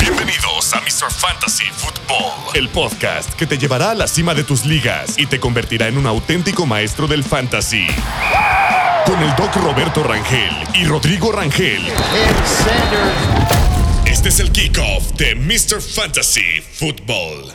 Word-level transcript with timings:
Bienvenidos 0.00 0.72
a 0.72 0.80
Mr. 0.80 1.12
Fantasy 1.12 1.64
Football, 1.64 2.56
el 2.56 2.70
podcast 2.70 3.30
que 3.34 3.46
te 3.46 3.58
llevará 3.58 3.90
a 3.90 3.94
la 3.94 4.06
cima 4.06 4.32
de 4.32 4.42
tus 4.42 4.64
ligas 4.64 5.18
y 5.18 5.26
te 5.26 5.38
convertirá 5.38 5.86
en 5.88 5.98
un 5.98 6.06
auténtico 6.06 6.64
maestro 6.64 7.06
del 7.06 7.24
fantasy. 7.24 7.86
Con 9.04 9.22
el 9.22 9.36
doc 9.36 9.54
Roberto 9.56 10.02
Rangel 10.02 10.54
y 10.72 10.86
Rodrigo 10.86 11.30
Rangel. 11.30 11.82
Este 14.06 14.30
es 14.30 14.40
el 14.40 14.50
kickoff 14.50 15.12
de 15.12 15.34
Mr. 15.34 15.82
Fantasy 15.82 16.62
Football. 16.62 17.52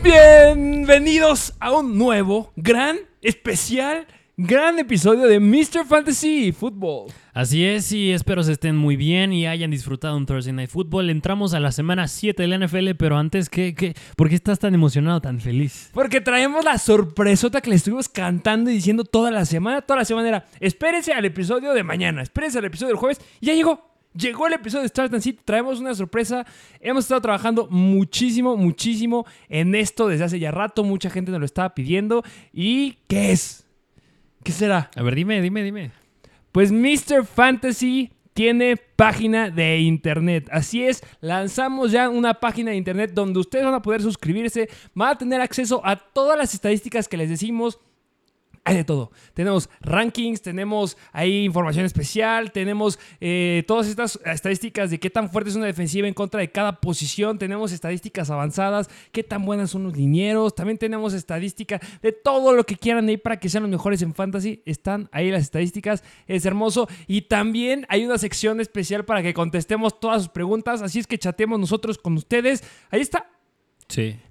Bienvenidos 0.00 1.54
a 1.58 1.72
un 1.72 1.98
nuevo, 1.98 2.52
gran, 2.54 2.98
especial, 3.22 4.06
gran 4.40 4.78
episodio 4.78 5.26
de 5.26 5.40
Mr. 5.40 5.84
Fantasy 5.84 6.52
Football. 6.52 7.10
Así 7.34 7.64
es, 7.64 7.90
y 7.90 8.12
espero 8.12 8.44
se 8.44 8.52
estén 8.52 8.76
muy 8.76 8.94
bien 8.94 9.32
y 9.32 9.48
hayan 9.48 9.72
disfrutado 9.72 10.16
un 10.16 10.26
Thursday 10.26 10.52
Night 10.52 10.70
Football. 10.70 11.10
Entramos 11.10 11.54
a 11.54 11.60
la 11.60 11.72
semana 11.72 12.06
7 12.06 12.40
de 12.40 12.48
la 12.48 12.64
NFL, 12.64 12.90
pero 12.96 13.18
antes, 13.18 13.48
¿qué, 13.48 13.74
qué? 13.74 13.94
¿por 14.14 14.28
qué 14.28 14.36
estás 14.36 14.60
tan 14.60 14.74
emocionado, 14.74 15.20
tan 15.20 15.40
feliz? 15.40 15.90
Porque 15.92 16.20
traemos 16.20 16.64
la 16.64 16.78
sorpresota 16.78 17.60
que 17.60 17.70
le 17.70 17.76
estuvimos 17.76 18.08
cantando 18.08 18.70
y 18.70 18.74
diciendo 18.74 19.02
toda 19.02 19.32
la 19.32 19.44
semana. 19.44 19.82
Toda 19.82 19.98
la 19.98 20.04
semana 20.04 20.28
era, 20.28 20.46
espérense 20.60 21.12
al 21.12 21.24
episodio 21.24 21.74
de 21.74 21.82
mañana, 21.82 22.22
espérense 22.22 22.58
al 22.58 22.64
episodio 22.64 22.90
del 22.90 22.98
jueves. 22.98 23.20
Y 23.40 23.46
ya 23.46 23.54
llegó. 23.54 23.88
Llegó 24.14 24.46
el 24.46 24.52
episodio 24.52 24.82
de 24.82 24.88
Start 24.88 25.12
and 25.14 25.22
Sit, 25.22 25.40
traemos 25.44 25.80
una 25.80 25.94
sorpresa. 25.96 26.46
Hemos 26.80 27.04
estado 27.04 27.20
trabajando 27.20 27.66
muchísimo, 27.70 28.56
muchísimo 28.56 29.26
en 29.48 29.74
esto 29.74 30.06
desde 30.06 30.24
hace 30.24 30.38
ya 30.38 30.52
rato. 30.52 30.84
Mucha 30.84 31.10
gente 31.10 31.32
nos 31.32 31.40
lo 31.40 31.46
estaba 31.46 31.74
pidiendo. 31.74 32.22
¿Y 32.52 32.98
qué 33.08 33.32
es? 33.32 33.67
¿Qué 34.42 34.52
será? 34.52 34.90
A 34.94 35.02
ver, 35.02 35.14
dime, 35.14 35.40
dime, 35.40 35.62
dime. 35.62 35.90
Pues 36.52 36.72
Mr. 36.72 37.24
Fantasy 37.24 38.12
tiene 38.32 38.76
página 38.76 39.50
de 39.50 39.78
internet. 39.80 40.48
Así 40.52 40.84
es, 40.84 41.02
lanzamos 41.20 41.90
ya 41.90 42.08
una 42.08 42.34
página 42.34 42.70
de 42.70 42.76
internet 42.76 43.10
donde 43.12 43.40
ustedes 43.40 43.64
van 43.64 43.74
a 43.74 43.82
poder 43.82 44.00
suscribirse, 44.00 44.68
van 44.94 45.10
a 45.10 45.18
tener 45.18 45.40
acceso 45.40 45.80
a 45.84 45.96
todas 45.96 46.38
las 46.38 46.54
estadísticas 46.54 47.08
que 47.08 47.16
les 47.16 47.28
decimos. 47.28 47.80
Hay 48.68 48.76
de 48.76 48.84
todo. 48.84 49.10
Tenemos 49.32 49.70
rankings, 49.80 50.42
tenemos 50.42 50.98
ahí 51.12 51.46
información 51.46 51.86
especial, 51.86 52.52
tenemos 52.52 52.98
eh, 53.18 53.64
todas 53.66 53.86
estas 53.86 54.20
estadísticas 54.26 54.90
de 54.90 55.00
qué 55.00 55.08
tan 55.08 55.30
fuerte 55.30 55.48
es 55.48 55.56
una 55.56 55.64
defensiva 55.64 56.06
en 56.06 56.12
contra 56.12 56.40
de 56.40 56.50
cada 56.50 56.78
posición, 56.78 57.38
tenemos 57.38 57.72
estadísticas 57.72 58.28
avanzadas, 58.28 58.90
qué 59.10 59.22
tan 59.22 59.46
buenas 59.46 59.70
son 59.70 59.84
los 59.84 59.96
linieros, 59.96 60.54
también 60.54 60.76
tenemos 60.76 61.14
estadística 61.14 61.80
de 62.02 62.12
todo 62.12 62.52
lo 62.52 62.66
que 62.66 62.76
quieran 62.76 63.08
ahí 63.08 63.16
para 63.16 63.40
que 63.40 63.48
sean 63.48 63.62
los 63.62 63.70
mejores 63.70 64.02
en 64.02 64.12
fantasy. 64.12 64.60
Están 64.66 65.08
ahí 65.12 65.30
las 65.30 65.44
estadísticas, 65.44 66.04
es 66.26 66.44
hermoso. 66.44 66.90
Y 67.06 67.22
también 67.22 67.86
hay 67.88 68.04
una 68.04 68.18
sección 68.18 68.60
especial 68.60 69.06
para 69.06 69.22
que 69.22 69.32
contestemos 69.32 69.98
todas 69.98 70.24
sus 70.24 70.30
preguntas, 70.30 70.82
así 70.82 70.98
es 70.98 71.06
que 71.06 71.16
chatemos 71.16 71.58
nosotros 71.58 71.96
con 71.96 72.18
ustedes. 72.18 72.62
Ahí 72.90 73.00
está, 73.00 73.30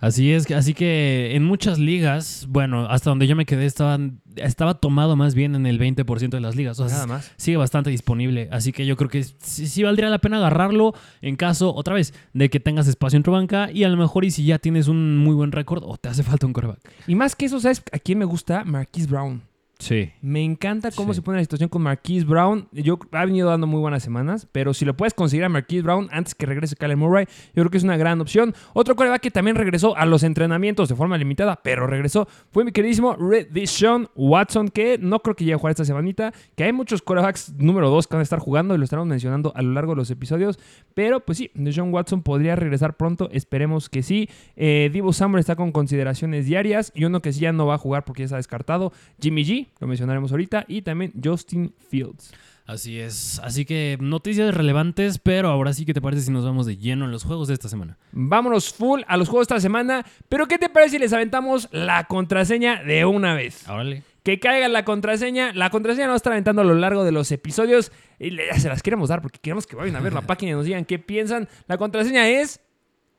Así 0.00 0.32
es, 0.32 0.50
así 0.50 0.74
que 0.74 1.34
en 1.34 1.44
muchas 1.44 1.78
ligas, 1.78 2.46
bueno, 2.48 2.86
hasta 2.86 3.10
donde 3.10 3.26
yo 3.26 3.36
me 3.36 3.46
quedé 3.46 3.66
estaba 3.66 4.74
tomado 4.74 5.16
más 5.16 5.34
bien 5.34 5.54
en 5.54 5.66
el 5.66 5.78
20% 5.78 6.30
de 6.30 6.40
las 6.40 6.56
ligas. 6.56 6.78
O 6.80 6.88
sea, 6.88 6.94
Nada 6.94 7.06
más. 7.06 7.32
Sigue 7.36 7.56
bastante 7.56 7.90
disponible, 7.90 8.48
así 8.52 8.72
que 8.72 8.86
yo 8.86 8.96
creo 8.96 9.10
que 9.10 9.24
sí, 9.24 9.82
valdría 9.82 10.08
la 10.08 10.18
pena 10.18 10.38
agarrarlo 10.38 10.94
en 11.22 11.36
caso, 11.36 11.74
otra 11.74 11.94
vez, 11.94 12.14
de 12.32 12.50
que 12.50 12.60
tengas 12.60 12.86
espacio 12.88 13.16
en 13.16 13.22
tu 13.22 13.32
banca 13.32 13.70
y 13.72 13.84
a 13.84 13.88
lo 13.88 13.96
mejor 13.96 14.24
y 14.24 14.30
si 14.30 14.44
ya 14.44 14.58
tienes 14.58 14.88
un 14.88 15.18
muy 15.18 15.34
buen 15.34 15.52
récord 15.52 15.82
o 15.84 15.96
te 15.96 16.08
hace 16.08 16.22
falta 16.22 16.46
un 16.46 16.52
coreback. 16.52 16.80
Y 17.06 17.14
más 17.14 17.36
que 17.36 17.46
eso, 17.46 17.60
¿sabes 17.60 17.82
a 17.92 17.98
quién 17.98 18.18
me 18.18 18.24
gusta? 18.24 18.64
Marquise 18.64 19.08
Brown. 19.08 19.53
Sí. 19.78 20.12
Me 20.22 20.42
encanta 20.42 20.90
cómo 20.92 21.14
se 21.14 21.22
pone 21.22 21.38
la 21.38 21.44
situación 21.44 21.68
con 21.68 21.82
Marquise 21.82 22.24
Brown. 22.24 22.68
Yo 22.72 22.98
ha 23.12 23.24
venido 23.24 23.48
dando 23.50 23.66
muy 23.66 23.80
buenas 23.80 24.02
semanas, 24.02 24.46
pero 24.50 24.72
si 24.72 24.84
lo 24.84 24.96
puedes 24.96 25.14
conseguir 25.14 25.44
a 25.44 25.48
Marquise 25.48 25.82
Brown 25.82 26.08
antes 26.12 26.34
que 26.34 26.46
regrese 26.46 26.76
Kyler 26.76 26.96
Murray, 26.96 27.26
yo 27.26 27.62
creo 27.62 27.70
que 27.70 27.78
es 27.78 27.84
una 27.84 27.96
gran 27.96 28.20
opción. 28.20 28.54
Otro 28.72 28.96
coreback 28.96 29.22
que 29.22 29.30
también 29.30 29.56
regresó 29.56 29.96
a 29.96 30.06
los 30.06 30.22
entrenamientos 30.22 30.88
de 30.88 30.94
forma 30.94 31.18
limitada, 31.18 31.60
pero 31.62 31.86
regresó, 31.86 32.28
fue 32.50 32.64
mi 32.64 32.72
queridísimo 32.72 33.16
Deshaun 33.50 34.08
Watson, 34.14 34.68
que 34.68 34.98
no 34.98 35.20
creo 35.20 35.34
que 35.34 35.44
llegue 35.44 35.54
a 35.54 35.58
jugar 35.58 35.72
esta 35.72 35.84
semanita, 35.84 36.32
que 36.56 36.64
hay 36.64 36.72
muchos 36.72 37.02
corebacks 37.02 37.52
número 37.58 37.90
2 37.90 38.06
que 38.06 38.14
van 38.14 38.20
a 38.20 38.22
estar 38.22 38.38
jugando 38.38 38.74
y 38.74 38.78
lo 38.78 38.84
estaremos 38.84 39.08
mencionando 39.08 39.52
a 39.54 39.62
lo 39.62 39.72
largo 39.72 39.92
de 39.92 39.96
los 39.96 40.10
episodios, 40.10 40.58
pero 40.94 41.20
pues 41.20 41.38
sí, 41.38 41.50
Deshaun 41.54 41.92
Watson 41.92 42.22
podría 42.22 42.56
regresar 42.56 42.96
pronto, 42.96 43.28
esperemos 43.32 43.88
que 43.88 44.02
sí. 44.02 44.28
Eh, 44.56 44.90
Divo 44.92 45.12
Samuel 45.12 45.40
está 45.40 45.56
con 45.56 45.72
consideraciones 45.72 46.46
diarias 46.46 46.92
y 46.94 47.04
uno 47.04 47.20
que 47.20 47.32
sí 47.32 47.40
ya 47.40 47.52
no 47.52 47.66
va 47.66 47.74
a 47.74 47.78
jugar 47.78 48.04
porque 48.04 48.22
ya 48.22 48.26
está 48.26 48.36
descartado, 48.36 48.92
Jimmy 49.20 49.44
G, 49.44 49.63
lo 49.80 49.86
mencionaremos 49.86 50.30
ahorita, 50.30 50.64
y 50.68 50.82
también 50.82 51.12
Justin 51.22 51.74
Fields. 51.88 52.32
Así 52.66 52.98
es. 52.98 53.40
Así 53.40 53.66
que 53.66 53.98
noticias 54.00 54.54
relevantes, 54.54 55.18
pero 55.18 55.50
ahora 55.50 55.74
sí 55.74 55.84
que 55.84 55.92
te 55.92 56.00
parece 56.00 56.22
si 56.22 56.30
nos 56.30 56.44
vamos 56.46 56.64
de 56.64 56.78
lleno 56.78 57.04
en 57.04 57.10
los 57.10 57.24
juegos 57.24 57.48
de 57.48 57.54
esta 57.54 57.68
semana. 57.68 57.98
Vámonos 58.12 58.72
full 58.72 59.02
a 59.06 59.18
los 59.18 59.28
juegos 59.28 59.48
de 59.48 59.54
esta 59.54 59.60
semana. 59.60 60.06
Pero 60.30 60.48
¿qué 60.48 60.56
te 60.56 60.70
parece 60.70 60.92
si 60.92 60.98
les 60.98 61.12
aventamos 61.12 61.68
la 61.72 62.04
contraseña 62.04 62.82
de 62.82 63.04
una 63.04 63.34
vez? 63.34 63.68
Órale. 63.68 64.02
Que 64.22 64.40
caiga 64.40 64.68
la 64.68 64.86
contraseña. 64.86 65.52
La 65.52 65.68
contraseña 65.68 66.06
nos 66.06 66.16
estar 66.16 66.32
aventando 66.32 66.62
a 66.62 66.64
lo 66.64 66.74
largo 66.74 67.04
de 67.04 67.12
los 67.12 67.30
episodios. 67.32 67.92
Y 68.18 68.34
ya 68.34 68.58
se 68.58 68.70
las 68.70 68.82
queremos 68.82 69.10
dar 69.10 69.20
porque 69.20 69.38
queremos 69.40 69.66
que 69.66 69.76
vayan 69.76 69.96
a 69.96 70.00
ver 70.00 70.14
la 70.14 70.22
página 70.26 70.52
y 70.52 70.54
nos 70.54 70.64
digan 70.64 70.86
qué 70.86 70.98
piensan. 70.98 71.48
La 71.66 71.76
contraseña 71.76 72.26
es 72.28 72.60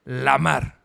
Lamar. 0.05 0.84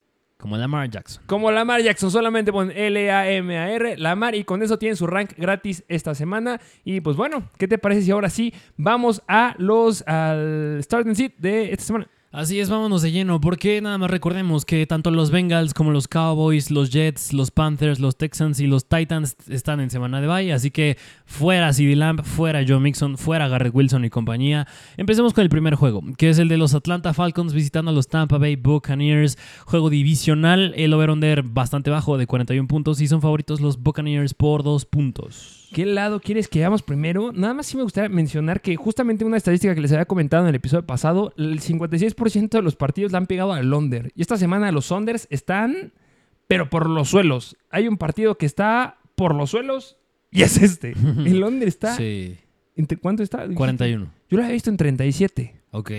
Como 0.41 0.57
Lamar 0.57 0.89
Jackson. 0.89 1.23
Como 1.27 1.51
Lamar 1.51 1.83
Jackson, 1.83 2.09
solamente 2.09 2.51
pon 2.51 2.71
L-A-M-A-R, 2.71 3.97
Lamar, 3.97 4.33
y 4.33 4.43
con 4.43 4.63
eso 4.63 4.79
tienen 4.79 4.95
su 4.95 5.05
rank 5.05 5.33
gratis 5.37 5.83
esta 5.87 6.15
semana. 6.15 6.59
Y 6.83 6.99
pues 7.01 7.15
bueno, 7.15 7.43
¿qué 7.59 7.67
te 7.67 7.77
parece 7.77 8.01
si 8.01 8.09
ahora 8.11 8.31
sí 8.31 8.51
vamos 8.75 9.21
a 9.27 9.53
los 9.59 10.01
al 10.07 10.79
starting 10.81 11.15
seat 11.15 11.33
de 11.37 11.71
esta 11.71 11.85
semana? 11.85 12.07
Así 12.33 12.61
es, 12.61 12.69
vámonos 12.69 13.01
de 13.01 13.11
lleno, 13.11 13.41
porque 13.41 13.81
nada 13.81 13.97
más 13.97 14.09
recordemos 14.09 14.63
que 14.63 14.87
tanto 14.87 15.11
los 15.11 15.31
Bengals 15.31 15.73
como 15.73 15.91
los 15.91 16.07
Cowboys, 16.07 16.71
los 16.71 16.89
Jets, 16.89 17.33
los 17.33 17.51
Panthers, 17.51 17.99
los 17.99 18.15
Texans 18.15 18.61
y 18.61 18.67
los 18.67 18.85
Titans 18.85 19.35
están 19.49 19.81
en 19.81 19.89
semana 19.89 20.21
de 20.21 20.27
bye, 20.27 20.53
así 20.53 20.71
que 20.71 20.97
fuera 21.25 21.73
CD 21.73 21.93
Lamb, 21.97 22.23
fuera 22.23 22.63
Joe 22.65 22.79
Mixon, 22.79 23.17
fuera 23.17 23.49
Garrett 23.49 23.75
Wilson 23.75 24.05
y 24.05 24.09
compañía. 24.09 24.65
Empecemos 24.95 25.33
con 25.33 25.41
el 25.41 25.49
primer 25.49 25.75
juego, 25.75 26.03
que 26.17 26.29
es 26.29 26.39
el 26.39 26.47
de 26.47 26.55
los 26.55 26.73
Atlanta 26.73 27.13
Falcons 27.13 27.53
visitando 27.53 27.91
a 27.91 27.93
los 27.93 28.07
Tampa 28.07 28.37
Bay 28.37 28.55
Buccaneers, 28.55 29.37
juego 29.65 29.89
divisional, 29.89 30.73
el 30.77 30.93
over-under 30.93 31.43
bastante 31.43 31.89
bajo 31.89 32.17
de 32.17 32.27
41 32.27 32.65
puntos 32.65 33.01
y 33.01 33.09
son 33.09 33.21
favoritos 33.21 33.59
los 33.59 33.77
Buccaneers 33.83 34.33
por 34.35 34.63
2 34.63 34.85
puntos. 34.85 35.60
¿Qué 35.73 35.85
lado 35.85 36.19
quieres 36.19 36.47
que 36.47 36.59
veamos 36.59 36.81
primero? 36.83 37.31
Nada 37.31 37.53
más 37.53 37.65
sí 37.67 37.77
me 37.77 37.83
gustaría 37.83 38.09
mencionar 38.09 38.61
que 38.61 38.75
justamente 38.75 39.23
una 39.23 39.37
estadística 39.37 39.73
que 39.73 39.81
les 39.81 39.91
había 39.93 40.05
comentado 40.05 40.43
en 40.43 40.49
el 40.49 40.55
episodio 40.55 40.85
pasado, 40.85 41.33
el 41.37 41.61
56% 41.61 42.49
de 42.49 42.61
los 42.61 42.75
partidos 42.75 43.11
la 43.11 43.19
han 43.19 43.25
pegado 43.27 43.53
al 43.53 43.73
under. 43.73 44.11
Y 44.15 44.21
esta 44.21 44.37
semana 44.37 44.71
los 44.71 44.85
Sonders 44.87 45.27
están, 45.29 45.93
pero 46.47 46.69
por 46.69 46.89
los 46.89 47.09
suelos. 47.09 47.55
Hay 47.69 47.87
un 47.87 47.97
partido 47.97 48.37
que 48.37 48.45
está 48.45 48.97
por 49.15 49.33
los 49.33 49.51
suelos 49.51 49.97
y 50.29 50.41
es 50.43 50.61
este. 50.61 50.91
El 51.25 51.43
under 51.43 51.67
está... 51.67 51.95
Sí. 51.95 52.37
¿Entre 52.75 52.97
cuánto 52.97 53.21
está? 53.23 53.47
41. 53.53 54.07
Yo 54.29 54.37
lo 54.37 54.43
había 54.43 54.53
visto 54.53 54.69
en 54.69 54.77
37. 54.77 55.55
Ok. 55.71 55.91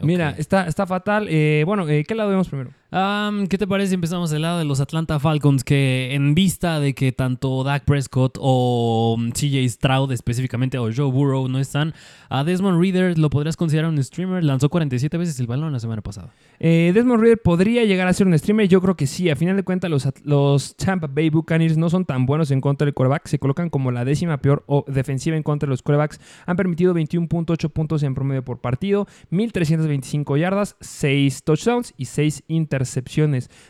Mira, 0.00 0.30
Ok. 0.30 0.38
está, 0.38 0.66
está 0.66 0.86
fatal. 0.86 1.26
Eh, 1.30 1.62
bueno, 1.66 1.88
eh, 1.88 2.04
¿qué 2.06 2.14
lado 2.14 2.30
vemos 2.30 2.48
primero? 2.48 2.70
¿Qué 2.92 3.56
te 3.56 3.68
parece 3.68 3.90
si 3.90 3.94
empezamos 3.94 4.30
del 4.30 4.42
lado 4.42 4.58
de 4.58 4.64
los 4.64 4.80
Atlanta 4.80 5.20
Falcons? 5.20 5.62
Que 5.62 6.12
en 6.12 6.34
vista 6.34 6.80
de 6.80 6.92
que 6.92 7.12
tanto 7.12 7.62
Dak 7.62 7.84
Prescott 7.84 8.36
o 8.40 9.14
mm, 9.16 9.30
CJ 9.30 9.68
Stroud 9.68 10.10
específicamente 10.10 10.76
o 10.76 10.90
Joe 10.92 11.08
Burrow 11.08 11.46
no 11.46 11.60
están, 11.60 11.94
a 12.28 12.42
Desmond 12.42 12.80
Reader 12.80 13.16
lo 13.16 13.30
podrías 13.30 13.56
considerar 13.56 13.90
un 13.90 14.02
streamer. 14.02 14.42
Lanzó 14.42 14.70
47 14.70 15.16
veces 15.18 15.38
el 15.38 15.46
balón 15.46 15.72
la 15.72 15.78
semana 15.78 16.02
pasada. 16.02 16.34
Eh, 16.58 16.90
Desmond 16.92 17.20
Reader 17.20 17.40
podría 17.40 17.84
llegar 17.84 18.08
a 18.08 18.12
ser 18.12 18.26
un 18.26 18.36
streamer. 18.36 18.66
Yo 18.66 18.80
creo 18.80 18.96
que 18.96 19.06
sí. 19.06 19.30
A 19.30 19.36
final 19.36 19.54
de 19.54 19.62
cuentas, 19.62 19.88
los, 19.88 20.08
los 20.24 20.74
Tampa 20.74 21.06
Bay 21.06 21.30
Buccaneers 21.30 21.76
no 21.76 21.90
son 21.90 22.04
tan 22.04 22.26
buenos 22.26 22.50
en 22.50 22.60
contra 22.60 22.86
del 22.86 22.94
quarterback. 22.94 23.28
Se 23.28 23.38
colocan 23.38 23.70
como 23.70 23.92
la 23.92 24.04
décima 24.04 24.38
peor 24.38 24.64
defensiva 24.88 25.36
en 25.36 25.44
contra 25.44 25.68
de 25.68 25.70
los 25.70 25.82
quarterbacks. 25.82 26.20
Han 26.44 26.56
permitido 26.56 26.92
21.8 26.92 27.70
puntos 27.70 28.02
en 28.02 28.16
promedio 28.16 28.44
por 28.44 28.60
partido, 28.60 29.06
1.325 29.30 30.38
yardas, 30.40 30.74
6 30.80 31.44
touchdowns 31.44 31.94
y 31.96 32.06
6 32.06 32.42
intercepciones. 32.48 32.79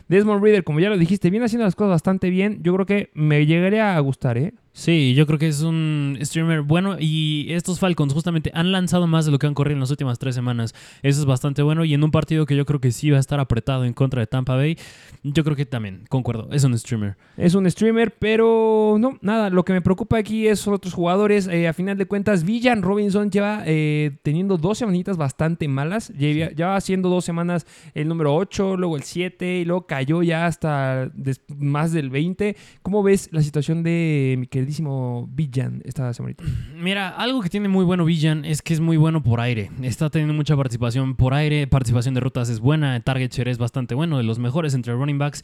Desmond 0.07 0.43
Reader, 0.43 0.63
como 0.63 0.79
ya 0.79 0.89
lo 0.89 0.97
dijiste, 0.97 1.29
viene 1.29 1.45
haciendo 1.45 1.65
las 1.65 1.75
cosas 1.75 1.91
bastante 1.91 2.29
bien. 2.29 2.59
Yo 2.63 2.73
creo 2.73 2.85
que 2.85 3.11
me 3.13 3.45
llegaría 3.45 3.95
a 3.95 3.99
gustar, 3.99 4.37
¿eh? 4.37 4.53
Sí, 4.73 5.13
yo 5.15 5.27
creo 5.27 5.37
que 5.37 5.49
es 5.49 5.61
un 5.61 6.17
streamer 6.21 6.61
bueno 6.61 6.95
y 6.97 7.47
estos 7.49 7.79
Falcons 7.79 8.13
justamente 8.13 8.51
han 8.53 8.71
lanzado 8.71 9.05
más 9.05 9.25
de 9.25 9.31
lo 9.31 9.37
que 9.37 9.45
han 9.45 9.53
corrido 9.53 9.75
en 9.75 9.81
las 9.81 9.91
últimas 9.91 10.17
tres 10.17 10.33
semanas. 10.33 10.73
Eso 11.01 11.19
es 11.19 11.25
bastante 11.25 11.61
bueno 11.61 11.83
y 11.83 11.93
en 11.93 12.03
un 12.03 12.11
partido 12.11 12.45
que 12.45 12.55
yo 12.55 12.65
creo 12.65 12.79
que 12.79 12.91
sí 12.91 13.09
va 13.09 13.17
a 13.17 13.19
estar 13.19 13.39
apretado 13.41 13.83
en 13.83 13.93
contra 13.93 14.21
de 14.21 14.27
Tampa 14.27 14.55
Bay, 14.55 14.77
yo 15.23 15.43
creo 15.43 15.55
que 15.55 15.65
también, 15.65 16.05
concuerdo, 16.09 16.47
es 16.51 16.63
un 16.63 16.77
streamer. 16.77 17.17
Es 17.37 17.53
un 17.53 17.69
streamer, 17.69 18.15
pero 18.17 18.95
no, 18.97 19.19
nada. 19.21 19.49
Lo 19.49 19.65
que 19.65 19.73
me 19.73 19.81
preocupa 19.81 20.17
aquí 20.17 20.47
es 20.47 20.67
otros 20.67 20.93
jugadores. 20.93 21.47
Eh, 21.47 21.67
a 21.67 21.73
final 21.73 21.97
de 21.97 22.05
cuentas, 22.05 22.43
Villan 22.43 22.81
Robinson 22.81 23.29
lleva 23.29 23.63
eh, 23.65 24.17
teniendo 24.23 24.57
dos 24.57 24.77
semanitas 24.77 25.17
bastante 25.17 25.67
malas. 25.67 26.09
Lleva, 26.09 26.51
lleva 26.51 26.75
haciendo 26.75 27.09
dos 27.09 27.25
semanas 27.25 27.67
el 27.93 28.07
número 28.07 28.33
8, 28.35 28.77
luego 28.77 28.95
el 28.95 29.03
7, 29.03 29.59
y 29.59 29.65
luego 29.65 29.85
cayó 29.85 30.23
ya 30.23 30.45
hasta 30.45 31.11
más 31.57 31.91
del 31.91 32.09
20. 32.09 32.55
¿Cómo 32.81 33.03
ves 33.03 33.29
la 33.31 33.41
situación 33.41 33.83
de 33.83 34.37
mi 34.39 34.47
queridísimo 34.61 35.27
Villan 35.33 35.81
esta 35.85 36.13
semanita? 36.13 36.43
Mira, 36.75 37.09
algo 37.09 37.41
que 37.41 37.49
tiene 37.49 37.67
muy 37.67 37.83
bueno 37.83 38.05
Villan 38.05 38.45
es 38.45 38.61
que 38.61 38.75
es 38.75 38.79
muy 38.79 38.95
bueno 38.95 39.23
por 39.23 39.39
aire. 39.39 39.71
Está 39.81 40.11
teniendo 40.11 40.35
mucha 40.35 40.55
participación 40.55 41.15
por 41.15 41.33
aire, 41.33 41.65
participación 41.65 42.13
de 42.13 42.19
rutas 42.19 42.47
es 42.49 42.59
buena, 42.59 42.99
target 42.99 43.31
share 43.31 43.47
es 43.47 43.57
bastante 43.57 43.95
bueno, 43.95 44.17
de 44.17 44.23
los 44.23 44.37
mejores 44.37 44.75
entre 44.75 44.93
running 44.93 45.17
backs. 45.17 45.43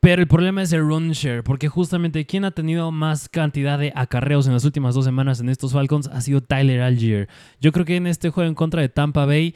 Pero 0.00 0.22
el 0.22 0.28
problema 0.28 0.62
es 0.62 0.72
el 0.72 0.80
run 0.80 1.10
share, 1.10 1.42
porque 1.44 1.68
justamente 1.68 2.24
quien 2.24 2.44
ha 2.44 2.50
tenido 2.50 2.90
más 2.92 3.28
cantidad 3.28 3.78
de 3.78 3.92
acarreos 3.94 4.46
en 4.46 4.54
las 4.54 4.64
últimas 4.64 4.94
dos 4.94 5.04
semanas 5.04 5.40
en 5.40 5.48
estos 5.48 5.72
Falcons 5.72 6.08
ha 6.08 6.20
sido 6.22 6.40
Tyler 6.40 6.80
Algier. 6.80 7.28
Yo 7.60 7.72
creo 7.72 7.84
que 7.84 7.96
en 7.96 8.06
este 8.06 8.30
juego 8.30 8.48
en 8.48 8.54
contra 8.54 8.80
de 8.80 8.88
Tampa 8.88 9.26
Bay, 9.26 9.54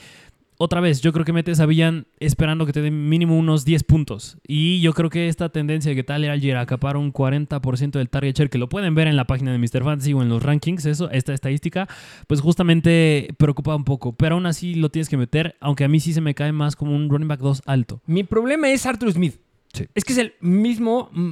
otra 0.63 0.83
vez, 0.83 1.01
yo 1.01 1.15
creo 1.15 1.25
que 1.25 1.33
metes 1.33 1.59
a 1.59 1.65
Villan 1.65 2.07
esperando 2.19 2.67
que 2.67 2.75
te 2.75 2.83
den 2.83 3.09
mínimo 3.09 3.39
unos 3.39 3.65
10 3.65 3.83
puntos. 3.85 4.37
Y 4.47 4.83
yo 4.83 4.93
creo 4.93 5.09
que 5.09 5.29
esta 5.29 5.49
tendencia 5.49 5.89
de 5.89 5.97
que 5.97 6.05
Tyler 6.05 6.31
Algier 6.31 6.59
acapara 6.59 6.99
un 6.99 7.15
40% 7.15 7.93
del 7.93 8.11
target 8.11 8.37
share, 8.37 8.51
que 8.51 8.59
lo 8.59 8.69
pueden 8.69 8.95
ver 8.95 9.09
en 9.09 9.17
la 9.17 9.27
página 9.27 9.53
de 9.53 9.59
Mr. 9.59 9.83
Fantasy 9.83 10.13
o 10.13 10.21
en 10.21 10.29
los 10.29 10.43
rankings, 10.43 10.85
eso, 10.85 11.11
esta 11.13 11.33
estadística, 11.33 11.89
pues 12.27 12.43
justamente 12.43 13.29
preocupa 13.39 13.75
un 13.75 13.85
poco. 13.85 14.13
Pero 14.13 14.35
aún 14.35 14.45
así 14.45 14.75
lo 14.75 14.91
tienes 14.91 15.09
que 15.09 15.17
meter, 15.17 15.57
aunque 15.61 15.85
a 15.85 15.89
mí 15.89 15.99
sí 15.99 16.13
se 16.13 16.21
me 16.21 16.35
cae 16.35 16.53
más 16.53 16.77
como 16.77 16.95
un 16.95 17.09
running 17.09 17.29
back 17.29 17.41
2 17.41 17.63
alto. 17.65 18.03
Mi 18.05 18.23
problema 18.23 18.69
es 18.69 18.85
Arthur 18.85 19.15
Smith. 19.15 19.41
Sí. 19.73 19.87
Es 19.95 20.05
que 20.05 20.13
es 20.13 20.19
el 20.19 20.35
mismo 20.41 21.09
mm, 21.13 21.31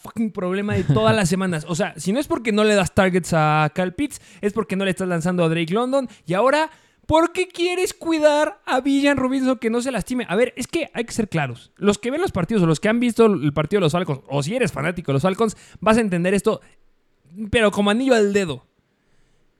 fucking 0.00 0.30
problema 0.32 0.72
de 0.72 0.84
todas 0.84 1.14
las 1.14 1.28
semanas. 1.28 1.66
O 1.68 1.74
sea, 1.74 1.92
si 1.98 2.12
no 2.12 2.18
es 2.18 2.26
porque 2.26 2.50
no 2.50 2.64
le 2.64 2.74
das 2.74 2.94
targets 2.94 3.34
a 3.34 3.70
Cal 3.74 3.94
Pitts, 3.94 4.22
es 4.40 4.54
porque 4.54 4.74
no 4.76 4.86
le 4.86 4.90
estás 4.92 5.08
lanzando 5.08 5.44
a 5.44 5.50
Drake 5.50 5.74
London. 5.74 6.08
Y 6.26 6.32
ahora, 6.32 6.70
¿por 7.10 7.32
qué 7.32 7.48
quieres 7.48 7.92
cuidar 7.92 8.60
a 8.64 8.80
Villan 8.80 9.16
Robinson 9.16 9.58
que 9.58 9.68
no 9.68 9.80
se 9.80 9.90
lastime? 9.90 10.26
A 10.28 10.36
ver, 10.36 10.54
es 10.54 10.68
que 10.68 10.92
hay 10.94 11.02
que 11.02 11.12
ser 11.12 11.28
claros. 11.28 11.72
Los 11.74 11.98
que 11.98 12.12
ven 12.12 12.20
los 12.20 12.30
partidos 12.30 12.62
o 12.62 12.66
los 12.66 12.78
que 12.78 12.88
han 12.88 13.00
visto 13.00 13.26
el 13.26 13.52
partido 13.52 13.80
de 13.80 13.86
los 13.86 13.92
Falcons, 13.92 14.20
o 14.28 14.44
si 14.44 14.54
eres 14.54 14.70
fanático 14.70 15.10
de 15.10 15.14
los 15.14 15.22
Falcons, 15.22 15.56
vas 15.80 15.96
a 15.96 16.02
entender 16.02 16.34
esto, 16.34 16.60
pero 17.50 17.72
como 17.72 17.90
anillo 17.90 18.14
al 18.14 18.32
dedo. 18.32 18.64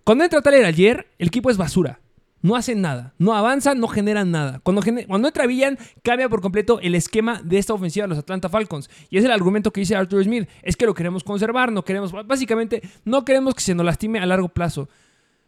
Cuando 0.04 0.23
entra 0.23 0.42
Tyler 0.42 0.64
ayer, 0.64 1.09
el 1.19 1.26
equipo 1.26 1.50
es 1.50 1.57
basura. 1.57 1.99
No 2.40 2.54
hacen 2.54 2.83
nada, 2.83 3.14
no 3.19 3.35
avanzan, 3.35 3.80
no 3.80 3.88
generan 3.88 4.30
nada. 4.30 4.61
Cuando, 4.62 4.80
cuando 5.09 5.26
entra 5.26 5.49
Villan, 5.49 5.76
cambia 6.04 6.28
por 6.28 6.42
completo 6.42 6.78
el 6.80 6.95
esquema 6.95 7.42
de 7.42 7.59
esta 7.59 7.75
ofensiva 7.75 8.04
de 8.04 8.11
los 8.11 8.19
Atlanta 8.19 8.49
Falcons. 8.49 8.88
Y 9.11 9.19
es 9.19 9.25
el 9.25 9.33
argumento 9.33 9.73
que 9.73 9.80
dice 9.80 9.97
Arthur 9.97 10.23
Smith. 10.23 10.49
Es 10.62 10.76
que 10.76 10.87
lo 10.87 10.95
queremos 10.95 11.25
conservar, 11.25 11.73
no 11.73 11.85
queremos, 11.85 12.12
básicamente, 12.12 12.80
no 13.04 13.25
queremos 13.25 13.57
que 13.57 13.62
se 13.62 13.75
nos 13.75 13.85
lastime 13.85 14.21
a 14.21 14.26
largo 14.26 14.50
plazo. 14.50 14.88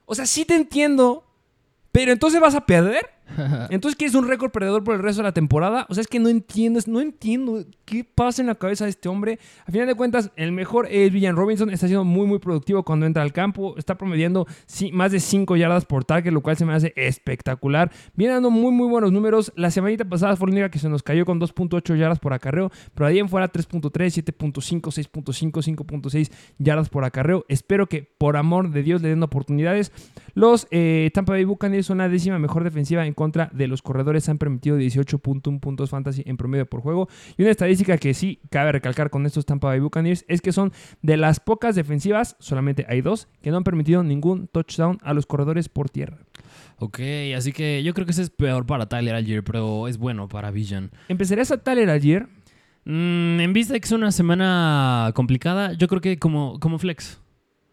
O 0.05 0.17
sea, 0.17 0.27
sí 0.27 0.45
te 0.45 0.57
entiendo, 0.57 1.32
pero 1.93 2.11
entonces 2.11 2.41
vas 2.41 2.55
a 2.55 2.65
perder. 2.67 3.07
Entonces 3.71 3.97
quieres 3.97 4.15
un 4.15 4.29
récord 4.29 4.51
perdedor 4.51 4.85
por 4.85 4.95
el 4.95 5.03
resto 5.03 5.23
de 5.23 5.29
la 5.29 5.33
temporada. 5.33 5.87
O 5.89 5.95
sea, 5.95 6.03
es 6.03 6.07
que 6.07 6.19
no 6.19 6.29
entiendes, 6.29 6.89
no 6.89 7.01
entiendo 7.01 7.65
qué 7.85 8.05
pasa 8.05 8.43
en 8.43 8.49
la 8.49 8.55
cabeza 8.55 8.85
de 8.85 8.91
este 8.91 9.09
hombre. 9.09 9.39
A 9.67 9.71
final 9.71 9.87
de 9.87 9.95
cuentas, 9.95 10.31
el 10.37 10.53
mejor 10.53 10.87
es 10.91 11.13
Villan 11.13 11.37
Robinson. 11.37 11.71
Está 11.71 11.87
siendo 11.87 12.05
muy, 12.05 12.27
muy 12.27 12.39
productivo 12.39 12.83
cuando 12.83 13.07
entra 13.07 13.23
al 13.23 13.33
campo. 13.33 13.75
Está 13.79 13.97
promediando 13.97 14.47
más 14.93 15.13
de 15.13 15.21
5 15.21 15.57
yardas 15.57 15.85
por 15.85 16.05
target, 16.05 16.33
lo 16.33 16.43
cual 16.43 16.57
se 16.57 16.65
me 16.65 16.75
hace 16.75 16.93
espectacular. 16.97 17.91
Viene 18.15 18.35
dando 18.35 18.51
muy, 18.51 18.73
muy 18.73 18.89
buenos 18.89 19.13
números. 19.13 19.53
La 19.57 19.71
semanita 19.71 20.05
pasada 20.05 20.37
fue 20.37 20.49
la 20.49 20.53
única 20.53 20.71
que 20.71 20.79
se 20.79 20.89
nos 20.89 21.03
cayó 21.03 21.25
con 21.25 21.41
2.8 21.41 21.97
yardas 21.97 22.19
por 22.19 22.33
acarreo. 22.33 22.71
Pero 22.95 23.07
ahí 23.07 23.19
en 23.19 23.29
fuera 23.29 23.51
3.3, 23.51 23.91
7.5, 23.91 25.11
6.5, 25.11 25.77
5.6 25.77 26.31
yardas 26.59 26.89
por 26.89 27.05
acarreo. 27.05 27.45
Espero 27.49 27.89
que 27.89 28.03
por 28.03 28.37
amor 28.37 28.71
de 28.71 28.83
Dios 28.83 29.03
le 29.03 29.09
den 29.09 29.23
oportunidades. 29.23 29.93
Los 30.35 30.67
eh, 30.71 31.11
Tampa 31.12 31.33
Bay 31.33 31.45
Buccaneers 31.45 31.87
son 31.87 31.99
la 31.99 32.09
décima 32.09 32.39
mejor 32.39 32.65
defensiva 32.65 33.07
en 33.07 33.15
contra 33.15 33.51
de 33.53 33.69
los 33.69 33.83
corredores. 33.83 34.29
Han 34.29 34.39
permitido 34.39 34.79
18.1 34.79 35.61
puntos 35.61 35.91
fantasy 35.91 36.23
en 36.27 36.37
promedio 36.37 36.67
por 36.67 36.81
juego. 36.81 37.09
Y 37.37 37.43
una 37.43 37.51
estadística 37.51 37.99
que 37.99 38.15
sí 38.15 38.41
cabe 38.51 38.73
recalcar 38.73 39.11
con 39.11 39.27
estos 39.27 39.47
Tampa 39.47 39.69
Bay 39.69 39.81
Buccaneers 39.81 40.25
es 40.29 40.41
que 40.41 40.53
son 40.53 40.73
de 41.03 41.17
las 41.17 41.41
pocas 41.41 41.75
defensivas, 41.75 42.37
solamente 42.39 42.87
hay 42.89 43.01
dos, 43.03 43.29
que 43.43 43.51
no 43.51 43.59
han 43.59 43.65
permitido 43.65 44.03
ningún 44.03 44.49
touchdown 44.49 44.99
a 45.03 45.15
los 45.15 45.27
corredores 45.27 45.69
por 45.69 45.91
tierra. 45.91 46.19
Ok, 46.79 46.99
así 47.37 47.53
que 47.53 47.83
yo 47.83 47.95
creo 47.95 48.07
que 48.07 48.12
ese 48.12 48.23
es 48.23 48.31
peor 48.31 48.67
para 48.67 48.89
Tyler 48.89 49.15
Algier, 49.15 49.45
pero 49.45 49.87
es 49.87 49.99
bueno 49.99 50.29
para 50.29 50.51
Villan. 50.51 50.91
Empezarías 51.09 51.51
a 51.53 51.59
Tyler 51.59 51.91
ayer. 51.91 52.27
Mm, 52.85 53.39
en 53.39 53.53
vista 53.53 53.75
de 53.75 53.81
que 53.81 53.87
es 53.87 53.93
una 53.93 54.11
semana 54.11 55.12
complicada, 55.15 55.75
yo 55.75 55.87
creo 55.87 56.01
que 56.01 56.19
como, 56.19 56.59
como 56.59 56.79
flex 56.79 57.22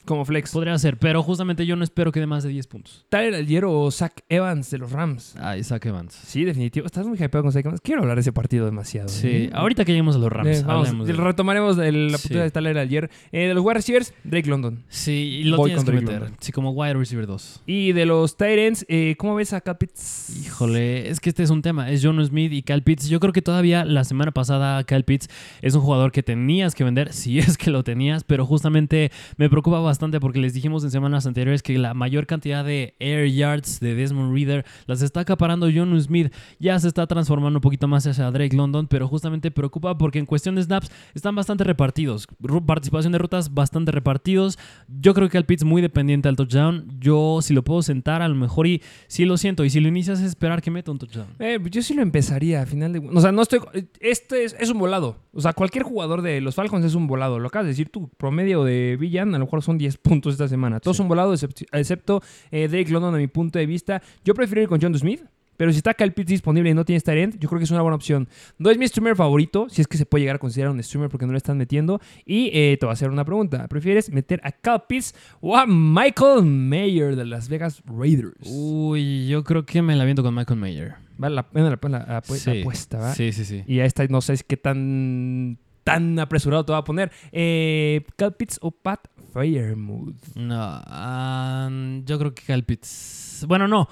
Como 0.10 0.25
flex. 0.25 0.51
podría 0.51 0.75
ser, 0.80 0.98
pero 0.98 1.22
justamente 1.22 1.66
yo 1.68 1.75
no 1.75 1.84
espero 1.84 2.12
que 2.12 2.20
dé 2.20 2.25
más 2.25 2.44
de 2.44 2.50
10 2.50 2.66
puntos. 2.68 3.06
Tyler 3.10 3.36
ayer 3.36 3.63
o 3.63 3.92
Zach 3.92 4.13
Evans 4.28 4.72
de 4.72 4.80
los 4.80 4.92
Rams. 4.92 5.36
Ah, 5.39 5.56
Isaac 5.56 5.86
Evans. 5.86 6.13
Sí, 6.25 6.44
definitivo. 6.44 6.88
Estás 6.88 7.06
muy 7.06 7.16
hypeado 7.18 7.44
con 7.44 7.51
Zach 7.51 7.63
Evans. 7.63 7.80
Quiero 7.82 8.01
hablar 8.01 8.16
de 8.18 8.22
ese 8.22 8.34
partido 8.34 8.66
demasiado. 8.66 9.08
Sí, 9.08 9.28
¿eh? 9.28 9.50
ahorita 9.54 9.86
que 9.86 9.92
lleguemos 9.92 10.16
a 10.16 10.20
los 10.20 10.32
Rams, 10.32 10.62
Eh, 10.62 10.63
vamos, 10.66 11.06
de- 11.08 11.13
retomaremos 11.13 11.78
el- 11.78 12.12
la 12.12 12.18
Sí. 12.18 12.34
de 12.34 12.50
Tyler 12.50 12.78
ayer. 12.80 13.12
Eh, 13.32 13.48
de 13.50 13.54
los 13.54 13.63
wide 13.63 13.75
receivers, 13.75 14.13
Drake 14.24 14.50
London. 14.50 14.84
Sí, 14.89 15.12
y 15.12 15.44
lo 15.44 15.58
Voy 15.58 15.70
tienes 15.70 15.86
que 15.86 15.92
meter. 15.92 16.20
London. 16.22 16.38
Sí, 16.39 16.51
como 16.51 16.72
wide 16.72 16.96
receiver 16.96 17.28
2. 17.28 17.62
Y 17.68 17.92
de 17.92 18.06
los 18.08 18.36
Titans, 18.36 18.86
eh, 18.89 19.13
¿cómo 19.18 19.36
ves 19.36 19.54
a 19.54 19.62
Capitz? 19.62 20.30
Híjole, 20.44 21.10
es 21.10 21.20
que 21.20 21.30
este 21.30 21.44
es 21.44 21.51
un 21.51 21.62
tema. 21.62 21.92
Es 21.92 22.01
John 22.04 22.25
Smith 22.25 22.51
y 22.51 22.63
Cal 22.63 22.82
Pitts. 22.82 23.10
Yo 23.10 23.20
creo 23.20 23.32
que 23.32 23.44
todavía 23.44 23.86
la 23.86 24.04
semana 24.04 24.32
pasada 24.32 24.84
Cal 24.86 25.04
Pitts 25.04 25.30
es 25.62 25.75
un 25.75 25.82
jugador 25.82 26.12
que 26.12 26.24
tenías 26.24 26.74
que 26.74 26.84
vender, 26.84 27.13
si 27.13 27.38
es 27.38 27.58
que 27.58 27.70
lo 27.70 27.84
tenías, 27.84 28.24
pero 28.24 28.46
justamente 28.46 29.12
me 29.38 29.50
preocupa 29.50 29.80
bastante 29.80 29.99
porque 30.00 30.39
les 30.39 30.53
dijimos 30.53 30.84
en 30.86 30.91
semanas 30.91 31.25
anteriores 31.25 31.62
que 31.62 31.77
la 31.77 31.94
mayor 31.94 32.25
cantidad 32.25 32.63
de 32.63 32.96
air 33.00 33.29
yards 33.29 33.82
de 33.82 33.96
Desmond 33.96 34.34
Reader 34.34 34.65
las 34.88 35.01
está 35.01 35.20
acaparando 35.20 35.68
John 35.74 36.00
Smith. 36.01 36.34
Ya 36.58 36.79
se 36.79 36.88
está 36.88 37.06
transformando 37.06 37.58
un 37.58 37.62
poquito 37.62 37.88
más 37.88 38.08
hacia 38.08 38.32
Drake 38.32 38.56
London, 38.56 38.88
pero 38.88 39.10
justamente 39.10 39.51
preocupa 39.51 39.98
porque 39.98 40.18
en 40.18 40.25
cuestión 40.25 40.56
de 40.56 40.63
snaps 40.63 40.89
están 41.13 41.36
bastante 41.36 41.65
repartidos. 41.65 42.27
Participación 42.65 43.12
de 43.12 43.20
rutas 43.20 43.53
bastante 43.53 43.91
repartidos. 43.91 44.58
Yo 44.88 45.13
creo 45.13 45.27
que 45.27 45.34
Cal 45.34 45.46
Pitts 45.46 45.65
muy 45.65 45.82
dependiente 45.82 46.29
al 46.29 46.38
touchdown. 46.38 46.88
Yo 46.98 47.39
si 47.41 47.53
lo 47.53 47.63
puedo 47.63 47.82
sentar 47.82 48.22
a 48.22 48.27
lo 48.29 48.36
mejor 48.36 48.68
y 48.68 48.82
si 49.08 49.25
lo 49.25 49.36
siento. 49.36 49.65
Y 49.65 49.70
si 49.70 49.82
lo 49.82 49.89
inicias 49.89 50.20
es 50.20 50.27
esperar 50.27 50.62
que 50.62 50.72
meta 50.72 50.91
un 50.91 51.00
touchdown. 51.00 51.27
Eh, 51.39 51.60
yo 51.70 51.82
sí 51.82 51.94
lo 51.94 52.01
empezaría 52.01 52.62
a 52.62 52.65
final 52.65 52.94
de... 52.94 53.00
O 53.00 53.20
sea, 53.20 53.34
no 53.34 53.41
estoy... 53.41 53.60
Este 54.00 54.46
es, 54.46 54.56
es 54.60 54.70
un 54.70 54.79
volado. 54.79 55.18
O 55.34 55.41
sea, 55.41 55.53
cualquier 55.53 55.84
jugador 55.84 56.22
de 56.22 56.39
los 56.39 56.56
Falcons 56.56 56.86
es 56.86 56.96
un 56.96 57.08
volado. 57.08 57.38
Lo 57.39 57.48
acabas 57.48 57.65
de 57.65 57.72
decir 57.72 57.89
tú. 57.89 58.10
Promedio 58.18 58.63
de 58.63 58.98
Villan 58.98 59.36
a 59.36 59.39
lo 59.39 59.46
mejor 59.46 59.63
son 59.63 59.77
10 59.80 59.98
puntos 59.98 60.34
esta 60.34 60.48
semana. 60.48 60.80
Todos 60.80 60.98
son 60.98 61.08
volados 61.08 61.44
excepto, 61.72 62.22
eh, 62.52 62.68
Drake 62.68 62.92
London 62.92 63.16
a 63.16 63.18
mi 63.18 63.28
punto 63.28 63.58
de 63.58 63.66
vista. 63.66 64.02
Yo 64.24 64.36
prefiero 64.36 64.62
ir 64.62 64.68
con 64.68 64.80
John 64.80 64.94
Smith. 64.98 65.24
Pero 65.58 65.74
si 65.74 65.78
está 65.80 65.94
Kyle 65.94 66.14
Pitts 66.14 66.30
disponible 66.30 66.70
y 66.70 66.74
no 66.74 66.86
tiene 66.86 67.02
Tyrant, 67.02 67.36
yo 67.38 67.50
creo 67.50 67.60
que 67.60 67.66
es 67.66 67.72
una 67.72 67.82
buena 67.82 67.98
opción. 67.98 68.30
No 68.58 68.70
es 68.70 68.78
mi 68.78 68.88
streamer 68.88 69.18
favorito, 69.18 69.68
si 69.70 69.82
es 69.82 69.90
que 69.90 69.98
se 69.98 70.06
puede 70.06 70.22
llegar 70.22 70.38
a 70.38 70.40
considerar 70.40 70.72
un 70.72 70.82
streamer 70.82 71.10
porque 71.10 71.26
no 71.26 71.34
le 71.34 71.38
están 71.38 71.58
metiendo. 71.58 72.00
Y 72.26 72.50
eh, 72.54 72.78
te 72.80 72.86
voy 72.86 72.92
a 72.92 72.94
hacer 72.94 73.10
una 73.10 73.26
pregunta. 73.26 73.68
¿Prefieres 73.68 74.10
meter 74.10 74.40
a 74.46 74.54
Kyle 74.54 74.84
Pitts 74.88 75.14
o 75.42 75.58
a 75.58 75.66
Michael 75.68 76.44
Mayer 76.46 77.18
de 77.18 77.26
Las 77.26 77.50
Vegas 77.50 77.84
Raiders? 77.86 78.36
Uy, 78.50 79.28
yo 79.28 79.44
creo 79.44 79.66
que 79.66 79.82
me 79.82 79.98
la 79.98 80.06
viento 80.06 80.24
con 80.24 80.34
Michael 80.34 80.62
Mayer. 80.62 80.94
Vale 81.18 81.36
la 81.36 81.44
pena 81.50 81.70
la, 81.70 81.78
la- 81.82 81.90
la- 82.00 82.08
la 82.16 82.22
Sí. 82.24 82.62
apuesta, 82.62 82.98
¿va? 82.98 83.14
Sí, 83.14 83.34
sí, 83.34 83.44
sí. 83.44 83.64
Y 83.68 83.82
a 83.82 83.86
esta 83.86 84.08
no 84.08 84.22
sé 84.22 84.36
qué 84.48 84.56
tan, 84.56 85.58
tan 85.84 86.20
apresurado 86.20 86.66
te 86.66 86.72
va 86.72 86.80
a 86.80 86.84
poner. 86.84 87.12
Eh, 87.32 88.06
Pitts 88.38 88.60
o 88.62 88.72
Pat 88.72 89.08
Fairmouth. 89.34 90.36
No, 90.36 90.56
ah, 90.60 91.70
yo 92.06 92.20
creo 92.20 92.34
que 92.34 92.44
Cal 92.44 92.64
Pitts. 92.64 93.46
Bueno, 93.48 93.68
no. 93.68 93.88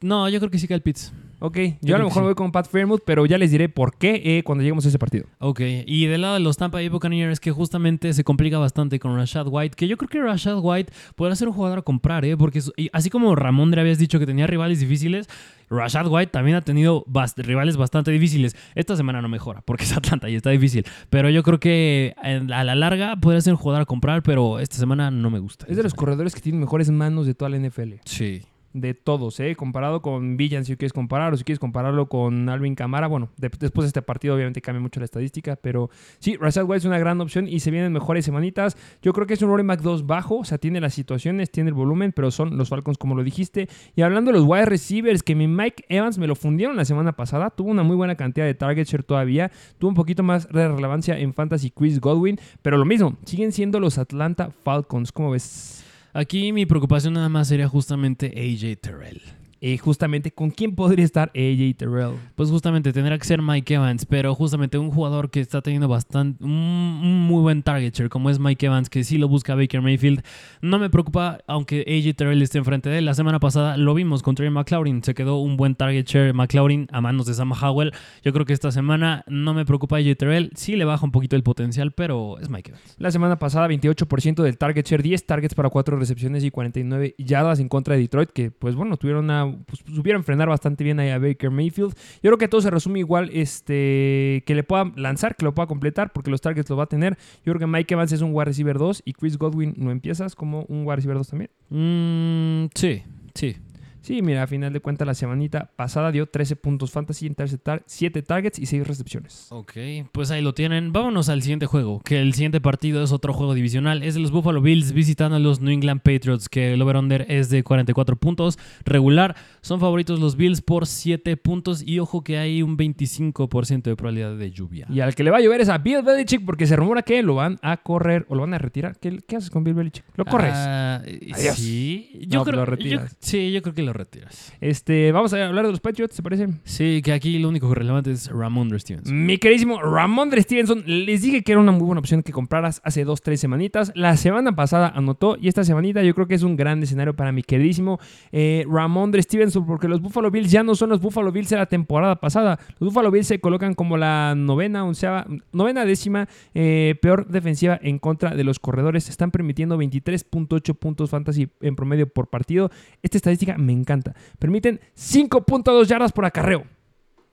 No, 0.00 0.28
yo 0.28 0.38
creo 0.38 0.50
que 0.50 0.58
sí 0.58 0.66
Pitts. 0.82 1.12
Ok, 1.40 1.58
yo, 1.80 1.94
a 1.94 1.98
lo 1.98 2.06
mejor 2.06 2.22
sí. 2.22 2.26
voy 2.26 2.34
con 2.34 2.50
Pat 2.50 2.68
Fairmouth, 2.68 3.02
pero 3.04 3.24
ya 3.24 3.38
les 3.38 3.52
diré 3.52 3.68
por 3.68 3.96
qué 3.96 4.20
eh, 4.24 4.42
cuando 4.42 4.62
lleguemos 4.62 4.84
a 4.86 4.88
ese 4.88 4.98
partido. 4.98 5.26
Ok, 5.38 5.60
y 5.86 6.06
del 6.06 6.22
lado 6.22 6.34
de 6.34 6.40
los 6.40 6.56
Tampa 6.56 6.78
Bay 6.78 6.88
Buccaneers 6.88 7.38
que 7.38 7.52
justamente 7.52 8.12
se 8.12 8.24
complica 8.24 8.58
bastante 8.58 8.98
con 8.98 9.16
Rashad 9.16 9.46
White, 9.48 9.76
que 9.76 9.86
yo 9.86 9.96
creo 9.96 10.08
que 10.08 10.20
Rashad 10.20 10.58
White 10.60 10.92
podrá 11.14 11.36
ser 11.36 11.48
un 11.48 11.54
jugador 11.54 11.78
a 11.78 11.82
comprar, 11.82 12.24
¿eh? 12.24 12.36
Porque 12.36 12.60
así 12.92 13.10
como 13.10 13.36
Ramondre 13.36 13.80
habías 13.80 13.98
dicho 13.98 14.18
que 14.18 14.26
tenía 14.26 14.48
rivales 14.48 14.80
difíciles, 14.80 15.28
Rashad 15.70 16.08
White 16.08 16.32
también 16.32 16.56
ha 16.56 16.62
tenido 16.62 17.04
rivales 17.36 17.76
bastante 17.76 18.10
difíciles. 18.10 18.56
Esta 18.74 18.96
semana 18.96 19.22
no 19.22 19.28
mejora 19.28 19.62
porque 19.62 19.84
es 19.84 19.96
Atlanta 19.96 20.28
y 20.28 20.34
está 20.34 20.50
difícil, 20.50 20.84
pero 21.08 21.30
yo 21.30 21.44
creo 21.44 21.60
que 21.60 22.14
a 22.20 22.64
la 22.64 22.74
larga 22.74 23.16
podría 23.16 23.40
ser 23.40 23.52
un 23.52 23.58
jugador 23.58 23.82
a 23.82 23.86
comprar, 23.86 24.22
pero 24.24 24.58
esta 24.58 24.76
semana 24.76 25.10
no 25.10 25.30
me 25.30 25.38
gusta. 25.38 25.66
Es 25.68 25.76
de 25.76 25.82
los 25.84 25.94
corredores 25.94 26.34
que 26.34 26.40
tienen 26.40 26.60
mejores 26.60 26.90
manos 26.90 27.26
de 27.26 27.34
toda 27.34 27.50
la 27.50 27.58
NFL. 27.58 27.94
Sí. 28.04 28.42
De 28.80 28.94
todos, 28.94 29.40
¿eh? 29.40 29.56
Comparado 29.56 30.02
con 30.02 30.36
Villan, 30.36 30.64
si 30.64 30.76
quieres 30.76 30.92
comparar, 30.92 31.32
o 31.32 31.36
si 31.36 31.42
quieres 31.44 31.58
compararlo 31.58 32.08
con 32.08 32.48
Alvin 32.48 32.74
Camara. 32.74 33.06
Bueno, 33.06 33.30
de- 33.36 33.50
después 33.58 33.84
de 33.84 33.88
este 33.88 34.02
partido, 34.02 34.34
obviamente 34.34 34.60
cambia 34.60 34.80
mucho 34.80 35.00
la 35.00 35.04
estadística, 35.04 35.56
pero 35.56 35.90
sí, 36.18 36.36
Rashad 36.36 36.64
White 36.64 36.78
es 36.78 36.84
una 36.84 36.98
gran 36.98 37.20
opción 37.20 37.48
y 37.48 37.60
se 37.60 37.70
vienen 37.70 37.92
mejores 37.92 38.24
semanitas. 38.24 38.76
Yo 39.02 39.12
creo 39.12 39.26
que 39.26 39.34
es 39.34 39.42
un 39.42 39.48
running 39.48 39.66
back 39.66 39.80
2 39.80 40.06
bajo, 40.06 40.38
o 40.38 40.44
sea, 40.44 40.58
tiene 40.58 40.80
las 40.80 40.94
situaciones, 40.94 41.50
tiene 41.50 41.68
el 41.70 41.74
volumen, 41.74 42.12
pero 42.12 42.30
son 42.30 42.56
los 42.56 42.68
Falcons, 42.68 42.98
como 42.98 43.14
lo 43.14 43.24
dijiste. 43.24 43.68
Y 43.96 44.02
hablando 44.02 44.32
de 44.32 44.38
los 44.38 44.46
wide 44.46 44.66
receivers, 44.66 45.22
que 45.22 45.34
mi 45.34 45.48
Mike 45.48 45.84
Evans 45.88 46.18
me 46.18 46.26
lo 46.26 46.34
fundieron 46.34 46.76
la 46.76 46.84
semana 46.84 47.12
pasada, 47.16 47.50
tuvo 47.50 47.70
una 47.70 47.82
muy 47.82 47.96
buena 47.96 48.14
cantidad 48.14 48.46
de 48.46 48.54
target 48.54 48.86
share 48.86 49.02
todavía, 49.02 49.50
tuvo 49.78 49.88
un 49.88 49.94
poquito 49.96 50.22
más 50.22 50.48
de 50.48 50.68
relevancia 50.68 51.18
en 51.18 51.34
Fantasy 51.34 51.70
Chris 51.70 52.00
Godwin, 52.00 52.38
pero 52.62 52.76
lo 52.76 52.84
mismo, 52.84 53.16
siguen 53.24 53.52
siendo 53.52 53.80
los 53.80 53.98
Atlanta 53.98 54.50
Falcons, 54.62 55.10
¿cómo 55.10 55.30
ves? 55.32 55.84
Aquí 56.12 56.52
mi 56.52 56.66
preocupación 56.66 57.14
nada 57.14 57.28
más 57.28 57.48
sería 57.48 57.68
justamente 57.68 58.26
AJ 58.28 58.80
Terrell. 58.80 59.37
Eh, 59.60 59.76
justamente, 59.78 60.30
¿con 60.30 60.50
quién 60.50 60.74
podría 60.74 61.04
estar 61.04 61.30
AJ 61.34 61.76
Terrell? 61.76 62.12
Pues 62.36 62.50
justamente 62.50 62.92
tendrá 62.92 63.18
que 63.18 63.24
ser 63.24 63.42
Mike 63.42 63.74
Evans, 63.74 64.06
pero 64.06 64.34
justamente 64.34 64.78
un 64.78 64.90
jugador 64.90 65.30
que 65.30 65.40
está 65.40 65.62
teniendo 65.62 65.88
bastante 65.88 66.44
un, 66.44 66.50
un 66.50 67.20
muy 67.22 67.42
buen 67.42 67.62
target 67.62 67.92
share 67.92 68.08
como 68.08 68.30
es 68.30 68.38
Mike 68.38 68.66
Evans, 68.66 68.88
que 68.88 69.02
sí 69.04 69.18
lo 69.18 69.28
busca 69.28 69.54
Baker 69.54 69.82
Mayfield, 69.82 70.22
no 70.60 70.78
me 70.78 70.90
preocupa 70.90 71.40
aunque 71.46 71.80
AJ 71.80 72.16
Terrell 72.16 72.42
esté 72.42 72.58
enfrente 72.58 72.88
de 72.88 72.98
él. 72.98 73.04
La 73.04 73.14
semana 73.14 73.40
pasada 73.40 73.76
lo 73.76 73.94
vimos 73.94 74.22
con 74.22 74.34
Trey 74.34 74.50
McLaurin, 74.50 75.02
se 75.02 75.14
quedó 75.14 75.38
un 75.38 75.56
buen 75.56 75.74
target 75.74 76.06
share 76.06 76.34
McLaurin 76.34 76.86
a 76.92 77.00
manos 77.00 77.26
de 77.26 77.34
Sam 77.34 77.52
Howell. 77.52 77.92
Yo 78.22 78.32
creo 78.32 78.46
que 78.46 78.52
esta 78.52 78.70
semana 78.70 79.24
no 79.26 79.54
me 79.54 79.64
preocupa 79.64 79.96
AJ 79.96 80.16
Terrell, 80.16 80.50
sí 80.54 80.76
le 80.76 80.84
baja 80.84 81.04
un 81.04 81.12
poquito 81.12 81.36
el 81.36 81.42
potencial, 81.42 81.92
pero 81.92 82.38
es 82.38 82.48
Mike 82.48 82.70
Evans. 82.70 82.94
La 82.98 83.10
semana 83.10 83.38
pasada, 83.38 83.68
28% 83.68 84.42
del 84.42 84.58
target 84.58 84.86
share, 84.86 85.02
10 85.02 85.26
targets 85.26 85.54
para 85.54 85.70
4 85.70 85.96
recepciones 85.96 86.44
y 86.44 86.50
49 86.50 87.14
yardas 87.18 87.60
en 87.60 87.68
contra 87.68 87.94
de 87.94 88.00
Detroit, 88.02 88.30
que 88.30 88.50
pues 88.50 88.74
bueno, 88.74 88.96
tuvieron 88.96 89.24
una, 89.24 89.47
pues, 89.66 89.82
supieron 89.94 90.24
frenar 90.24 90.48
bastante 90.48 90.84
bien 90.84 91.00
ahí 91.00 91.10
a 91.10 91.18
Baker 91.18 91.50
Mayfield. 91.50 91.94
Yo 92.22 92.30
creo 92.30 92.38
que 92.38 92.48
todo 92.48 92.60
se 92.60 92.70
resume 92.70 92.98
igual, 93.00 93.30
este, 93.32 94.42
que 94.46 94.54
le 94.54 94.62
pueda 94.62 94.92
lanzar, 94.96 95.36
que 95.36 95.44
lo 95.44 95.54
pueda 95.54 95.66
completar, 95.66 96.12
porque 96.12 96.30
los 96.30 96.40
targets 96.40 96.68
lo 96.70 96.76
va 96.76 96.84
a 96.84 96.88
tener. 96.88 97.16
Yo 97.44 97.52
creo 97.52 97.58
que 97.58 97.66
Mike 97.66 97.94
Evans 97.94 98.12
es 98.12 98.20
un 98.20 98.30
wide 98.32 98.46
receiver 98.46 98.78
2 98.78 99.02
y 99.04 99.12
Chris 99.12 99.38
Godwin 99.38 99.74
lo 99.78 99.90
empiezas 99.90 100.34
como 100.34 100.64
un 100.68 100.86
wide 100.86 100.96
receiver 100.96 101.16
2 101.16 101.28
también. 101.28 101.50
Mm, 101.70 102.70
sí, 102.74 103.02
sí. 103.34 103.56
Sí, 104.00 104.22
mira, 104.22 104.42
a 104.42 104.46
final 104.46 104.72
de 104.72 104.80
cuentas 104.80 105.06
la 105.06 105.14
semanita 105.14 105.70
pasada 105.76 106.10
dio 106.12 106.26
13 106.26 106.56
puntos 106.56 106.90
fantasy, 106.92 107.26
interceptar 107.26 107.82
7 107.86 108.22
targets 108.22 108.58
y 108.58 108.66
6 108.66 108.86
recepciones. 108.86 109.46
Ok, 109.50 109.72
pues 110.12 110.30
ahí 110.30 110.40
lo 110.42 110.54
tienen. 110.54 110.92
Vámonos 110.92 111.28
al 111.28 111.42
siguiente 111.42 111.66
juego, 111.66 112.00
que 112.00 112.20
el 112.20 112.32
siguiente 112.34 112.60
partido 112.60 113.02
es 113.02 113.12
otro 113.12 113.32
juego 113.32 113.54
divisional. 113.54 114.02
Es 114.02 114.14
de 114.14 114.20
los 114.20 114.30
Buffalo 114.30 114.60
Bills 114.62 114.92
visitando 114.92 115.36
a 115.36 115.38
los 115.38 115.60
New 115.60 115.72
England 115.72 116.00
Patriots, 116.02 116.48
que 116.48 116.72
el 116.74 116.82
over-under 116.82 117.26
es 117.28 117.50
de 117.50 117.62
44 117.62 118.16
puntos. 118.16 118.58
Regular, 118.84 119.36
son 119.60 119.80
favoritos 119.80 120.20
los 120.20 120.36
Bills 120.36 120.62
por 120.62 120.86
7 120.86 121.36
puntos 121.36 121.82
y 121.86 121.98
ojo 121.98 122.22
que 122.24 122.38
hay 122.38 122.62
un 122.62 122.76
25% 122.78 123.82
de 123.82 123.96
probabilidad 123.96 124.36
de 124.36 124.50
lluvia. 124.50 124.86
Y 124.90 125.00
al 125.00 125.14
que 125.14 125.24
le 125.24 125.30
va 125.30 125.38
a 125.38 125.40
llover 125.40 125.60
es 125.60 125.68
a 125.68 125.78
Bill 125.78 126.02
Belichick 126.02 126.44
porque 126.44 126.66
se 126.66 126.76
rumora 126.76 127.02
que 127.02 127.22
lo 127.22 127.34
van 127.34 127.58
a 127.62 127.76
correr 127.78 128.24
o 128.28 128.34
lo 128.34 128.42
van 128.42 128.54
a 128.54 128.58
retirar. 128.58 128.98
¿Qué, 128.98 129.18
qué 129.26 129.36
haces 129.36 129.50
con 129.50 129.64
Bill 129.64 129.74
Belichick? 129.74 130.04
¿Lo 130.16 130.24
corres? 130.24 130.52
Ah, 130.54 131.02
Adiós. 131.04 131.56
Sí, 131.56 132.10
yo 132.28 132.38
No, 132.40 132.44
creo, 132.44 132.56
lo 132.56 132.62
yo- 132.62 132.66
retiras. 132.70 133.16
sí, 133.20 133.52
yo 133.52 133.62
creo 133.62 133.74
que 133.74 133.82
lo 133.82 133.87
retiras. 133.96 134.52
Este, 134.60 135.12
vamos 135.12 135.32
a 135.32 135.46
hablar 135.46 135.66
de 135.66 135.72
los 135.72 135.80
Patriots, 135.80 136.16
¿te 136.16 136.22
parece? 136.22 136.48
Sí, 136.64 137.00
que 137.02 137.12
aquí 137.12 137.38
lo 137.38 137.48
único 137.48 137.72
relevante 137.74 138.12
es 138.12 138.30
Ramondre 138.30 138.78
Stevens. 138.78 139.10
Mi 139.10 139.38
queridísimo 139.38 139.80
Ramondre 139.80 140.42
Stevenson, 140.42 140.82
les 140.86 141.22
dije 141.22 141.42
que 141.42 141.52
era 141.52 141.60
una 141.60 141.72
muy 141.72 141.86
buena 141.86 142.00
opción 142.00 142.22
que 142.22 142.32
compraras 142.32 142.80
hace 142.84 143.04
dos, 143.04 143.22
tres 143.22 143.40
semanitas. 143.40 143.92
La 143.94 144.16
semana 144.16 144.54
pasada 144.54 144.88
anotó 144.94 145.36
y 145.40 145.48
esta 145.48 145.64
semanita 145.64 146.02
yo 146.02 146.14
creo 146.14 146.26
que 146.26 146.34
es 146.34 146.42
un 146.42 146.56
gran 146.56 146.82
escenario 146.82 147.14
para 147.14 147.32
mi 147.32 147.42
queridísimo 147.42 147.98
eh, 148.32 148.64
Ramondre 148.68 149.22
Stevenson 149.22 149.66
porque 149.66 149.88
los 149.88 150.00
Buffalo 150.00 150.30
Bills 150.30 150.50
ya 150.50 150.62
no 150.62 150.74
son 150.74 150.90
los 150.90 151.00
Buffalo 151.00 151.32
Bills 151.32 151.50
de 151.50 151.56
la 151.56 151.66
temporada 151.66 152.16
pasada. 152.16 152.58
Los 152.78 152.90
Buffalo 152.90 153.10
Bills 153.10 153.26
se 153.26 153.40
colocan 153.40 153.74
como 153.74 153.96
la 153.96 154.34
novena, 154.36 154.84
onceava, 154.84 155.26
novena 155.52 155.84
décima 155.84 156.28
eh, 156.54 156.96
peor 157.00 157.28
defensiva 157.28 157.78
en 157.82 157.98
contra 157.98 158.34
de 158.34 158.44
los 158.44 158.58
corredores. 158.58 159.08
Están 159.08 159.30
permitiendo 159.30 159.78
23.8 159.78 160.74
puntos 160.74 161.10
fantasy 161.10 161.48
en 161.60 161.76
promedio 161.76 162.08
por 162.08 162.28
partido. 162.28 162.70
Esta 163.02 163.18
estadística 163.18 163.56
me 163.58 163.72
encanta. 163.78 164.14
Permiten 164.38 164.80
5.2 164.96 165.86
yardas 165.86 166.12
por 166.12 166.24
acarreo. 166.24 166.64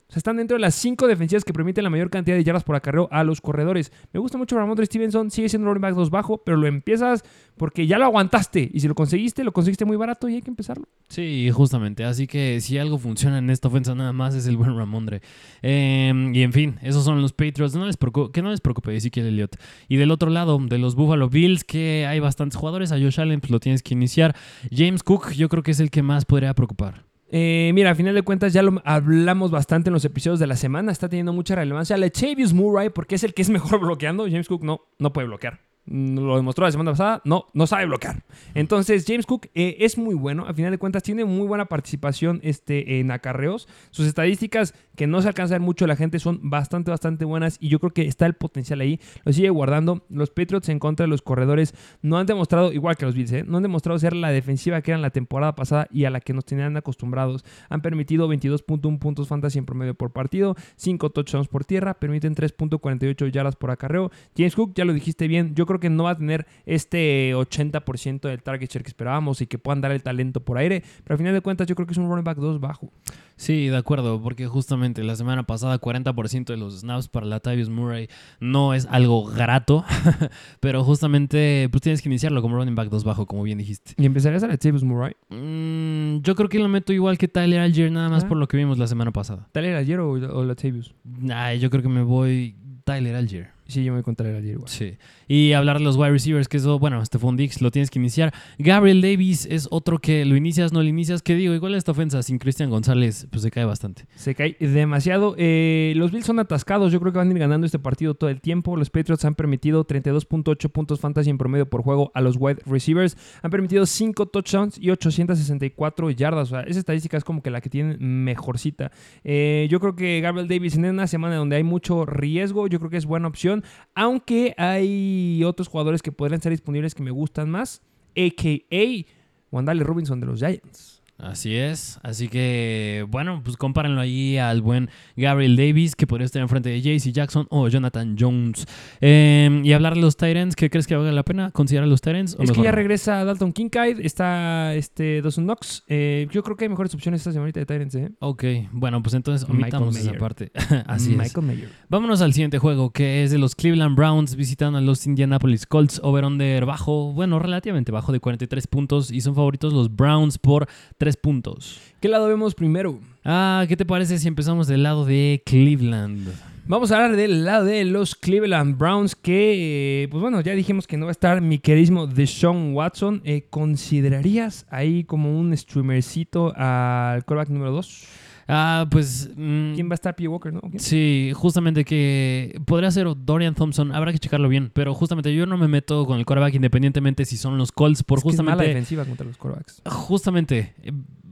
O 0.07 0.11
sea, 0.11 0.19
están 0.19 0.37
dentro 0.37 0.55
de 0.55 0.61
las 0.61 0.75
cinco 0.75 1.07
defensivas 1.07 1.43
que 1.43 1.51
permiten 1.51 1.83
la 1.83 1.89
mayor 1.89 2.11
cantidad 2.11 2.37
de 2.37 2.43
yardas 2.43 2.63
por 2.63 2.75
acarreo 2.75 3.07
a 3.11 3.23
los 3.23 3.41
corredores. 3.41 3.91
Me 4.13 4.19
gusta 4.19 4.37
mucho 4.37 4.55
Ramondre 4.55 4.85
Stevenson, 4.85 5.31
sigue 5.31 5.49
siendo 5.49 5.67
un 5.67 5.73
running 5.73 5.81
back 5.81 5.95
2 5.95 6.09
bajo, 6.11 6.37
pero 6.37 6.57
lo 6.57 6.67
empiezas 6.67 7.23
porque 7.57 7.87
ya 7.87 7.97
lo 7.97 8.05
aguantaste. 8.05 8.69
Y 8.71 8.81
si 8.81 8.87
lo 8.87 8.93
conseguiste, 8.93 9.43
lo 9.43 9.51
conseguiste 9.51 9.83
muy 9.83 9.97
barato 9.97 10.29
y 10.29 10.35
hay 10.35 10.41
que 10.41 10.51
empezarlo. 10.51 10.87
Sí, 11.09 11.49
justamente. 11.51 12.03
Así 12.03 12.27
que 12.27 12.61
si 12.61 12.77
algo 12.77 12.99
funciona 12.99 13.39
en 13.39 13.49
esta 13.49 13.67
ofensa 13.67 13.95
nada 13.95 14.13
más 14.13 14.35
es 14.35 14.45
el 14.45 14.57
buen 14.57 14.77
Ramondre. 14.77 15.21
Eh, 15.63 16.13
y 16.33 16.41
en 16.43 16.53
fin, 16.53 16.75
esos 16.83 17.03
son 17.03 17.21
los 17.21 17.33
Patriots. 17.33 17.75
No 17.75 17.85
les 17.85 17.97
que 18.31 18.41
no 18.43 18.51
les 18.51 18.61
preocupe 18.61 18.95
Ezequiel 18.95 19.25
Elliott. 19.25 19.55
Y 19.87 19.97
del 19.97 20.11
otro 20.11 20.29
lado, 20.29 20.59
de 20.59 20.77
los 20.77 20.95
Buffalo 20.95 21.29
Bills, 21.29 21.63
que 21.63 22.05
hay 22.07 22.19
bastantes 22.19 22.57
jugadores. 22.57 22.91
A 22.91 22.99
Josh 22.99 23.19
Allen 23.19 23.39
pues, 23.39 23.51
lo 23.51 23.59
tienes 23.59 23.81
que 23.81 23.93
iniciar. 23.95 24.35
James 24.71 25.01
Cook 25.01 25.31
yo 25.31 25.49
creo 25.49 25.63
que 25.63 25.71
es 25.71 25.79
el 25.79 25.89
que 25.89 26.03
más 26.03 26.25
podría 26.25 26.53
preocupar. 26.53 27.03
Eh, 27.31 27.71
mira, 27.73 27.91
a 27.91 27.95
final 27.95 28.13
de 28.13 28.21
cuentas 28.21 28.53
ya 28.53 28.61
lo 28.61 28.81
hablamos 28.85 29.51
bastante 29.51 29.89
en 29.89 29.93
los 29.93 30.05
episodios 30.05 30.39
de 30.39 30.47
la 30.47 30.55
semana. 30.55 30.91
Está 30.91 31.09
teniendo 31.09 31.33
mucha 31.33 31.55
relevancia. 31.55 31.97
Latavius 31.97 32.53
Murray, 32.53 32.89
porque 32.89 33.15
es 33.15 33.23
el 33.23 33.33
que 33.33 33.41
es 33.41 33.49
mejor 33.49 33.79
bloqueando. 33.79 34.25
James 34.25 34.47
Cook 34.47 34.63
no, 34.63 34.81
no 34.99 35.13
puede 35.13 35.27
bloquear. 35.27 35.61
Lo 35.87 36.35
demostró 36.35 36.65
la 36.65 36.71
semana 36.71 36.91
pasada. 36.91 37.21
No, 37.25 37.47
no 37.53 37.67
sabe 37.67 37.85
bloquear. 37.85 38.23
Entonces, 38.53 39.05
James 39.07 39.25
Cook 39.25 39.47
eh, 39.53 39.77
es 39.79 39.97
muy 39.97 40.15
bueno. 40.15 40.45
A 40.47 40.53
final 40.53 40.71
de 40.71 40.77
cuentas, 40.77 41.03
tiene 41.03 41.25
muy 41.25 41.47
buena 41.47 41.65
participación 41.65 42.39
este, 42.43 42.99
en 42.99 43.11
acarreos. 43.11 43.67
Sus 43.91 44.07
estadísticas, 44.07 44.73
que 44.95 45.07
no 45.07 45.21
se 45.21 45.27
alcanzan 45.27 45.61
mucho 45.61 45.85
la 45.85 45.95
gente, 45.95 46.19
son 46.19 46.39
bastante, 46.49 46.89
bastante 46.91 47.25
buenas. 47.25 47.57
Y 47.59 47.69
yo 47.69 47.79
creo 47.79 47.91
que 47.91 48.07
está 48.07 48.25
el 48.25 48.33
potencial 48.33 48.81
ahí. 48.81 48.99
Lo 49.23 49.33
sigue 49.33 49.49
guardando. 49.49 50.05
Los 50.09 50.31
Patriots 50.31 50.69
en 50.69 50.79
contra 50.79 51.05
de 51.05 51.09
los 51.09 51.21
corredores 51.21 51.75
no 52.01 52.17
han 52.17 52.25
demostrado, 52.25 52.71
igual 52.71 52.97
que 52.97 53.05
los 53.05 53.15
Bills, 53.15 53.31
¿eh? 53.31 53.43
no 53.45 53.57
han 53.57 53.63
demostrado 53.63 53.99
ser 53.99 54.15
la 54.15 54.29
defensiva 54.29 54.81
que 54.81 54.91
eran 54.91 55.01
la 55.01 55.09
temporada 55.11 55.55
pasada 55.55 55.87
y 55.91 56.05
a 56.05 56.09
la 56.09 56.19
que 56.19 56.33
nos 56.33 56.45
tenían 56.45 56.75
acostumbrados. 56.77 57.45
Han 57.69 57.81
permitido 57.81 58.27
22.1 58.27 58.99
puntos 58.99 59.27
fantasy 59.27 59.59
en 59.59 59.65
promedio 59.65 59.93
por 59.93 60.11
partido, 60.11 60.55
5 60.77 61.09
touchdowns 61.11 61.47
por 61.47 61.65
tierra, 61.65 61.95
permiten 61.95 62.35
3.48 62.35 63.31
yardas 63.31 63.55
por 63.55 63.71
acarreo. 63.71 64.11
James 64.35 64.55
Cook, 64.55 64.73
ya 64.75 64.85
lo 64.85 64.93
dijiste 64.93 65.27
bien, 65.27 65.55
yo 65.55 65.65
creo 65.65 65.74
que 65.79 65.89
no 65.89 66.03
va 66.03 66.11
a 66.11 66.17
tener 66.17 66.45
este 66.65 67.33
80% 67.35 68.21
del 68.27 68.41
target 68.43 68.69
share 68.69 68.83
que 68.83 68.89
esperábamos 68.89 69.41
y 69.41 69.47
que 69.47 69.57
puedan 69.57 69.81
dar 69.81 69.91
el 69.91 70.03
talento 70.03 70.39
por 70.41 70.57
aire, 70.57 70.83
pero 71.03 71.13
al 71.13 71.17
final 71.17 71.33
de 71.33 71.41
cuentas 71.41 71.67
yo 71.67 71.75
creo 71.75 71.85
que 71.87 71.93
es 71.93 71.97
un 71.97 72.07
running 72.09 72.23
back 72.23 72.37
2 72.37 72.59
bajo. 72.59 72.91
Sí, 73.37 73.67
de 73.67 73.75
acuerdo, 73.75 74.21
porque 74.21 74.47
justamente 74.47 75.03
la 75.03 75.15
semana 75.17 75.43
pasada 75.43 75.79
40% 75.81 76.45
de 76.45 76.57
los 76.57 76.79
snaps 76.79 77.09
para 77.09 77.25
Latavius 77.25 77.69
Murray 77.69 78.07
no 78.39 78.73
es 78.73 78.85
algo 78.89 79.25
grato, 79.25 79.83
pero 80.61 80.83
justamente 80.83 81.67
pues 81.71 81.81
tienes 81.81 82.01
que 82.01 82.07
iniciarlo 82.09 82.41
como 82.41 82.55
running 82.55 82.75
back 82.75 82.89
2 82.89 83.03
bajo, 83.03 83.25
como 83.25 83.43
bien 83.43 83.57
dijiste. 83.57 83.93
¿Y 83.97 84.05
empezarías 84.05 84.43
a 84.43 84.47
Latavius 84.47 84.83
Murray? 84.83 85.13
Mm, 85.29 86.21
yo 86.21 86.35
creo 86.35 86.47
que 86.49 86.59
lo 86.59 86.69
meto 86.69 86.93
igual 86.93 87.17
que 87.17 87.27
Tyler 87.27 87.59
Algier, 87.59 87.91
nada 87.91 88.09
más 88.09 88.23
Ah. 88.23 88.27
por 88.29 88.37
lo 88.37 88.47
que 88.47 88.55
vimos 88.57 88.77
la 88.77 88.87
semana 88.87 89.11
pasada. 89.11 89.47
¿Tyler 89.51 89.75
Algier 89.75 89.99
o, 89.99 90.11
o 90.11 90.43
Latavius? 90.45 90.93
Ay, 91.33 91.59
yo 91.59 91.69
creo 91.69 91.83
que 91.83 91.89
me 91.89 92.03
voy 92.03 92.55
Tyler 92.85 93.15
Algier. 93.15 93.49
Sí, 93.67 93.83
yo 93.83 93.91
me 93.91 93.97
voy 93.97 94.03
con 94.03 94.15
Tyler 94.15 94.35
Algier 94.35 94.53
igual. 94.55 94.69
Sí. 94.69 94.95
Y 95.27 95.53
hablar 95.53 95.79
de 95.79 95.83
los 95.83 95.97
wide 95.97 96.11
receivers, 96.11 96.47
que 96.47 96.57
eso, 96.57 96.77
bueno, 96.79 97.03
Stephon 97.03 97.35
Dix 97.35 97.61
lo 97.61 97.71
tienes 97.71 97.89
que 97.89 97.99
iniciar. 97.99 98.33
Gabriel 98.57 99.01
Davis 99.01 99.47
es 99.49 99.67
otro 99.71 99.99
que 99.99 100.25
lo 100.25 100.35
inicias, 100.35 100.71
no 100.71 100.81
lo 100.81 100.87
inicias. 100.87 101.21
Que 101.21 101.35
digo, 101.35 101.53
igual 101.53 101.75
esta 101.75 101.91
ofensa 101.91 102.21
sin 102.23 102.37
Cristian 102.37 102.69
González, 102.69 103.27
pues 103.31 103.41
se 103.41 103.51
cae 103.51 103.65
bastante. 103.65 104.05
Se 104.15 104.35
cae 104.35 104.55
demasiado. 104.59 105.35
Eh, 105.37 105.93
los 105.95 106.11
Bills 106.11 106.25
son 106.25 106.39
atascados. 106.39 106.91
Yo 106.91 106.99
creo 106.99 107.11
que 107.11 107.17
van 107.17 107.29
a 107.29 107.31
ir 107.31 107.39
ganando 107.39 107.65
este 107.65 107.79
partido 107.79 108.13
todo 108.13 108.29
el 108.29 108.41
tiempo. 108.41 108.77
Los 108.77 108.89
Patriots 108.89 109.25
han 109.25 109.35
permitido 109.35 109.85
32.8 109.85 110.69
puntos 110.69 110.99
fantasy 110.99 111.29
en 111.29 111.37
promedio 111.37 111.69
por 111.69 111.81
juego 111.81 112.11
a 112.13 112.21
los 112.21 112.35
wide 112.37 112.61
receivers. 112.65 113.17
Han 113.41 113.51
permitido 113.51 113.85
5 113.85 114.27
touchdowns 114.27 114.77
y 114.77 114.91
864 114.91 116.11
yardas. 116.11 116.51
O 116.51 116.55
sea, 116.55 116.61
esa 116.61 116.79
estadística 116.79 117.17
es 117.17 117.23
como 117.23 117.41
que 117.41 117.49
la 117.49 117.61
que 117.61 117.69
tienen 117.69 117.97
mejorcita. 118.23 118.91
Eh, 119.23 119.67
yo 119.69 119.79
creo 119.79 119.95
que 119.95 120.21
Gabriel 120.21 120.47
Davis 120.47 120.75
en 120.75 120.85
una 120.85 121.07
semana 121.07 121.35
donde 121.35 121.55
hay 121.55 121.63
mucho 121.63 122.05
riesgo, 122.05 122.67
yo 122.67 122.79
creo 122.79 122.89
que 122.91 122.97
es 122.97 123.05
buena 123.05 123.27
opción. 123.27 123.63
Aunque 123.95 124.53
hay 124.57 125.14
otros 125.45 125.67
jugadores 125.67 126.01
que 126.01 126.11
podrían 126.11 126.37
estar 126.37 126.51
disponibles 126.51 126.95
que 126.95 127.03
me 127.03 127.11
gustan 127.11 127.49
más. 127.49 127.81
A.K.A. 128.15 129.05
Wandale 129.51 129.83
Robinson 129.83 130.19
de 130.19 130.25
los 130.25 130.39
Giants. 130.39 130.94
Así 131.17 131.55
es. 131.55 131.97
Así 132.03 132.27
que, 132.27 133.05
bueno, 133.09 133.41
pues 133.43 133.55
compárenlo 133.55 134.01
ahí 134.01 134.37
al 134.37 134.61
buen 134.61 134.89
Gabriel 135.15 135.55
Davis, 135.55 135.95
que 135.95 136.07
podría 136.07 136.25
estar 136.25 136.41
enfrente 136.41 136.69
de 136.69 136.81
JC 136.81 137.13
Jackson 137.13 137.47
o 137.49 137.69
Jonathan 137.69 138.17
Jones. 138.19 138.65
Eh, 138.99 139.61
y 139.63 139.71
hablar 139.71 139.95
de 139.95 140.01
los 140.01 140.17
Tyrants, 140.17 140.57
¿qué 140.57 140.69
crees 140.69 140.87
que 140.87 140.95
valga 140.95 141.13
la 141.13 141.23
pena 141.23 141.51
considerar 141.51 141.87
los 141.87 142.01
Tyrants? 142.01 142.35
Es 142.37 142.51
que 142.51 142.61
ya 142.61 142.71
regresa 142.73 143.23
Dalton 143.23 143.53
Kincaid, 143.53 144.01
está 144.01 144.73
este 144.75 145.21
Dawson 145.21 145.45
Knox. 145.45 145.83
Eh, 145.87 146.27
yo 146.31 146.43
creo 146.43 146.57
que 146.57 146.65
hay 146.65 146.69
mejores 146.69 146.93
opciones 146.93 147.21
esta 147.21 147.31
semanita 147.31 147.61
de 147.61 147.65
Tyrants, 147.65 147.95
¿eh? 147.95 148.11
Ok, 148.19 148.43
bueno, 148.71 149.01
pues 149.01 149.13
entonces 149.13 149.47
omitamos 149.49 149.95
esa 149.95 150.13
parte. 150.13 150.51
Así 150.85 151.11
es. 151.11 151.17
Michael 151.17 151.47
Mayer. 151.47 151.69
Vámonos 151.87 152.21
al 152.21 152.33
siguiente 152.33 152.59
juego, 152.59 152.91
que 152.91 153.23
es 153.23 153.31
de 153.31 153.37
los 153.37 153.55
Cleveland 153.55 153.95
Browns 153.95 154.35
visitando 154.35 154.79
a 154.79 154.81
los 154.81 155.07
Indianapolis 155.07 155.65
Colts. 155.65 156.01
Over-under 156.03 156.65
bajo, 156.65 157.13
bueno, 157.13 157.39
relativamente 157.39 157.93
bajo 157.93 158.11
de 158.11 158.19
43 158.19 158.67
puntos. 158.67 159.11
Y 159.11 159.21
son 159.21 159.33
favoritos 159.33 159.71
los 159.71 159.95
Browns 159.95 160.37
por 160.37 160.67
3 160.97 161.04
puntos. 161.13 161.79
¿Qué 162.01 162.07
lado 162.09 162.27
vemos 162.27 162.55
primero? 162.55 162.99
Ah, 163.23 163.65
¿qué 163.67 163.77
te 163.77 163.85
parece 163.85 164.17
si 164.17 164.27
empezamos 164.27 164.67
del 164.67 164.81
lado 164.83 165.05
de 165.05 165.43
Cleveland? 165.45 166.27
Vamos 166.67 166.91
a 166.91 166.95
hablar 166.95 167.15
del 167.15 167.45
lado 167.45 167.65
de 167.65 167.85
los 167.85 168.15
Cleveland 168.15 168.75
Browns, 168.75 169.15
que, 169.15 170.03
eh, 170.03 170.07
pues 170.07 170.19
bueno, 170.19 170.41
ya 170.41 170.53
dijimos 170.53 170.87
que 170.87 170.97
no 170.97 171.05
va 171.05 171.11
a 171.11 171.13
estar 171.13 171.39
mi 171.39 171.59
queridísimo 171.59 172.07
Deshaun 172.07 172.73
Watson. 172.73 173.21
Eh, 173.23 173.45
¿Considerarías 173.51 174.65
ahí 174.71 175.03
como 175.03 175.39
un 175.39 175.55
streamercito 175.55 176.53
al 176.55 177.23
quarterback 177.23 177.49
número 177.49 177.71
2? 177.71 178.07
Ah, 178.47 178.87
pues... 178.89 179.29
mm, 179.35 179.73
¿Quién 179.73 179.89
va 179.89 179.93
a 179.93 179.95
estar? 179.95 180.15
P. 180.15 180.27
Walker, 180.27 180.53
¿no? 180.53 180.61
¿Quién? 180.61 180.79
Sí, 180.79 181.31
justamente 181.33 181.83
que 181.83 182.59
podría 182.65 182.91
ser 182.91 183.07
Dorian 183.17 183.55
Thompson, 183.55 183.93
habrá 183.93 184.11
que 184.11 184.19
checarlo 184.19 184.49
bien, 184.49 184.71
pero 184.73 184.93
justamente 184.93 185.33
yo 185.33 185.45
no 185.45 185.57
me 185.57 185.67
meto 185.67 186.05
con 186.05 186.19
el 186.19 186.25
quarterback 186.25 186.53
independientemente 186.55 187.25
si 187.25 187.37
son 187.37 187.57
los 187.57 187.71
Colts 187.71 188.03
por 188.03 188.19
Es 188.19 188.23
que 188.23 188.29
es 188.29 188.37
mala 188.37 188.51
justamente 188.51 188.67
defensiva 188.67 189.05
contra 189.05 189.25
los 189.25 189.37
quarterbacks. 189.37 189.81
justamente, 189.85 190.75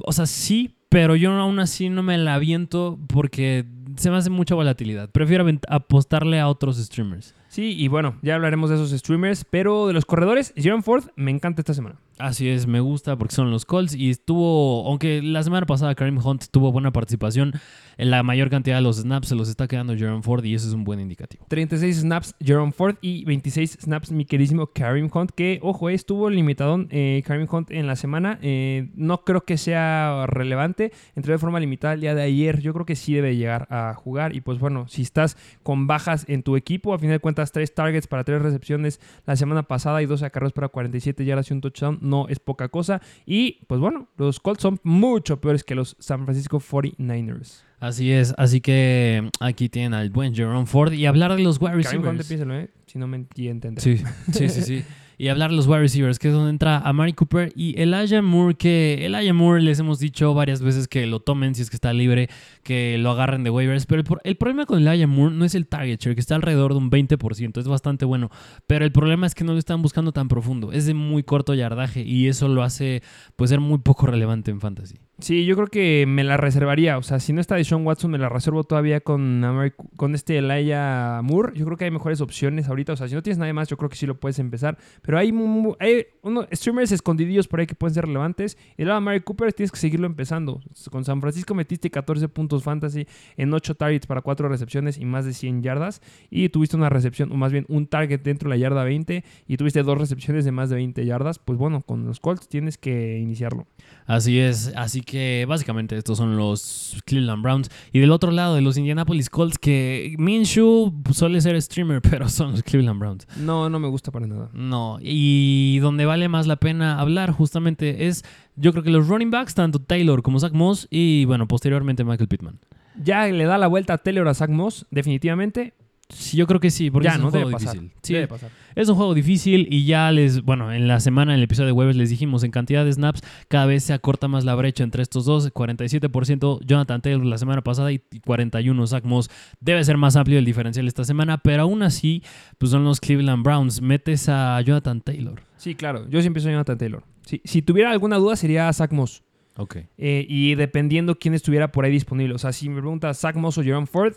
o 0.03 0.11
sea, 0.11 0.25
sí, 0.25 0.75
pero 0.89 1.15
yo 1.15 1.31
aún 1.31 1.59
así 1.59 1.89
no 1.89 2.03
me 2.03 2.17
la 2.17 2.35
aviento 2.35 2.99
porque 3.07 3.65
se 3.95 4.09
me 4.11 4.17
hace 4.17 4.29
mucha 4.29 4.55
volatilidad. 4.55 5.09
Prefiero 5.09 5.45
apostarle 5.67 6.39
a 6.39 6.47
otros 6.47 6.77
streamers. 6.77 7.33
Sí, 7.53 7.75
y 7.77 7.87
bueno, 7.87 8.15
ya 8.23 8.33
hablaremos 8.33 8.71
de 8.71 8.77
esos 8.77 8.89
streamers, 8.89 9.45
pero 9.47 9.85
de 9.85 9.93
los 9.93 10.05
corredores, 10.05 10.55
Jerome 10.57 10.81
Ford 10.81 11.03
me 11.15 11.29
encanta 11.29 11.61
esta 11.61 11.75
semana. 11.75 11.99
Así 12.17 12.49
es, 12.49 12.65
me 12.65 12.79
gusta 12.79 13.15
porque 13.15 13.35
son 13.35 13.51
los 13.51 13.63
Colts 13.63 13.93
y 13.93 14.09
estuvo, 14.09 14.87
aunque 14.87 15.21
la 15.21 15.43
semana 15.43 15.67
pasada 15.67 15.93
Kareem 15.93 16.17
Hunt 16.17 16.45
tuvo 16.49 16.71
buena 16.71 16.91
participación, 16.91 17.53
en 17.97 18.11
la 18.11 18.23
mayor 18.23 18.49
cantidad 18.49 18.77
de 18.77 18.81
los 18.81 18.97
snaps 18.97 19.27
se 19.27 19.35
los 19.35 19.49
está 19.49 19.67
quedando 19.67 19.95
Jerome 19.95 20.21
Ford 20.21 20.43
y 20.43 20.55
eso 20.55 20.67
es 20.67 20.73
un 20.73 20.83
buen 20.83 20.99
indicativo. 20.99 21.45
36 21.49 22.01
snaps 22.01 22.35
Jerome 22.39 22.71
Ford 22.71 22.95
y 23.01 23.25
26 23.25 23.79
snaps 23.81 24.11
mi 24.11 24.25
queridísimo 24.25 24.67
Kareem 24.67 25.09
Hunt, 25.13 25.31
que 25.31 25.59
ojo, 25.61 25.89
eh, 25.89 25.93
estuvo 25.93 26.29
limitadón 26.29 26.87
eh, 26.91 27.23
Kareem 27.25 27.47
Hunt 27.49 27.71
en 27.71 27.87
la 27.87 27.95
semana. 27.95 28.39
Eh, 28.41 28.89
no 28.95 29.23
creo 29.23 29.41
que 29.41 29.57
sea 29.57 30.25
relevante. 30.27 30.91
Entró 31.15 31.33
de 31.33 31.39
forma 31.39 31.59
limitada 31.59 31.93
el 31.93 32.01
día 32.01 32.15
de 32.15 32.23
ayer. 32.23 32.59
Yo 32.61 32.73
creo 32.73 32.85
que 32.85 32.95
sí 32.95 33.13
debe 33.13 33.35
llegar 33.35 33.67
a 33.69 33.93
jugar. 33.93 34.35
Y 34.35 34.41
pues 34.41 34.59
bueno, 34.59 34.87
si 34.87 35.01
estás 35.01 35.37
con 35.63 35.87
bajas 35.87 36.25
en 36.27 36.43
tu 36.43 36.55
equipo, 36.55 36.93
a 36.93 36.99
final 36.99 37.15
de 37.15 37.19
cuentas, 37.19 37.51
tres 37.51 37.73
targets 37.73 38.07
para 38.07 38.23
tres 38.23 38.41
recepciones 38.41 38.99
la 39.25 39.35
semana 39.35 39.63
pasada 39.63 40.01
y 40.01 40.05
dos 40.05 40.23
acarreos 40.23 40.53
para 40.53 40.69
47 40.69 41.25
yardas 41.25 41.49
y 41.49 41.53
un 41.53 41.61
touchdown, 41.61 41.99
no 42.01 42.27
es 42.29 42.39
poca 42.39 42.69
cosa. 42.69 43.01
Y 43.25 43.63
pues 43.67 43.79
bueno, 43.79 44.07
los 44.17 44.39
Colts 44.39 44.61
son 44.61 44.79
mucho 44.83 45.39
peores 45.39 45.63
que 45.63 45.75
los 45.75 45.95
San 45.99 46.25
Francisco 46.25 46.59
49ers. 46.59 47.63
Así 47.83 48.13
es, 48.13 48.33
así 48.37 48.61
que 48.61 49.29
aquí 49.41 49.67
tienen 49.67 49.93
al 49.93 50.09
buen 50.09 50.33
Jerome 50.33 50.65
Ford 50.65 50.93
y 50.93 51.05
hablar 51.05 51.35
de 51.35 51.43
los 51.43 51.59
wide 51.59 51.73
receivers. 51.73 52.31
¿eh? 52.31 52.69
Si 52.85 52.97
no 52.97 53.07
me 53.07 53.17
entienden. 53.17 53.75
Sí, 53.77 53.97
sí, 54.31 54.47
sí, 54.47 54.61
sí. 54.61 54.85
Y 55.17 55.27
hablar 55.27 55.49
de 55.49 55.57
los 55.57 55.67
wide 55.67 55.79
receivers, 55.79 56.17
que 56.17 56.29
es 56.29 56.33
donde 56.33 56.49
entra 56.49 56.77
Amari 56.79 57.11
Cooper 57.11 57.51
y 57.57 57.77
Elijah 57.79 58.21
Moore, 58.21 58.55
que 58.55 59.05
Elijah 59.05 59.33
Moore 59.33 59.61
les 59.61 59.79
hemos 59.79 59.99
dicho 59.99 60.33
varias 60.33 60.61
veces 60.61 60.87
que 60.87 61.05
lo 61.07 61.19
tomen 61.19 61.55
si 61.55 61.61
es 61.61 61.69
que 61.69 61.75
está 61.75 61.91
libre, 61.91 62.29
que 62.63 62.97
lo 62.97 63.11
agarren 63.11 63.43
de 63.43 63.49
waivers, 63.49 63.85
pero 63.85 64.01
el, 64.01 64.07
el 64.23 64.37
problema 64.37 64.65
con 64.65 64.79
Elijah 64.79 65.05
Moore 65.05 65.35
no 65.35 65.43
es 65.43 65.53
el 65.53 65.67
target 65.67 65.99
share, 65.99 66.15
que 66.15 66.21
está 66.21 66.35
alrededor 66.35 66.71
de 66.71 66.77
un 66.77 66.89
20%, 66.89 67.59
es 67.59 67.67
bastante 67.67 68.05
bueno, 68.05 68.31
pero 68.65 68.85
el 68.85 68.93
problema 68.93 69.27
es 69.27 69.35
que 69.35 69.43
no 69.43 69.51
lo 69.51 69.59
están 69.59 69.81
buscando 69.81 70.13
tan 70.13 70.29
profundo, 70.29 70.71
es 70.71 70.85
de 70.85 70.93
muy 70.93 71.23
corto 71.23 71.53
yardaje 71.53 72.01
y 72.01 72.29
eso 72.29 72.47
lo 72.47 72.63
hace 72.63 73.03
pues 73.35 73.49
ser 73.49 73.59
muy 73.59 73.79
poco 73.79 74.07
relevante 74.07 74.51
en 74.51 74.61
fantasy. 74.61 74.95
Sí, 75.19 75.45
yo 75.45 75.55
creo 75.55 75.67
que 75.67 76.05
me 76.07 76.23
la 76.23 76.37
reservaría. 76.37 76.97
O 76.97 77.03
sea, 77.03 77.19
si 77.19 77.33
no 77.33 77.39
está 77.39 77.55
Deshaun 77.55 77.85
Watson, 77.85 78.09
me 78.09 78.17
la 78.17 78.29
reservo 78.29 78.63
todavía 78.63 78.99
con, 78.99 79.71
con 79.95 80.15
este 80.15 80.39
Elijah 80.39 81.21
Moore. 81.21 81.53
Yo 81.55 81.65
creo 81.65 81.77
que 81.77 81.85
hay 81.85 81.91
mejores 81.91 82.19
opciones 82.19 82.67
ahorita. 82.67 82.93
O 82.93 82.95
sea, 82.95 83.07
si 83.07 83.13
no 83.13 83.21
tienes 83.21 83.37
nadie 83.37 83.53
más, 83.53 83.69
yo 83.69 83.77
creo 83.77 83.89
que 83.89 83.95
sí 83.95 84.07
lo 84.07 84.19
puedes 84.19 84.39
empezar. 84.39 84.75
Pero 85.03 85.19
hay, 85.19 85.31
hay 85.79 86.07
unos 86.23 86.47
streamers 86.51 86.91
escondidillos 86.91 87.47
por 87.47 87.59
ahí 87.59 87.67
que 87.67 87.75
pueden 87.75 87.93
ser 87.93 88.05
relevantes. 88.07 88.57
El 88.75 88.87
lado 88.87 88.95
de 88.95 89.03
Amari 89.03 89.21
Cooper 89.21 89.53
tienes 89.53 89.71
que 89.71 89.77
seguirlo 89.77 90.07
empezando. 90.07 90.61
Con 90.89 91.05
San 91.05 91.21
Francisco 91.21 91.53
metiste 91.53 91.91
14 91.91 92.27
puntos 92.27 92.63
fantasy 92.63 93.05
en 93.37 93.53
8 93.53 93.75
targets 93.75 94.07
para 94.07 94.21
4 94.21 94.49
recepciones 94.49 94.97
y 94.97 95.05
más 95.05 95.25
de 95.25 95.33
100 95.33 95.61
yardas. 95.61 96.01
Y 96.31 96.49
tuviste 96.49 96.75
una 96.75 96.89
recepción, 96.89 97.31
o 97.31 97.35
más 97.35 97.51
bien 97.51 97.65
un 97.69 97.85
target 97.85 98.21
dentro 98.21 98.49
de 98.49 98.57
la 98.57 98.59
yarda 98.59 98.83
20. 98.83 99.23
Y 99.47 99.57
tuviste 99.57 99.83
dos 99.83 99.99
recepciones 99.99 100.43
de 100.43 100.51
más 100.51 100.71
de 100.71 100.77
20 100.77 101.05
yardas. 101.05 101.37
Pues 101.37 101.59
bueno, 101.59 101.81
con 101.81 102.07
los 102.07 102.19
Colts 102.19 102.49
tienes 102.49 102.79
que 102.79 103.19
iniciarlo. 103.19 103.67
Así 104.07 104.39
es, 104.39 104.73
así 104.75 105.02
que 105.03 105.45
básicamente 105.47 105.97
estos 105.97 106.17
son 106.17 106.37
los 106.37 106.97
Cleveland 107.05 107.43
Browns. 107.43 107.69
Y 107.91 107.99
del 107.99 108.11
otro 108.11 108.31
lado, 108.31 108.55
de 108.55 108.61
los 108.61 108.77
Indianapolis 108.77 109.29
Colts, 109.29 109.57
que 109.57 110.15
Minshew 110.17 110.93
suele 111.11 111.41
ser 111.41 111.61
streamer, 111.61 112.01
pero 112.09 112.29
son 112.29 112.51
los 112.51 112.63
Cleveland 112.63 112.99
Browns. 112.99 113.27
No, 113.37 113.69
no 113.69 113.79
me 113.79 113.87
gusta 113.87 114.11
para 114.11 114.27
nada. 114.27 114.49
No, 114.53 114.97
y 115.01 115.79
donde 115.79 116.05
vale 116.05 116.29
más 116.29 116.47
la 116.47 116.55
pena 116.55 116.99
hablar 116.99 117.31
justamente 117.31 118.07
es, 118.07 118.23
yo 118.55 118.71
creo 118.71 118.83
que 118.83 118.89
los 118.89 119.07
running 119.07 119.31
backs, 119.31 119.53
tanto 119.55 119.79
Taylor 119.79 120.21
como 120.21 120.39
Zach 120.39 120.53
Moss 120.53 120.87
y 120.89 121.25
bueno, 121.25 121.47
posteriormente 121.47 122.03
Michael 122.03 122.27
Pittman. 122.27 122.59
Ya 123.03 123.25
le 123.27 123.45
da 123.45 123.57
la 123.57 123.67
vuelta 123.67 123.93
a 123.93 123.97
Taylor 123.97 124.27
a 124.27 124.33
Zach 124.33 124.49
Moss, 124.49 124.85
definitivamente. 124.91 125.73
Sí, 126.09 126.37
yo 126.37 126.45
creo 126.45 126.59
que 126.59 126.69
sí, 126.69 126.91
porque 126.91 127.05
ya, 127.05 127.13
es 127.13 127.17
un 127.17 127.23
no 127.25 127.31
juego 127.31 127.47
debe 127.47 127.51
pasar. 127.57 127.73
difícil. 127.73 127.97
Sí, 128.03 128.13
Debe 128.13 128.27
pasar. 128.27 128.51
es 128.75 128.87
un 128.89 128.95
juego 128.95 129.13
difícil 129.15 129.67
y 129.71 129.85
ya 129.85 130.11
les, 130.11 130.43
bueno, 130.43 130.71
en 130.71 130.87
la 130.87 130.99
semana, 130.99 131.33
en 131.33 131.39
el 131.39 131.43
episodio 131.45 131.67
de 131.67 131.71
Weber 131.71 131.95
les 131.95 132.09
dijimos, 132.11 132.43
en 132.43 132.51
cantidad 132.51 132.85
de 132.85 132.93
snaps, 132.93 133.21
cada 133.47 133.65
vez 133.65 133.83
se 133.83 133.93
acorta 133.93 134.27
más 134.27 134.45
la 134.45 134.53
brecha 134.53 134.83
entre 134.83 135.01
estos 135.01 135.25
dos, 135.25 135.51
47% 135.53 136.59
Jonathan 136.65 137.01
Taylor 137.01 137.25
la 137.25 137.37
semana 137.37 137.61
pasada 137.63 137.91
y 137.91 137.99
41 138.25 138.87
Zach 138.87 139.03
Moss. 139.05 139.29
Debe 139.59 139.83
ser 139.83 139.97
más 139.97 140.15
amplio 140.15 140.37
el 140.39 140.45
diferencial 140.45 140.87
esta 140.87 141.03
semana, 141.03 141.37
pero 141.39 141.63
aún 141.63 141.81
así, 141.83 142.21
pues 142.57 142.71
son 142.71 142.83
los 142.83 142.99
Cleveland 142.99 143.43
Browns. 143.43 143.81
Metes 143.81 144.29
a 144.29 144.61
Jonathan 144.61 145.01
Taylor. 145.01 145.41
Sí, 145.57 145.75
claro. 145.75 146.07
Yo 146.09 146.21
siempre 146.21 146.41
soy 146.41 146.51
Jonathan 146.51 146.77
Taylor. 146.77 147.03
Sí, 147.25 147.41
si 147.45 147.61
tuviera 147.61 147.91
alguna 147.91 148.17
duda, 148.17 148.35
sería 148.35 148.71
Zach 148.73 148.91
Moss. 148.91 149.23
Ok. 149.55 149.77
Eh, 149.97 150.25
y 150.27 150.55
dependiendo 150.55 151.17
quién 151.17 151.33
estuviera 151.33 151.71
por 151.71 151.85
ahí 151.85 151.91
disponible. 151.91 152.33
O 152.35 152.37
sea, 152.39 152.51
si 152.51 152.69
me 152.69 152.81
preguntas 152.81 153.19
Zach 153.19 153.35
Moss 153.35 153.57
o 153.57 153.63
Jerome 153.63 153.87
Ford, 153.87 154.13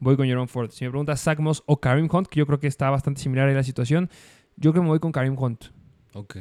voy 0.00 0.16
con 0.16 0.26
Jerome 0.26 0.46
Ford. 0.48 0.70
Si 0.70 0.84
me 0.84 0.90
preguntas 0.90 1.20
Zach 1.22 1.38
Moss 1.38 1.62
o 1.66 1.80
Kareem 1.80 2.08
Hunt, 2.10 2.28
que 2.28 2.38
yo 2.38 2.46
creo 2.46 2.58
que 2.58 2.66
está 2.66 2.90
bastante 2.90 3.20
similar 3.20 3.48
ahí 3.48 3.54
la 3.54 3.62
situación, 3.62 4.10
yo 4.56 4.72
creo 4.72 4.82
que 4.82 4.86
me 4.86 4.88
voy 4.88 5.00
con 5.00 5.12
Kareem 5.12 5.36
Hunt. 5.38 5.66
Ok, 6.14 6.36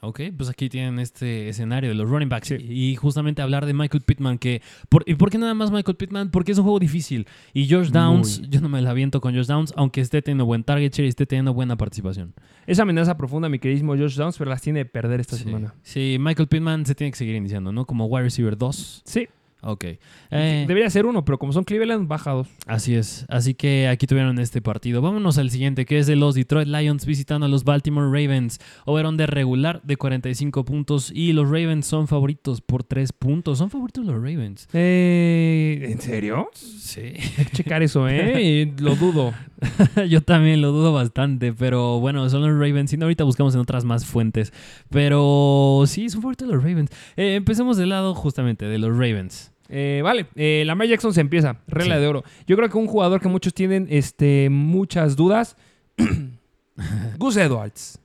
ok, 0.00 0.20
pues 0.36 0.50
aquí 0.50 0.68
tienen 0.68 0.98
este 0.98 1.48
escenario 1.48 1.88
de 1.88 1.94
los 1.94 2.10
running 2.10 2.28
backs 2.28 2.48
Sí. 2.48 2.56
y 2.56 2.96
justamente 2.96 3.40
hablar 3.40 3.64
de 3.64 3.72
Michael 3.72 4.02
Pittman 4.02 4.38
que 4.38 4.60
por, 4.88 5.04
¿y 5.06 5.14
por 5.14 5.30
qué 5.30 5.38
nada 5.38 5.54
más 5.54 5.70
Michael 5.70 5.96
Pittman? 5.96 6.30
Porque 6.30 6.50
es 6.52 6.58
un 6.58 6.64
juego 6.64 6.80
difícil 6.80 7.26
y 7.54 7.70
Josh 7.70 7.90
Downs, 7.90 8.42
yo 8.50 8.60
no 8.60 8.68
me 8.68 8.82
la 8.82 8.90
aviento 8.90 9.20
con 9.20 9.34
Josh 9.34 9.46
Downs 9.46 9.72
aunque 9.76 10.00
esté 10.00 10.20
teniendo 10.20 10.46
buen 10.46 10.64
target 10.64 10.92
share 10.92 11.06
y 11.06 11.08
esté 11.08 11.26
teniendo 11.26 11.54
buena 11.54 11.76
participación. 11.76 12.34
Esa 12.66 12.82
amenaza 12.82 13.16
profunda, 13.16 13.48
mi 13.48 13.60
queridísimo 13.60 13.96
Josh 13.96 14.16
Downs, 14.16 14.36
pero 14.36 14.50
las 14.50 14.60
tiene 14.60 14.80
de 14.80 14.84
perder 14.84 15.20
esta 15.20 15.36
sí. 15.36 15.44
semana. 15.44 15.74
Sí, 15.82 16.16
Michael 16.18 16.48
Pittman 16.48 16.84
se 16.84 16.96
tiene 16.96 17.12
que 17.12 17.16
seguir 17.18 17.36
iniciando, 17.36 17.70
¿no? 17.70 17.86
Como 17.86 18.06
wide 18.06 18.24
receiver 18.24 18.58
2. 18.58 19.02
Sí, 19.04 19.28
Ok. 19.60 19.84
Eh, 20.30 20.64
debería 20.68 20.88
ser 20.88 21.04
uno, 21.06 21.24
pero 21.24 21.38
como 21.38 21.52
son 21.52 21.64
Cleveland, 21.64 22.06
baja 22.06 22.30
dos. 22.30 22.48
Así 22.66 22.94
es. 22.94 23.26
Así 23.28 23.54
que 23.54 23.88
aquí 23.88 24.06
tuvieron 24.06 24.38
este 24.38 24.62
partido. 24.62 25.02
Vámonos 25.02 25.36
al 25.38 25.50
siguiente, 25.50 25.84
que 25.84 25.98
es 25.98 26.06
de 26.06 26.14
los 26.14 26.36
Detroit 26.36 26.68
Lions 26.68 27.04
visitando 27.04 27.46
a 27.46 27.48
los 27.48 27.64
Baltimore 27.64 28.06
Ravens. 28.06 28.60
Over 28.84 29.08
de 29.08 29.26
regular 29.26 29.80
de 29.82 29.96
45 29.96 30.64
puntos. 30.64 31.10
Y 31.12 31.32
los 31.32 31.46
Ravens 31.46 31.86
son 31.86 32.06
favoritos 32.06 32.60
por 32.60 32.84
3 32.84 33.12
puntos. 33.12 33.58
Son 33.58 33.70
favoritos 33.70 34.04
los 34.06 34.14
Ravens. 34.14 34.68
Eh, 34.72 35.88
¿En 35.90 36.00
serio? 36.00 36.50
Sí. 36.52 37.14
Hay 37.38 37.44
que 37.44 37.56
checar 37.56 37.82
eso, 37.82 38.08
¿eh? 38.08 38.72
Lo 38.78 38.94
dudo. 38.94 39.34
Yo 40.08 40.20
también 40.20 40.60
lo 40.60 40.70
dudo 40.70 40.92
bastante. 40.92 41.52
Pero 41.52 41.98
bueno, 41.98 42.28
son 42.28 42.42
los 42.42 42.52
Ravens. 42.52 42.92
Y 42.92 42.96
no, 42.96 43.06
ahorita 43.06 43.24
buscamos 43.24 43.54
en 43.54 43.60
otras 43.60 43.84
más 43.84 44.04
fuentes. 44.04 44.52
Pero 44.90 45.82
sí, 45.86 46.08
son 46.08 46.22
favoritos 46.22 46.48
los 46.48 46.62
Ravens. 46.62 46.90
Eh, 47.16 47.34
empecemos 47.34 47.76
del 47.76 47.88
lado 47.88 48.14
justamente 48.14 48.66
de 48.66 48.78
los 48.78 48.92
Ravens. 48.92 49.48
Eh, 49.68 50.00
vale, 50.02 50.26
eh, 50.34 50.62
Lamar 50.66 50.86
Jackson 50.88 51.12
se 51.12 51.20
empieza, 51.20 51.60
regla 51.66 51.96
Sí. 51.96 52.00
de 52.00 52.06
oro. 52.06 52.24
Yo 52.46 52.56
creo 52.56 52.68
que 52.68 52.78
un 52.78 52.86
jugador 52.86 53.20
que 53.20 53.28
muchos 53.28 53.52
tienen 53.54 53.86
este, 53.90 54.48
muchas 54.50 55.14
dudas, 55.16 55.56
Gus 57.18 57.36
Edwards. 57.36 57.98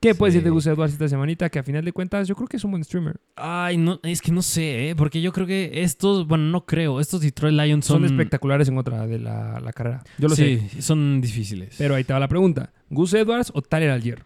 ¿Qué 0.00 0.14
puedes 0.14 0.32
Sí. 0.32 0.38
decir 0.38 0.44
de 0.44 0.50
Gus 0.54 0.66
Edwards 0.66 0.94
esta 0.94 1.08
semanita? 1.08 1.50
Que 1.50 1.58
a 1.58 1.62
final 1.62 1.84
de 1.84 1.92
cuentas 1.92 2.26
yo 2.26 2.34
creo 2.34 2.48
que 2.48 2.56
es 2.56 2.64
un 2.64 2.70
buen 2.70 2.82
streamer. 2.82 3.20
Ay, 3.36 3.76
no, 3.76 4.00
es 4.02 4.22
que 4.22 4.32
no 4.32 4.40
sé, 4.40 4.88
¿eh? 4.88 4.96
Porque 4.96 5.20
yo 5.20 5.30
creo 5.30 5.46
que 5.46 5.82
estos, 5.82 6.26
bueno, 6.26 6.44
no 6.44 6.64
creo. 6.64 7.00
Estos 7.00 7.20
Detroit 7.20 7.54
Lions 7.54 7.84
Son, 7.84 7.96
son, 7.98 8.04
espectaculares 8.06 8.66
en 8.68 8.78
otra 8.78 9.06
de 9.06 9.18
la, 9.18 9.60
la 9.60 9.72
carrera. 9.74 10.02
Yo 10.16 10.28
lo 10.28 10.34
sí, 10.34 10.58
sé. 10.70 10.80
son 10.80 11.20
difíciles. 11.20 11.74
Pero 11.76 11.94
ahí 11.96 12.04
te 12.04 12.14
va 12.14 12.18
la 12.18 12.28
pregunta. 12.28 12.72
¿Gus 12.88 13.12
Edwards 13.12 13.52
o 13.54 13.60
Tyler 13.60 13.90
Algier? 13.90 14.24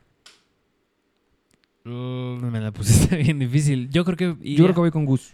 Mm, 1.83 2.46
me 2.50 2.61
la 2.61 2.70
pusiste 2.70 3.16
bien 3.22 3.40
difícil. 3.40 3.90
Yo 3.90 4.04
creo 4.04 4.16
que. 4.16 4.54
Yo 4.54 4.64
creo 4.64 4.74
que 4.74 4.80
voy 4.80 4.90
con 4.92 5.04
Gus. 5.04 5.33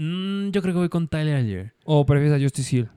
Mm, 0.00 0.50
yo 0.50 0.62
creo 0.62 0.74
que 0.74 0.78
voy 0.80 0.88
con 0.88 1.08
Tyler 1.08 1.36
Algier. 1.36 1.72
¿O 1.84 2.06
prefieres 2.06 2.38
a 2.38 2.42
Justice 2.42 2.76
Hill? 2.76 2.88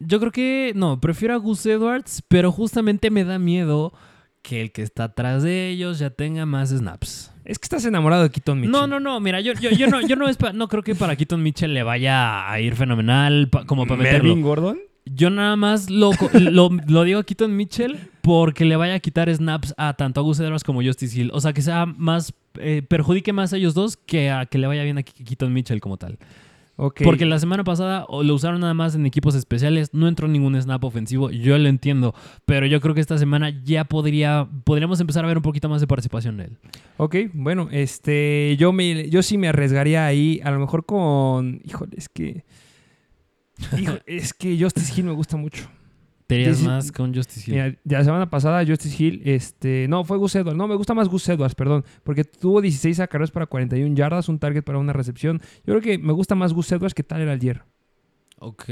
Yo 0.00 0.20
creo 0.20 0.30
que. 0.32 0.72
No, 0.76 1.00
prefiero 1.00 1.34
a 1.34 1.38
Gus 1.38 1.64
Edwards, 1.66 2.22
pero 2.28 2.52
justamente 2.52 3.10
me 3.10 3.24
da 3.24 3.38
miedo 3.38 3.92
que 4.42 4.60
el 4.60 4.70
que 4.72 4.82
está 4.82 5.04
atrás 5.04 5.42
de 5.42 5.68
ellos 5.70 5.98
ya 5.98 6.10
tenga 6.10 6.46
más 6.46 6.68
snaps. 6.70 7.32
Es 7.44 7.58
que 7.58 7.64
estás 7.64 7.84
enamorado 7.86 8.22
de 8.24 8.30
Keaton 8.30 8.60
Mitchell. 8.60 8.72
No, 8.72 8.86
no, 8.86 9.00
no. 9.00 9.18
Mira, 9.20 9.40
yo, 9.40 9.54
yo, 9.54 9.70
yo 9.70 9.88
no, 9.88 10.00
yo 10.06 10.16
no, 10.16 10.28
es 10.28 10.36
pa- 10.36 10.52
no 10.52 10.68
creo 10.68 10.82
que 10.82 10.94
para 10.94 11.16
Keaton 11.16 11.42
Mitchell 11.42 11.72
le 11.72 11.82
vaya 11.82 12.50
a 12.50 12.60
ir 12.60 12.76
fenomenal 12.76 13.48
pa- 13.48 13.64
como 13.64 13.86
para 13.86 14.02
meterlo. 14.02 14.24
Melvin 14.24 14.42
Gordon. 14.42 14.78
Yo 15.06 15.30
nada 15.30 15.56
más 15.56 15.88
lo, 15.88 16.10
lo, 16.34 16.68
lo 16.86 17.04
digo 17.04 17.18
a 17.20 17.24
Keaton 17.24 17.56
Mitchell 17.56 17.98
porque 18.20 18.66
le 18.66 18.76
vaya 18.76 18.94
a 18.94 19.00
quitar 19.00 19.34
snaps 19.34 19.72
a 19.78 19.94
tanto 19.94 20.20
a 20.20 20.22
Gus 20.22 20.38
Edwards 20.40 20.62
como 20.62 20.82
Justice 20.82 21.18
Hill. 21.18 21.30
O 21.32 21.40
sea, 21.40 21.54
que 21.54 21.62
sea 21.62 21.86
más. 21.86 22.34
Eh, 22.60 22.82
perjudique 22.82 23.32
más 23.32 23.52
a 23.52 23.56
ellos 23.56 23.74
dos 23.74 23.96
que 23.96 24.30
a 24.30 24.46
que 24.46 24.58
le 24.58 24.66
vaya 24.66 24.82
bien 24.84 24.98
a 24.98 25.02
Ke- 25.02 25.24
Keaton 25.24 25.52
Mitchell 25.52 25.80
como 25.80 25.96
tal. 25.96 26.18
Ok. 26.80 27.00
Porque 27.02 27.26
la 27.26 27.40
semana 27.40 27.64
pasada 27.64 28.06
lo 28.08 28.34
usaron 28.34 28.60
nada 28.60 28.72
más 28.72 28.94
en 28.94 29.04
equipos 29.04 29.34
especiales, 29.34 29.90
no 29.92 30.06
entró 30.06 30.28
ningún 30.28 30.54
snap 30.62 30.84
ofensivo, 30.84 31.28
yo 31.32 31.58
lo 31.58 31.68
entiendo, 31.68 32.14
pero 32.44 32.66
yo 32.66 32.80
creo 32.80 32.94
que 32.94 33.00
esta 33.00 33.18
semana 33.18 33.50
ya 33.64 33.82
podría 33.84 34.48
podríamos 34.62 35.00
empezar 35.00 35.24
a 35.24 35.28
ver 35.28 35.36
un 35.38 35.42
poquito 35.42 35.68
más 35.68 35.80
de 35.80 35.88
participación 35.88 36.36
de 36.36 36.44
él. 36.44 36.58
Ok, 36.96 37.16
bueno, 37.32 37.68
este, 37.72 38.56
yo 38.60 38.72
me, 38.72 39.10
yo 39.10 39.24
sí 39.24 39.38
me 39.38 39.48
arriesgaría 39.48 40.06
ahí, 40.06 40.40
a 40.44 40.52
lo 40.52 40.60
mejor 40.60 40.86
con, 40.86 41.60
híjole, 41.64 41.96
es 41.96 42.08
que, 42.08 42.44
híjole, 43.76 44.02
es 44.06 44.32
que 44.32 44.56
Justice 44.60 44.92
Hill 44.96 45.06
me 45.06 45.12
gusta 45.12 45.36
mucho. 45.36 45.68
¿Te 46.28 46.36
irías 46.36 46.58
Sí, 46.58 46.62
sí. 46.62 46.68
más 46.68 46.92
con 46.92 47.12
Justice 47.12 47.50
Hill? 47.50 47.54
Mira, 47.56 47.76
ya 47.84 47.98
la 47.98 48.04
semana 48.04 48.30
pasada 48.30 48.64
Justice 48.64 49.02
Hill, 49.02 49.22
este, 49.24 49.88
no, 49.88 50.04
fue 50.04 50.18
Gus 50.18 50.36
Edwards, 50.36 50.56
no, 50.56 50.68
me 50.68 50.76
gusta 50.76 50.94
más 50.94 51.08
Gus 51.08 51.28
Edwards, 51.28 51.54
perdón, 51.56 51.84
porque 52.04 52.22
tuvo 52.22 52.60
16 52.60 53.00
acarreos 53.00 53.30
para 53.32 53.46
41 53.46 53.96
yardas, 53.96 54.28
un 54.28 54.38
target 54.38 54.62
para 54.62 54.78
una 54.78 54.92
recepción. 54.92 55.40
Yo 55.66 55.74
creo 55.74 55.80
que 55.80 55.98
me 55.98 56.12
gusta 56.12 56.34
más 56.36 56.52
Gus 56.52 56.70
Edwards 56.70 56.94
que 56.94 57.02
Tyler 57.02 57.28
Algier. 57.30 57.62
Ok, 58.40 58.66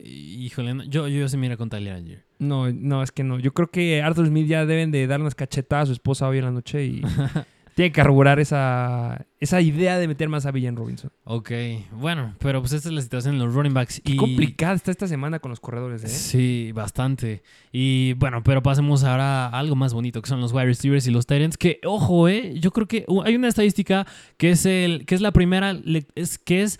híjole, 0.00 0.74
no, 0.74 0.84
yo, 0.84 1.06
yo 1.06 1.28
se 1.28 1.36
mira 1.36 1.56
con 1.56 1.68
Tyler 1.68 1.92
Algier. 1.92 2.24
No, 2.38 2.72
no, 2.72 3.02
es 3.02 3.12
que 3.12 3.22
no. 3.22 3.38
Yo 3.38 3.54
creo 3.54 3.70
que 3.70 4.02
Arthur 4.02 4.26
Smith 4.26 4.48
ya 4.48 4.66
deben 4.66 4.90
de 4.90 5.06
dar 5.06 5.20
unas 5.20 5.34
cachetadas 5.36 5.84
a 5.84 5.86
su 5.86 5.92
esposa 5.92 6.26
hoy 6.26 6.38
en 6.38 6.44
la 6.46 6.50
noche 6.50 6.84
y 6.86 7.02
tiene 7.74 7.90
que 7.90 7.96
carburar 8.02 8.38
esa, 8.40 9.26
esa 9.40 9.60
idea 9.60 9.98
de 9.98 10.08
meter 10.08 10.28
más 10.28 10.46
a 10.46 10.50
Villan 10.50 10.76
Robinson. 10.76 11.10
Ok, 11.24 11.50
bueno, 11.92 12.34
pero 12.38 12.60
pues 12.60 12.72
esta 12.72 12.88
es 12.88 12.94
la 12.94 13.00
situación 13.00 13.34
en 13.34 13.40
los 13.40 13.54
running 13.54 13.74
backs. 13.74 14.00
Qué 14.04 14.12
y... 14.12 14.16
complicada 14.16 14.74
está 14.74 14.90
esta 14.90 15.06
semana 15.06 15.38
con 15.38 15.50
los 15.50 15.60
corredores, 15.60 16.04
¿eh? 16.04 16.08
Sí, 16.08 16.72
bastante. 16.74 17.42
Y 17.72 18.12
bueno, 18.14 18.42
pero 18.42 18.62
pasemos 18.62 19.04
ahora 19.04 19.46
a 19.46 19.58
algo 19.58 19.74
más 19.76 19.94
bonito, 19.94 20.20
que 20.20 20.28
son 20.28 20.40
los 20.40 20.52
wide 20.52 20.66
receivers 20.66 21.06
y 21.06 21.10
los 21.10 21.24
ends, 21.30 21.56
que 21.56 21.80
ojo, 21.84 22.28
eh, 22.28 22.58
yo 22.58 22.70
creo 22.72 22.86
que 22.86 23.04
uh, 23.08 23.22
hay 23.22 23.36
una 23.36 23.48
estadística 23.48 24.06
que 24.36 24.50
es 24.50 24.66
el 24.66 25.06
que 25.06 25.14
es 25.14 25.20
la 25.20 25.32
primera 25.32 25.74
es 26.14 26.38
que 26.38 26.62
es 26.62 26.78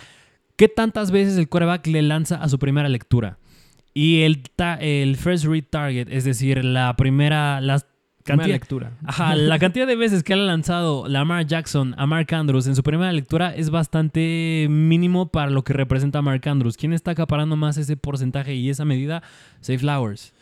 qué 0.56 0.68
tantas 0.68 1.10
veces 1.10 1.38
el 1.38 1.48
quarterback 1.48 1.86
le 1.86 2.02
lanza 2.02 2.36
a 2.36 2.48
su 2.48 2.58
primera 2.58 2.88
lectura. 2.88 3.38
Y 3.94 4.22
el 4.22 4.42
ta- 4.42 4.76
el 4.80 5.16
first 5.16 5.44
read 5.44 5.64
target, 5.68 6.08
es 6.10 6.24
decir, 6.24 6.64
la 6.64 6.96
primera 6.96 7.60
Primera 8.22 8.44
cantidad 8.44 8.54
lectura. 8.54 8.92
Ajá, 9.04 9.34
la 9.34 9.58
cantidad 9.58 9.86
de 9.86 9.96
veces 9.96 10.22
que 10.22 10.32
ha 10.32 10.36
lanzado 10.36 11.08
Lamar 11.08 11.46
Jackson 11.46 11.94
a 11.98 12.06
Mark 12.06 12.32
Andrews 12.34 12.66
en 12.66 12.76
su 12.76 12.82
primera 12.82 13.12
lectura 13.12 13.54
es 13.54 13.70
bastante 13.70 14.66
mínimo 14.70 15.26
para 15.26 15.50
lo 15.50 15.64
que 15.64 15.72
representa 15.72 16.22
Mark 16.22 16.48
Andrews. 16.48 16.76
¿Quién 16.76 16.92
está 16.92 17.10
acaparando 17.12 17.56
más 17.56 17.76
ese 17.78 17.96
porcentaje 17.96 18.54
y 18.54 18.70
esa 18.70 18.84
medida? 18.84 19.22
Safe 19.60 19.78
Flowers. 19.78 20.32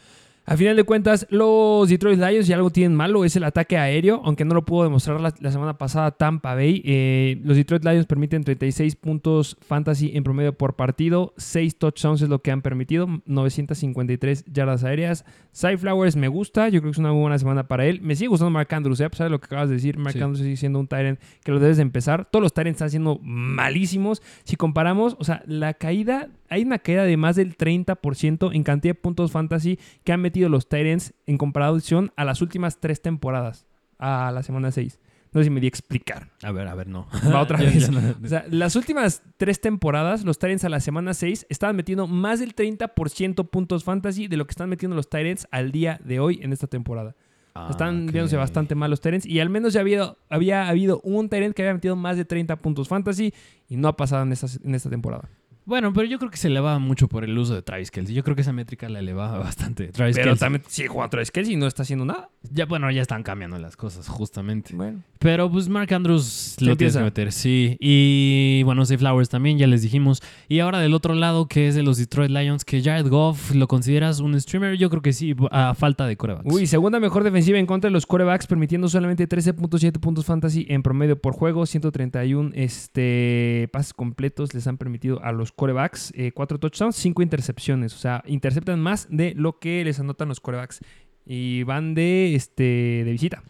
A 0.46 0.56
final 0.56 0.74
de 0.74 0.82
cuentas, 0.82 1.28
los 1.30 1.88
Detroit 1.88 2.18
Lions 2.18 2.46
si 2.46 2.52
algo 2.52 2.70
tienen 2.70 2.96
malo 2.96 3.24
es 3.24 3.36
el 3.36 3.44
ataque 3.44 3.78
aéreo, 3.78 4.20
aunque 4.24 4.44
no 4.44 4.54
lo 4.54 4.64
pudo 4.64 4.82
demostrar 4.82 5.20
la, 5.20 5.32
la 5.38 5.52
semana 5.52 5.78
pasada 5.78 6.10
Tampa 6.10 6.54
Bay. 6.56 6.82
Eh, 6.84 7.40
los 7.44 7.56
Detroit 7.56 7.84
Lions 7.84 8.06
permiten 8.06 8.42
36 8.42 8.96
puntos 8.96 9.56
fantasy 9.60 10.10
en 10.14 10.24
promedio 10.24 10.52
por 10.52 10.74
partido, 10.74 11.34
6 11.36 11.76
touchdowns 11.78 12.22
es 12.22 12.28
lo 12.28 12.40
que 12.40 12.50
han 12.50 12.62
permitido, 12.62 13.06
953 13.26 14.44
yardas 14.52 14.82
aéreas. 14.82 15.24
Cy 15.52 15.76
Flowers 15.76 16.16
me 16.16 16.26
gusta, 16.28 16.68
yo 16.68 16.80
creo 16.80 16.90
que 16.90 16.96
es 16.96 16.98
una 16.98 17.12
muy 17.12 17.20
buena 17.20 17.38
semana 17.38 17.68
para 17.68 17.86
él. 17.86 18.00
Me 18.02 18.16
sigue 18.16 18.28
gustando 18.28 18.50
Mark 18.50 18.68
Andrews, 18.74 18.98
¿eh? 19.00 19.04
a 19.04 19.10
pesar 19.10 19.26
de 19.26 19.30
lo 19.30 19.40
que 19.40 19.46
acabas 19.46 19.68
de 19.68 19.76
decir. 19.76 19.98
Mark 19.98 20.14
Sí. 20.14 20.20
Andrews 20.20 20.40
sigue 20.40 20.56
siendo 20.56 20.80
un 20.80 20.88
Tyrant 20.88 21.20
que 21.44 21.52
lo 21.52 21.60
debes 21.60 21.76
de 21.76 21.82
empezar. 21.82 22.24
Todos 22.28 22.42
los 22.42 22.52
Tyrants 22.54 22.76
están 22.78 22.90
siendo 22.90 23.20
malísimos. 23.22 24.20
Si 24.44 24.56
comparamos, 24.56 25.16
o 25.20 25.24
sea, 25.24 25.42
la 25.46 25.74
caída, 25.74 26.28
hay 26.50 26.62
una 26.62 26.78
caída 26.78 27.04
de 27.04 27.16
más 27.16 27.36
del 27.36 27.56
30% 27.56 28.54
en 28.54 28.62
cantidad 28.64 28.94
de 28.94 29.00
puntos 29.00 29.32
fantasy 29.32 29.78
que 30.04 30.12
han 30.12 30.20
metido 30.20 30.48
los 30.48 30.68
Tyrants 30.68 31.14
en 31.26 31.38
comparación 31.38 32.12
a 32.16 32.24
las 32.24 32.42
últimas 32.42 32.78
tres 32.80 33.00
temporadas, 33.00 33.66
a 33.98 34.30
la 34.32 34.42
semana 34.42 34.70
6. 34.70 34.98
No 35.32 35.40
sé 35.40 35.44
si 35.44 35.50
me 35.50 35.60
di 35.60 35.66
a 35.66 35.68
explicar. 35.68 36.28
A 36.42 36.50
ver, 36.50 36.66
a 36.66 36.74
ver, 36.74 36.88
no. 36.88 37.06
Va 37.32 37.40
otra 37.40 37.56
vez. 37.60 37.88
O 37.88 38.26
sea, 38.26 38.44
las 38.50 38.74
últimas 38.74 39.22
tres 39.36 39.60
temporadas, 39.60 40.24
los 40.24 40.40
Tyrants 40.40 40.64
a 40.64 40.68
la 40.68 40.80
semana 40.80 41.14
6 41.14 41.46
estaban 41.48 41.76
metiendo 41.76 42.08
más 42.08 42.40
del 42.40 42.54
30% 42.56 43.48
puntos 43.48 43.84
fantasy 43.84 44.26
de 44.26 44.36
lo 44.36 44.44
que 44.46 44.50
están 44.50 44.68
metiendo 44.68 44.96
los 44.96 45.08
Tyrants 45.08 45.46
al 45.52 45.70
día 45.70 46.00
de 46.04 46.18
hoy 46.18 46.40
en 46.42 46.52
esta 46.52 46.66
temporada. 46.66 47.14
Ah, 47.54 47.68
Están 47.70 48.06
viéndose 48.06 48.36
bastante 48.36 48.74
mal 48.74 48.90
los 48.90 49.00
Tyrants 49.00 49.24
y 49.26 49.38
al 49.38 49.50
menos 49.50 49.72
ya 49.72 49.80
había, 49.80 50.14
había 50.28 50.68
habido 50.68 51.00
un 51.04 51.28
Tyrant 51.28 51.54
que 51.54 51.62
había 51.62 51.74
metido 51.74 51.94
más 51.94 52.16
de 52.16 52.24
30 52.24 52.56
puntos 52.56 52.88
fantasy 52.88 53.32
y 53.68 53.76
no 53.76 53.86
ha 53.86 53.96
pasado 53.96 54.24
en 54.24 54.32
esta, 54.32 54.48
en 54.64 54.74
esta 54.74 54.90
temporada. 54.90 55.28
Bueno, 55.64 55.92
pero 55.92 56.06
yo 56.06 56.18
creo 56.18 56.30
que 56.30 56.36
se 56.36 56.48
eleva 56.48 56.78
mucho 56.78 57.08
por 57.08 57.24
el 57.24 57.36
uso 57.38 57.54
de 57.54 57.62
Travis 57.62 57.90
Kelce. 57.90 58.12
Yo 58.12 58.24
creo 58.24 58.34
que 58.34 58.42
esa 58.42 58.52
métrica 58.52 58.88
la 58.88 58.98
eleva 58.98 59.38
bastante. 59.38 59.88
Travis 59.88 60.16
Pero 60.16 60.30
Kelce. 60.30 60.40
también 60.40 60.62
sigue 60.68 60.88
jugando 60.88 61.10
Travis 61.10 61.30
Kelce 61.30 61.52
y 61.52 61.56
no 61.56 61.66
está 61.66 61.82
haciendo 61.82 62.04
nada. 62.04 62.30
Ya, 62.50 62.66
bueno, 62.66 62.90
ya 62.90 63.02
están 63.02 63.22
cambiando 63.22 63.58
las 63.58 63.76
cosas, 63.76 64.08
justamente. 64.08 64.74
Bueno. 64.74 65.02
Pero 65.18 65.50
pues 65.50 65.68
Mark 65.68 65.92
Andrews 65.92 66.56
lo 66.60 66.76
tienes 66.76 66.96
que 66.96 67.02
meter, 67.02 67.30
sí. 67.30 67.76
Y 67.78 68.62
bueno, 68.64 68.84
Safe 68.86 68.98
Flowers 68.98 69.28
también, 69.28 69.58
ya 69.58 69.66
les 69.66 69.82
dijimos. 69.82 70.22
Y 70.48 70.60
ahora 70.60 70.78
del 70.80 70.94
otro 70.94 71.14
lado, 71.14 71.46
que 71.46 71.68
es 71.68 71.74
de 71.74 71.82
los 71.82 71.98
Detroit 71.98 72.30
Lions, 72.30 72.64
que 72.64 72.82
Jared 72.82 73.06
Goff, 73.08 73.54
¿lo 73.54 73.68
consideras 73.68 74.20
un 74.20 74.40
streamer? 74.40 74.76
Yo 74.76 74.88
creo 74.88 75.02
que 75.02 75.12
sí, 75.12 75.36
a 75.50 75.74
falta 75.74 76.06
de 76.06 76.16
corebacks. 76.16 76.52
Uy, 76.52 76.66
segunda 76.66 76.98
mejor 77.00 77.22
defensiva 77.22 77.58
en 77.58 77.66
contra 77.66 77.88
de 77.88 77.92
los 77.92 78.06
quarterbacks, 78.06 78.46
permitiendo 78.46 78.88
solamente 78.88 79.28
13.7 79.28 80.00
puntos 80.00 80.24
fantasy 80.24 80.66
en 80.70 80.82
promedio 80.82 81.20
por 81.20 81.34
juego, 81.34 81.66
131 81.66 82.52
este, 82.54 83.68
pases 83.72 83.92
completos 83.92 84.54
les 84.54 84.66
han 84.66 84.78
permitido 84.78 85.22
a 85.22 85.32
los 85.32 85.49
quarterbacks, 85.52 86.12
4 86.34 86.58
touchdowns, 86.58 86.96
5 86.96 87.22
intercepciones, 87.22 87.94
o 87.94 87.98
sea, 87.98 88.22
interceptan 88.26 88.80
más 88.80 89.06
de 89.10 89.34
lo 89.36 89.58
que 89.58 89.84
les 89.84 89.98
anotan 90.00 90.28
los 90.28 90.40
quarterbacks 90.40 90.80
y 91.26 91.62
van 91.64 91.94
de, 91.94 92.34
este, 92.34 93.02
de 93.04 93.12
visita. 93.12 93.42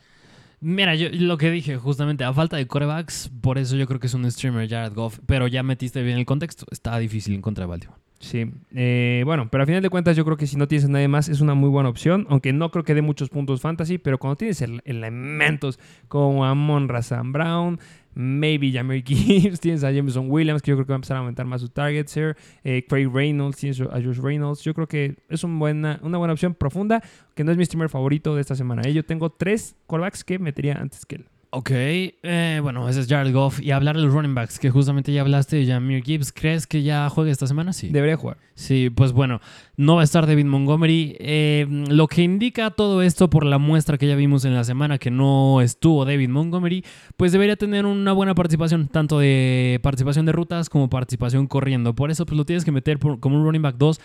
Mira, 0.63 0.95
yo 0.95 1.09
lo 1.11 1.39
que 1.39 1.51
dije, 1.51 1.79
justamente, 1.79 2.23
a 2.23 2.35
falta 2.35 2.59
de 2.59 2.67
corebacks, 2.67 3.31
por 3.41 3.57
eso 3.57 3.77
yo 3.77 3.87
creo 3.87 3.99
que 3.99 4.09
es 4.09 4.15
un 4.15 4.31
streamer 4.31 4.69
Jared 4.69 4.93
Goff. 4.93 5.19
Pero 5.25 5.47
ya 5.47 5.63
metiste 5.63 6.03
bien 6.03 6.19
el 6.19 6.27
contexto. 6.27 6.67
Está 6.71 6.99
difícil 6.99 7.35
en 7.35 7.41
contra 7.41 7.65
de 7.65 7.69
Baltimore. 7.71 7.99
Sí, 8.19 8.45
eh, 8.75 9.23
bueno, 9.25 9.49
pero 9.51 9.63
a 9.63 9.67
final 9.67 9.81
de 9.81 9.89
cuentas 9.89 10.15
yo 10.15 10.27
creo 10.27 10.37
que 10.37 10.47
si 10.47 10.59
no 10.59 10.69
tienes 10.69 10.85
a 10.85 10.89
nadie 10.89 11.09
más 11.09 11.31
es 11.31 11.41
una 11.41 11.55
muy 11.55 11.71
buena 11.71 11.89
opción, 11.89 12.27
aunque 12.29 12.53
no 12.53 12.71
creo 12.71 12.85
que 12.85 12.93
dé 12.95 13.01
muchos 13.01 13.31
puntos 13.31 13.63
fantasy, 13.63 13.97
pero 13.97 14.19
cuando 14.19 14.37
tienes 14.37 14.61
el- 14.61 14.83
elementos 14.85 15.79
como 16.09 16.45
Amon 16.45 16.91
Razan 16.91 17.33
Brown, 17.33 17.81
maybe 18.15 18.73
Jameer 18.73 19.03
Gibbs, 19.05 19.61
tienes 19.61 19.85
a 19.85 19.91
Jameson 19.91 20.31
Williams, 20.31 20.63
que 20.63 20.71
yo 20.71 20.77
creo 20.77 20.87
que 20.87 20.93
va 20.93 20.97
a 20.97 20.99
empezar 20.99 21.17
a 21.17 21.21
aumentar 21.21 21.47
más 21.47 21.61
sus 21.61 21.73
targets 21.73 22.17
here, 22.17 22.35
eh, 22.65 22.85
Craig 22.89 23.09
Reynolds, 23.13 23.59
tienes 23.59 23.81
a 23.81 24.01
Josh 24.03 24.19
Reynolds, 24.19 24.63
yo 24.63 24.75
creo 24.75 24.87
que 24.87 25.17
es 25.29 25.45
un 25.45 25.59
buena, 25.59 26.01
una 26.03 26.19
buena 26.19 26.33
opción 26.33 26.55
profunda, 26.55 27.03
que 27.35 27.45
no 27.45 27.53
es 27.53 27.59
mi 27.59 27.65
streamer 27.65 27.89
favorito 27.89 28.35
de 28.35 28.41
esta 28.41 28.55
semana. 28.55 28.83
¿eh? 28.85 28.93
Yo 28.93 29.05
tengo 29.05 29.31
tres 29.31 29.77
quarterbacks 29.87 30.25
que 30.25 30.39
metería 30.39 30.75
antes 30.75 31.07
que 31.07 31.17
él. 31.17 31.27
Ok, 31.53 31.71
eh, 31.73 32.61
bueno, 32.63 32.89
ese 32.89 33.01
es 33.01 33.09
Jared 33.09 33.33
Goff. 33.35 33.61
Y 33.61 33.73
hablar 33.73 33.97
de 33.97 34.03
los 34.03 34.13
running 34.15 34.37
backs, 34.37 34.61
que 34.61 34.71
justamente 34.71 35.13
ya 35.13 35.23
hablaste 35.23 35.57
de 35.57 35.67
Jameer 35.67 36.05
Gibbs. 36.05 36.31
¿Crees 36.33 36.65
que 36.69 36.85
ya 36.85 37.09
juegue 37.09 37.33
esta 37.33 37.49
semana? 37.49 37.73
Sí. 37.73 37.89
Debería 37.89 38.17
jugar. 38.17 38.37
Sí, 38.55 38.89
pues 38.89 39.11
bueno, 39.11 39.41
no 39.77 39.97
va 39.97 40.03
a 40.03 40.05
estar 40.05 40.29
David 40.29 40.45
Montgomery. 40.45 41.17
Eh, 41.19 41.67
lo 41.89 42.07
que 42.07 42.23
indica 42.23 42.71
todo 42.71 43.03
esto 43.03 43.31
por 43.31 43.45
la 43.45 43.59
muestra 43.59 43.99
que 43.99 44.07
ya 44.07 44.15
vimos 44.15 44.45
en 44.45 44.55
la 44.55 44.63
semana 44.63 44.99
que 44.99 45.11
no 45.11 45.61
estuvo 45.61 46.05
David 46.05 46.29
Montgomery, 46.29 46.85
pues 47.17 47.33
debería 47.33 47.57
tener 47.57 47.85
una 47.85 48.13
buena 48.13 48.37
participación, 48.37 48.87
tanto 48.87 49.19
de 49.19 49.81
participación 49.83 50.27
de 50.27 50.33
rutas 50.33 50.69
como 50.71 50.89
participación 50.89 51.49
corriendo. 51.49 51.97
Por 51.97 52.13
eso 52.13 52.27
pues 52.27 52.37
lo 52.39 52.45
tienes 52.45 52.65
que 52.65 52.71
meter 52.71 53.01
por- 53.01 53.19
como 53.19 53.37
un 53.37 53.45
running 53.45 53.63
back 53.63 53.75
2 53.77 54.01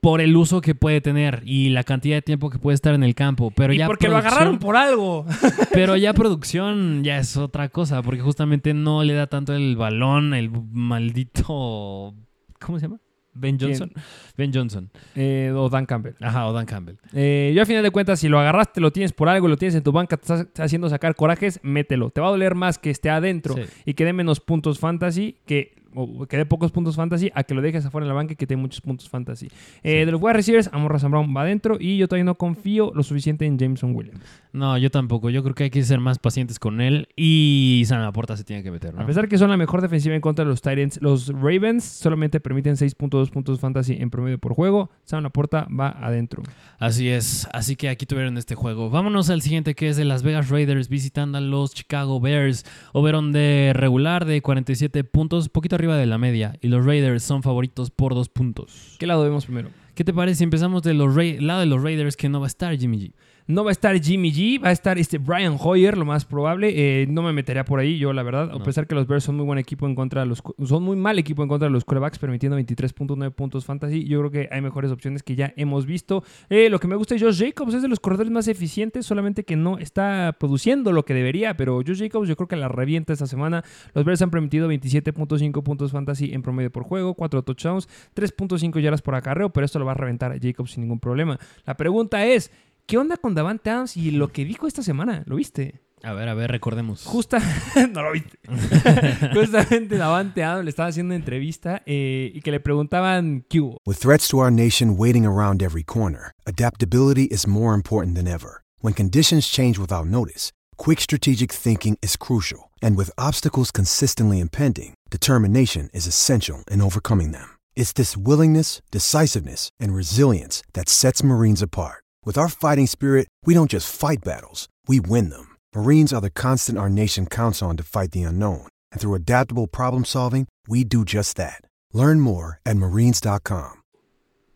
por 0.00 0.20
el 0.20 0.36
uso 0.36 0.60
que 0.60 0.74
puede 0.74 1.00
tener 1.00 1.42
y 1.44 1.70
la 1.70 1.82
cantidad 1.84 2.16
de 2.16 2.22
tiempo 2.22 2.50
que 2.50 2.58
puede 2.58 2.74
estar 2.74 2.94
en 2.94 3.02
el 3.02 3.14
campo. 3.14 3.50
Pero 3.50 3.72
y 3.72 3.78
ya 3.78 3.86
porque 3.86 4.08
lo 4.08 4.16
agarraron 4.16 4.58
por 4.58 4.76
algo. 4.76 5.26
pero 5.72 5.96
ya 5.96 6.14
producción 6.14 7.02
ya 7.02 7.18
es 7.18 7.36
otra 7.36 7.68
cosa, 7.68 8.02
porque 8.02 8.20
justamente 8.20 8.74
no 8.74 9.02
le 9.02 9.14
da 9.14 9.26
tanto 9.26 9.54
el 9.54 9.76
balón, 9.76 10.34
el 10.34 10.50
maldito... 10.72 12.14
¿Cómo 12.60 12.78
se 12.78 12.86
llama? 12.86 13.00
Ben 13.34 13.56
¿Quién? 13.56 13.70
Johnson. 13.70 13.92
Ben 14.36 14.52
Johnson. 14.52 14.90
Eh, 15.14 15.52
o 15.54 15.68
Dan 15.68 15.86
Campbell. 15.86 16.14
Ajá, 16.20 16.46
o 16.46 16.52
Dan 16.52 16.66
Campbell. 16.66 16.96
Eh, 17.12 17.52
yo 17.54 17.62
a 17.62 17.66
final 17.66 17.82
de 17.84 17.90
cuentas, 17.90 18.18
si 18.18 18.28
lo 18.28 18.38
agarraste, 18.40 18.80
lo 18.80 18.90
tienes 18.90 19.12
por 19.12 19.28
algo, 19.28 19.46
lo 19.46 19.56
tienes 19.56 19.76
en 19.76 19.82
tu 19.82 19.92
banca, 19.92 20.16
te 20.16 20.22
estás 20.22 20.40
estás 20.40 20.66
haciendo 20.66 20.88
sacar 20.88 21.14
corajes, 21.14 21.60
mételo. 21.62 22.10
Te 22.10 22.20
va 22.20 22.28
a 22.28 22.30
doler 22.30 22.56
más 22.56 22.78
que 22.78 22.90
esté 22.90 23.10
adentro 23.10 23.54
Sí. 23.54 23.62
y 23.84 23.94
que 23.94 24.04
dé 24.04 24.12
menos 24.12 24.40
puntos 24.40 24.80
fantasy 24.80 25.36
que 25.46 25.76
o 25.94 26.26
que 26.26 26.36
dé 26.36 26.46
pocos 26.46 26.72
puntos 26.72 26.96
fantasy 26.96 27.30
a 27.34 27.44
que 27.44 27.54
lo 27.54 27.62
dejes 27.62 27.84
afuera 27.86 28.04
en 28.04 28.08
la 28.08 28.14
banca 28.14 28.32
y 28.32 28.36
que 28.36 28.46
te 28.46 28.54
dé 28.54 28.60
muchos 28.60 28.80
puntos 28.80 29.08
fantasy. 29.08 29.48
Eh, 29.82 30.04
de 30.04 30.12
los 30.12 30.20
wide 30.20 30.34
receivers, 30.34 30.70
Amor 30.72 30.98
Sam 31.00 31.10
Brown 31.10 31.34
va 31.36 31.42
adentro 31.42 31.76
y 31.80 31.96
yo 31.96 32.08
todavía 32.08 32.24
no 32.24 32.36
confío 32.36 32.92
lo 32.94 33.02
suficiente 33.02 33.46
en 33.46 33.58
Jameson 33.58 33.94
Williams. 33.94 34.20
No, 34.52 34.76
yo 34.78 34.90
tampoco. 34.90 35.30
Yo 35.30 35.42
creo 35.42 35.54
que 35.54 35.64
hay 35.64 35.70
que 35.70 35.82
ser 35.82 36.00
más 36.00 36.18
pacientes 36.18 36.58
con 36.58 36.80
él 36.80 37.08
y 37.16 37.82
San 37.86 38.02
Laporta 38.02 38.36
se 38.36 38.44
tiene 38.44 38.62
que 38.62 38.70
meter, 38.70 38.94
¿no? 38.94 39.02
A 39.02 39.06
pesar 39.06 39.28
que 39.28 39.38
son 39.38 39.50
la 39.50 39.56
mejor 39.56 39.80
defensiva 39.80 40.14
en 40.14 40.20
contra 40.20 40.44
de 40.44 40.50
los 40.50 40.62
Titans, 40.62 41.00
los 41.00 41.28
Ravens 41.28 41.84
solamente 41.84 42.40
permiten 42.40 42.76
6.2 42.76 43.30
puntos 43.30 43.60
fantasy 43.60 43.96
en 43.98 44.10
promedio 44.10 44.38
por 44.38 44.54
juego. 44.54 44.90
Sam 45.04 45.22
Laporta 45.22 45.66
va 45.68 45.90
adentro. 45.90 46.42
Así 46.78 47.08
es, 47.08 47.48
así 47.52 47.76
que 47.76 47.88
aquí 47.88 48.06
tuvieron 48.06 48.36
este 48.36 48.54
juego. 48.54 48.90
Vámonos 48.90 49.30
al 49.30 49.42
siguiente 49.42 49.74
que 49.74 49.88
es 49.88 49.96
de 49.96 50.04
Las 50.04 50.22
Vegas 50.22 50.48
Raiders 50.48 50.88
visitando 50.88 51.38
a 51.38 51.40
los 51.40 51.74
Chicago 51.74 52.20
Bears. 52.20 52.64
Overon 52.92 53.32
de 53.32 53.72
regular 53.74 54.24
de 54.24 54.42
47 54.42 55.04
puntos, 55.04 55.48
poquito 55.48 55.77
arriba 55.78 55.96
de 55.96 56.06
la 56.06 56.18
media. 56.18 56.58
Y 56.60 56.68
los 56.68 56.84
Raiders 56.84 57.22
son 57.22 57.42
favoritos 57.42 57.90
por 57.90 58.14
dos 58.14 58.28
puntos. 58.28 58.96
¿Qué 58.98 59.06
lado 59.06 59.22
vemos 59.22 59.46
primero? 59.46 59.70
¿Qué 59.94 60.04
te 60.04 60.12
parece 60.12 60.38
si 60.38 60.44
empezamos 60.44 60.82
del 60.82 60.98
lado 60.98 61.60
de 61.60 61.66
los 61.66 61.82
Raiders 61.82 62.16
que 62.16 62.28
no 62.28 62.40
va 62.40 62.46
a 62.46 62.48
estar 62.48 62.76
Jimmy 62.76 62.98
G? 62.98 63.12
No 63.48 63.64
va 63.64 63.70
a 63.70 63.72
estar 63.72 63.98
Jimmy 63.98 64.30
G, 64.30 64.62
va 64.62 64.68
a 64.68 64.72
estar 64.72 64.98
este 64.98 65.16
Brian 65.16 65.56
Hoyer, 65.58 65.96
lo 65.96 66.04
más 66.04 66.26
probable. 66.26 66.70
Eh, 66.76 67.06
no 67.06 67.22
me 67.22 67.32
metería 67.32 67.64
por 67.64 67.80
ahí, 67.80 67.96
yo 67.96 68.12
la 68.12 68.22
verdad. 68.22 68.50
A 68.52 68.62
pesar 68.62 68.86
que 68.86 68.94
los 68.94 69.06
Bears 69.06 69.24
son 69.24 69.36
muy 69.36 69.46
buen 69.46 69.58
equipo 69.58 69.86
en 69.86 69.94
contra 69.94 70.20
de 70.20 70.26
los. 70.26 70.42
Son 70.66 70.82
muy 70.82 70.98
mal 70.98 71.18
equipo 71.18 71.42
en 71.42 71.48
contra 71.48 71.66
de 71.66 71.72
los 71.72 71.86
corebacks, 71.86 72.18
permitiendo 72.18 72.58
23.9 72.58 73.30
puntos 73.30 73.64
fantasy. 73.64 74.04
Yo 74.04 74.18
creo 74.18 74.30
que 74.30 74.48
hay 74.54 74.60
mejores 74.60 74.90
opciones 74.90 75.22
que 75.22 75.34
ya 75.34 75.54
hemos 75.56 75.86
visto. 75.86 76.22
Eh, 76.50 76.68
lo 76.68 76.78
que 76.78 76.88
me 76.88 76.96
gusta 76.96 77.14
de 77.14 77.22
Josh 77.22 77.42
Jacobs 77.42 77.72
es 77.72 77.80
de 77.80 77.88
los 77.88 78.00
corredores 78.00 78.30
más 78.30 78.48
eficientes, 78.48 79.06
solamente 79.06 79.44
que 79.44 79.56
no 79.56 79.78
está 79.78 80.36
produciendo 80.38 80.92
lo 80.92 81.06
que 81.06 81.14
debería. 81.14 81.56
Pero 81.56 81.76
Josh 81.76 82.00
Jacobs 82.00 82.28
yo 82.28 82.36
creo 82.36 82.48
que 82.48 82.56
la 82.56 82.68
revienta 82.68 83.14
esta 83.14 83.26
semana. 83.26 83.64
Los 83.94 84.04
Bears 84.04 84.20
han 84.20 84.30
permitido 84.30 84.70
27.5 84.70 85.62
puntos 85.62 85.92
fantasy 85.92 86.34
en 86.34 86.42
promedio 86.42 86.70
por 86.70 86.82
juego, 86.82 87.14
4 87.14 87.42
touchdowns, 87.44 87.88
3.5 88.14 88.78
yardas 88.78 89.00
por 89.00 89.14
acarreo, 89.14 89.48
pero 89.48 89.64
esto 89.64 89.78
lo 89.78 89.86
va 89.86 89.92
a 89.92 89.94
reventar 89.94 90.38
Jacobs 90.38 90.72
sin 90.72 90.82
ningún 90.82 91.00
problema. 91.00 91.38
La 91.64 91.78
pregunta 91.78 92.26
es. 92.26 92.52
¿Qué 92.88 92.96
onda 92.96 93.18
con 93.18 93.34
Davante 93.34 93.68
Adams 93.68 93.98
y 93.98 94.12
lo 94.12 94.32
que 94.32 94.46
dijo 94.46 94.66
esta 94.66 94.82
semana? 94.82 95.22
¿Lo 95.26 95.36
viste? 95.36 95.82
A 96.02 96.14
ver, 96.14 96.26
a 96.26 96.32
ver, 96.32 96.50
recordemos. 96.50 97.04
Justa, 97.04 97.38
no 97.92 98.00
lo 98.00 98.12
viste. 98.12 98.38
Justamente 99.34 99.98
Davante 99.98 100.42
Adams 100.42 100.64
le 100.64 100.70
estaba 100.70 100.88
haciendo 100.88 101.08
una 101.08 101.16
entrevista 101.16 101.82
eh, 101.84 102.32
y 102.34 102.40
que 102.40 102.50
le 102.50 102.60
preguntaban 102.60 103.44
qué 103.46 103.60
hubo. 103.60 103.76
With 103.84 103.98
threats 103.98 104.26
to 104.28 104.38
our 104.38 104.50
nation 104.50 104.96
waiting 104.96 105.26
around 105.26 105.62
every 105.62 105.84
corner, 105.84 106.32
adaptability 106.46 107.24
is 107.30 107.46
more 107.46 107.74
important 107.74 108.16
than 108.16 108.26
ever. 108.26 108.62
When 108.80 108.94
conditions 108.94 109.48
change 109.48 109.78
without 109.78 110.06
notice, 110.06 110.50
quick 110.78 111.02
strategic 111.02 111.52
thinking 111.52 111.98
is 112.00 112.16
crucial. 112.16 112.70
And 112.80 112.96
with 112.96 113.10
obstacles 113.18 113.70
consistently 113.70 114.40
impending, 114.40 114.94
determination 115.10 115.90
is 115.92 116.06
essential 116.06 116.64
in 116.70 116.80
overcoming 116.80 117.32
them. 117.32 117.50
It's 117.76 117.92
this 117.92 118.16
willingness, 118.16 118.80
decisiveness, 118.90 119.68
and 119.78 119.94
resilience 119.94 120.62
that 120.72 120.88
sets 120.88 121.22
Marines 121.22 121.60
apart. 121.60 122.02
With 122.28 122.36
our 122.36 122.50
fighting 122.50 122.86
spirit, 122.86 123.26
we 123.46 123.54
don't 123.54 123.70
just 123.70 123.90
fight 123.90 124.18
battles, 124.22 124.68
we 124.86 125.00
win 125.00 125.30
them. 125.30 125.56
Marines 125.74 126.12
are 126.12 126.20
the 126.20 126.28
constant 126.28 126.76
our 126.76 126.90
nation 126.90 127.24
counts 127.24 127.62
on 127.62 127.78
to 127.78 127.82
fight 127.82 128.10
the 128.12 128.22
unknown. 128.22 128.68
And 128.92 129.00
through 129.00 129.14
adaptable 129.14 129.66
problem 129.66 130.04
solving, 130.04 130.46
we 130.68 130.84
do 130.84 131.06
just 131.06 131.38
that. 131.38 131.62
Learn 131.94 132.20
more 132.20 132.60
at 132.66 132.76
marines.com. 132.76 133.80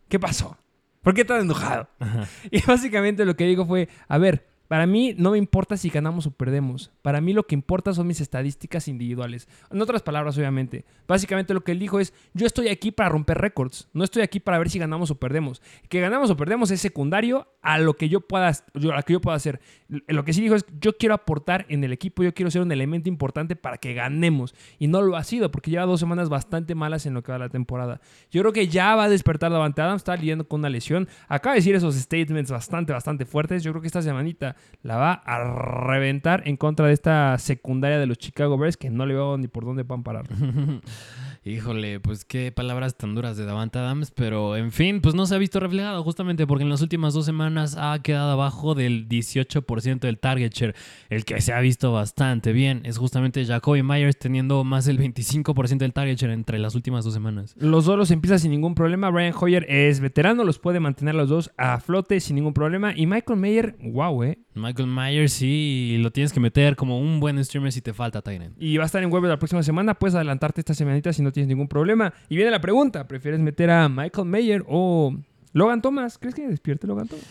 ¿Qué 0.07 0.19
pasó? 0.19 0.55
¿Por 1.01 1.15
qué 1.15 1.23
estás 1.23 1.41
enojado? 1.41 1.87
Y 2.51 2.61
básicamente 2.61 3.25
lo 3.25 3.35
que 3.35 3.47
digo 3.47 3.65
fue, 3.65 3.89
a 4.07 4.19
ver, 4.19 4.45
Para 4.67 4.87
mí 4.87 5.13
no 5.17 5.31
me 5.31 5.37
importa 5.37 5.77
si 5.77 5.89
ganamos 5.89 6.25
o 6.25 6.31
perdemos. 6.31 6.91
Para 7.01 7.21
mí 7.21 7.33
lo 7.33 7.45
que 7.45 7.55
importa 7.55 7.93
son 7.93 8.07
mis 8.07 8.21
estadísticas 8.21 8.87
individuales. 8.87 9.47
En 9.69 9.81
otras 9.81 10.01
palabras, 10.01 10.37
obviamente. 10.37 10.85
Básicamente 11.07 11.53
lo 11.53 11.63
que 11.63 11.73
él 11.73 11.79
dijo 11.79 11.99
es, 11.99 12.13
yo 12.33 12.47
estoy 12.47 12.69
aquí 12.69 12.91
para 12.91 13.09
romper 13.09 13.37
récords. 13.37 13.89
No 13.93 14.03
estoy 14.03 14.23
aquí 14.23 14.39
para 14.39 14.57
ver 14.57 14.69
si 14.69 14.79
ganamos 14.79 15.11
o 15.11 15.19
perdemos. 15.19 15.61
Que 15.89 15.99
ganamos 15.99 16.29
o 16.29 16.37
perdemos 16.37 16.71
es 16.71 16.81
secundario 16.81 17.47
a 17.61 17.77
lo 17.77 17.95
que 17.95 18.09
yo 18.09 18.21
pueda, 18.21 18.49
a 18.49 18.53
lo 18.73 19.03
que 19.03 19.13
yo 19.13 19.21
pueda 19.21 19.35
hacer. 19.37 19.59
Lo 20.07 20.23
que 20.23 20.33
sí 20.33 20.41
dijo 20.41 20.55
es, 20.55 20.65
yo 20.79 20.97
quiero 20.97 21.13
aportar 21.13 21.65
en 21.69 21.83
el 21.83 21.93
equipo, 21.93 22.23
yo 22.23 22.33
quiero 22.33 22.49
ser 22.49 22.61
un 22.61 22.71
elemento 22.71 23.09
importante 23.09 23.55
para 23.55 23.77
que 23.77 23.93
ganemos. 23.93 24.55
Y 24.79 24.87
no 24.87 25.01
lo 25.01 25.17
ha 25.17 25.23
sido, 25.23 25.51
porque 25.51 25.71
lleva 25.71 25.85
dos 25.85 25.99
semanas 25.99 26.29
bastante 26.29 26.73
malas 26.73 27.05
en 27.05 27.13
lo 27.13 27.21
que 27.21 27.31
va 27.31 27.37
la 27.37 27.49
temporada. 27.49 28.01
Yo 28.31 28.41
creo 28.41 28.53
que 28.53 28.67
ya 28.67 28.95
va 28.95 29.05
a 29.05 29.09
despertar 29.09 29.51
la 29.51 29.63
Adams, 29.63 30.01
está 30.01 30.15
lidiando 30.15 30.47
con 30.47 30.61
una 30.61 30.69
lesión. 30.69 31.07
Acaba 31.27 31.53
de 31.53 31.59
decir 31.59 31.75
esos 31.75 31.95
statements 31.95 32.51
bastante, 32.51 32.93
bastante 32.93 33.25
fuertes. 33.25 33.63
Yo 33.63 33.71
creo 33.71 33.81
que 33.81 33.87
esta 33.87 34.01
semanita 34.01 34.52
la 34.81 34.97
va 34.97 35.13
a 35.13 35.87
reventar 35.87 36.43
en 36.45 36.57
contra 36.57 36.87
de 36.87 36.93
esta 36.93 37.37
secundaria 37.37 37.99
de 37.99 38.05
los 38.05 38.17
Chicago 38.17 38.57
Bears 38.57 38.77
que 38.77 38.89
no 38.89 39.05
le 39.05 39.13
veo 39.13 39.37
ni 39.37 39.47
por 39.47 39.65
dónde 39.65 39.83
van 39.83 40.03
parar. 40.03 40.25
Híjole, 41.45 41.99
pues 41.99 42.23
qué 42.23 42.53
palabras 42.53 42.95
tan 42.95 43.15
duras 43.15 43.35
de 43.35 43.43
Davante 43.43 43.77
Adams, 43.77 44.11
pero 44.11 44.55
en 44.55 44.71
fin, 44.71 45.01
pues 45.01 45.13
no 45.13 45.25
se 45.25 45.35
ha 45.35 45.37
visto 45.37 45.59
reflejado 45.59 46.01
justamente 46.01 46.47
porque 46.47 46.63
en 46.63 46.69
las 46.69 46.81
últimas 46.81 47.13
dos 47.13 47.25
semanas 47.25 47.75
ha 47.77 48.01
quedado 48.01 48.31
abajo 48.31 48.75
del 48.75 49.09
18% 49.09 49.99
del 49.99 50.19
target 50.19 50.53
share. 50.53 50.73
El 51.09 51.25
que 51.25 51.41
se 51.41 51.51
ha 51.51 51.59
visto 51.59 51.91
bastante 51.91 52.53
bien 52.53 52.81
es 52.85 52.97
justamente 52.97 53.45
Jacoby 53.45 53.83
Myers 53.83 54.17
teniendo 54.17 54.63
más 54.63 54.85
del 54.85 54.97
25% 54.97 55.79
del 55.79 55.91
target 55.91 56.15
share 56.15 56.31
entre 56.31 56.59
las 56.59 56.75
últimas 56.75 57.03
dos 57.03 57.13
semanas. 57.13 57.55
Los 57.57 57.83
dos 57.83 57.97
los 57.97 58.11
empieza 58.11 58.39
sin 58.39 58.51
ningún 58.51 58.73
problema. 58.73 59.09
Brian 59.09 59.33
Hoyer 59.37 59.65
es 59.67 59.99
veterano, 59.99 60.45
los 60.45 60.59
puede 60.59 60.79
mantener 60.79 61.13
los 61.13 61.27
dos 61.27 61.51
a 61.57 61.77
flote 61.81 62.21
sin 62.21 62.37
ningún 62.37 62.53
problema. 62.53 62.93
Y 62.95 63.05
Michael 63.05 63.37
Mayer, 63.37 63.75
wow, 63.81 64.23
eh. 64.23 64.39
Michael 64.55 64.87
Myers 64.87 65.33
sí, 65.33 65.97
lo 65.99 66.11
tienes 66.11 66.31
que 66.31 66.39
meter 66.39 66.77
como 66.77 66.99
un 66.99 67.19
buen 67.19 67.43
streamer 67.43 67.73
si 67.73 67.81
te 67.81 67.93
falta 67.93 68.21
Tyrant. 68.21 68.55
Y 68.57 68.77
va 68.77 68.83
a 68.83 68.85
estar 68.85 69.03
en 69.03 69.11
web 69.11 69.23
la 69.23 69.39
próxima 69.39 69.61
semana, 69.61 69.95
puedes 69.95 70.15
adelantarte 70.15 70.61
esta 70.61 70.73
semanita 70.73 71.11
si 71.11 71.21
no 71.21 71.32
tienes 71.33 71.49
ningún 71.49 71.67
problema. 71.67 72.13
Y 72.29 72.35
viene 72.35 72.51
la 72.51 72.61
pregunta, 72.61 73.07
¿prefieres 73.07 73.39
meter 73.39 73.69
a 73.69 73.89
Michael 73.89 74.27
Mayer 74.27 74.63
o 74.67 75.13
Logan 75.53 75.81
Thomas? 75.81 76.17
¿Crees 76.17 76.33
que 76.33 76.47
despierte 76.47 76.87
Logan 76.87 77.07
Thomas? 77.07 77.25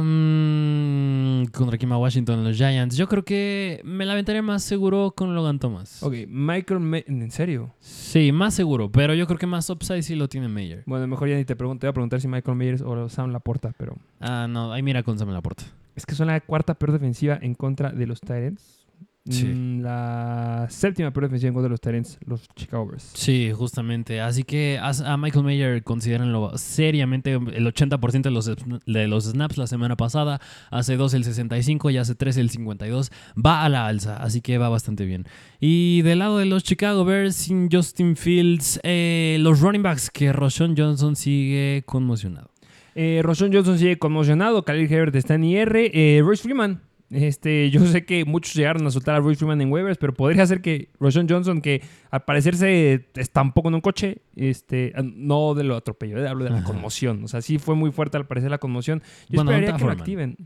Um, 0.00 1.46
contra 1.46 1.76
Kima 1.78 1.98
Washington, 1.98 2.44
los 2.44 2.56
Giants. 2.56 2.96
Yo 2.96 3.08
creo 3.08 3.24
que 3.24 3.80
me 3.84 4.04
la 4.04 4.12
aventaría 4.12 4.42
más 4.42 4.62
seguro 4.62 5.12
con 5.16 5.34
Logan 5.34 5.58
Thomas. 5.58 6.02
Ok, 6.02 6.14
Michael 6.28 6.80
Mayer, 6.80 7.08
¿en 7.08 7.30
serio? 7.32 7.72
Sí, 7.80 8.30
más 8.30 8.54
seguro, 8.54 8.92
pero 8.92 9.14
yo 9.14 9.26
creo 9.26 9.38
que 9.38 9.46
más 9.46 9.68
upside 9.68 10.02
sí 10.02 10.14
lo 10.14 10.28
tiene 10.28 10.46
Mayer. 10.46 10.84
Bueno, 10.86 11.06
mejor 11.08 11.28
ya 11.28 11.36
ni 11.36 11.44
te 11.44 11.56
pregunto, 11.56 11.80
te 11.80 11.86
voy 11.88 11.90
a 11.90 11.94
preguntar 11.94 12.20
si 12.20 12.28
Michael 12.28 12.56
Mayer 12.56 12.82
o 12.84 13.08
Sam 13.08 13.32
Laporta, 13.32 13.72
pero... 13.76 13.96
Ah, 14.20 14.46
no, 14.48 14.72
ahí 14.72 14.82
mira 14.82 15.02
con 15.02 15.18
Sam 15.18 15.30
Laporta. 15.30 15.64
Es 15.96 16.06
que 16.06 16.14
son 16.14 16.28
la 16.28 16.40
cuarta 16.40 16.74
peor 16.74 16.92
defensiva 16.92 17.38
en 17.40 17.54
contra 17.54 17.90
de 17.90 18.06
los 18.06 18.20
Titans. 18.20 18.83
Mm, 19.26 19.80
la 19.80 20.66
séptima 20.68 21.10
peor 21.10 21.24
defensiva 21.24 21.48
en 21.48 21.54
contra 21.54 21.68
de 21.68 21.70
los 21.70 21.80
Tyrants, 21.80 22.18
los 22.26 22.46
Chicago 22.54 22.88
Bears. 22.88 23.10
Sí, 23.14 23.52
justamente. 23.54 24.20
Así 24.20 24.44
que 24.44 24.78
a 24.78 25.16
Michael 25.16 25.44
Mayer 25.44 25.82
considérenlo 25.82 26.58
seriamente. 26.58 27.32
El 27.32 27.66
80% 27.66 28.22
de 28.22 28.30
los, 28.30 28.44
de 28.44 29.08
los 29.08 29.24
snaps 29.24 29.56
la 29.56 29.66
semana 29.66 29.96
pasada. 29.96 30.42
Hace 30.70 30.96
2 30.96 31.14
el 31.14 31.24
65 31.24 31.88
y 31.88 31.96
hace 31.96 32.14
3 32.14 32.36
el 32.36 32.50
52. 32.50 33.10
Va 33.34 33.64
a 33.64 33.70
la 33.70 33.86
alza, 33.86 34.16
así 34.18 34.42
que 34.42 34.58
va 34.58 34.68
bastante 34.68 35.06
bien. 35.06 35.24
Y 35.58 36.02
del 36.02 36.18
lado 36.18 36.36
de 36.36 36.44
los 36.44 36.62
Chicago 36.62 37.06
Bears, 37.06 37.34
sin 37.34 37.70
Justin 37.72 38.16
Fields, 38.16 38.78
eh, 38.82 39.38
los 39.40 39.60
running 39.60 39.82
backs, 39.82 40.10
que 40.10 40.34
Roshan 40.34 40.74
Johnson 40.76 41.16
sigue 41.16 41.82
conmocionado. 41.86 42.50
Eh, 42.94 43.22
Johnson 43.24 43.78
sigue 43.78 43.98
conmocionado. 43.98 44.64
Khalil 44.64 44.92
Herbert 44.92 45.16
está 45.16 45.34
en 45.34 45.44
IR. 45.44 45.76
Eh, 45.76 46.20
Royce 46.22 46.42
Freeman 46.42 46.82
este, 47.14 47.70
yo 47.70 47.84
sé 47.86 48.04
que 48.04 48.24
muchos 48.24 48.54
llegaron 48.54 48.86
a 48.86 48.90
soltar 48.90 49.14
a 49.14 49.20
Royce 49.20 49.38
Freeman 49.38 49.60
en 49.60 49.70
waivers, 49.70 49.98
pero 49.98 50.12
podría 50.12 50.44
ser 50.46 50.60
que 50.60 50.90
Roshan 50.98 51.28
Johnson, 51.28 51.60
que 51.60 51.82
al 52.10 52.24
parecer 52.24 52.56
se 52.56 53.06
estampó 53.14 53.62
con 53.62 53.74
un 53.74 53.80
coche, 53.80 54.22
este, 54.36 54.92
no 55.02 55.54
de 55.54 55.64
lo 55.64 55.76
atropello, 55.76 56.18
eh, 56.18 56.28
hablo 56.28 56.44
de 56.44 56.50
la 56.50 56.64
conmoción. 56.64 57.24
O 57.24 57.28
sea, 57.28 57.40
sí 57.40 57.58
fue 57.58 57.74
muy 57.74 57.92
fuerte 57.92 58.16
al 58.16 58.26
parecer 58.26 58.50
la 58.50 58.58
conmoción. 58.58 59.02
Yo 59.28 59.40
esperaría 59.40 59.76
que 59.76 59.84
lo 59.84 59.90
activen. 59.90 60.36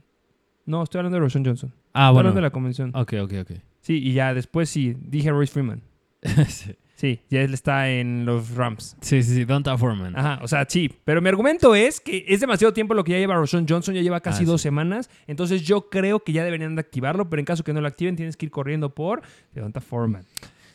No, 0.66 0.82
estoy 0.82 0.98
hablando 0.98 1.16
de 1.16 1.20
Roshan 1.20 1.44
Johnson. 1.44 1.72
Ah, 1.94 2.10
bueno. 2.10 2.18
hablando 2.18 2.36
de 2.36 2.42
la 2.42 2.50
convención. 2.50 2.90
Ok, 2.94 3.14
ok, 3.22 3.32
ok. 3.40 3.50
Sí, 3.80 3.98
y 4.02 4.12
ya 4.12 4.34
después 4.34 4.68
sí, 4.68 4.94
dije 5.00 5.30
Royce 5.30 5.52
Freeman. 5.52 5.82
sí. 6.48 6.74
Sí, 6.98 7.20
ya 7.30 7.42
él 7.42 7.54
está 7.54 7.88
en 7.88 8.26
los 8.26 8.56
Rams. 8.56 8.96
Sí, 9.00 9.22
sí, 9.22 9.32
sí, 9.32 9.44
Donta 9.44 9.78
Foreman. 9.78 10.18
Ajá, 10.18 10.40
o 10.42 10.48
sea, 10.48 10.66
sí. 10.68 10.90
Pero 11.04 11.22
mi 11.22 11.28
argumento 11.28 11.76
es 11.76 12.00
que 12.00 12.24
es 12.26 12.40
demasiado 12.40 12.72
tiempo 12.72 12.92
lo 12.92 13.04
que 13.04 13.12
ya 13.12 13.18
lleva 13.18 13.36
Roshan 13.36 13.66
Johnson, 13.68 13.94
ya 13.94 14.02
lleva 14.02 14.18
casi 14.18 14.42
ah, 14.42 14.46
dos 14.46 14.60
semanas. 14.60 15.08
Entonces 15.28 15.62
yo 15.62 15.90
creo 15.90 16.18
que 16.24 16.32
ya 16.32 16.42
deberían 16.42 16.74
de 16.74 16.80
activarlo, 16.80 17.30
pero 17.30 17.38
en 17.38 17.46
caso 17.46 17.62
que 17.62 17.72
no 17.72 17.80
lo 17.80 17.86
activen, 17.86 18.16
tienes 18.16 18.36
que 18.36 18.46
ir 18.46 18.50
corriendo 18.50 18.96
por 18.96 19.22
Donta 19.54 19.80
Foreman. 19.80 20.24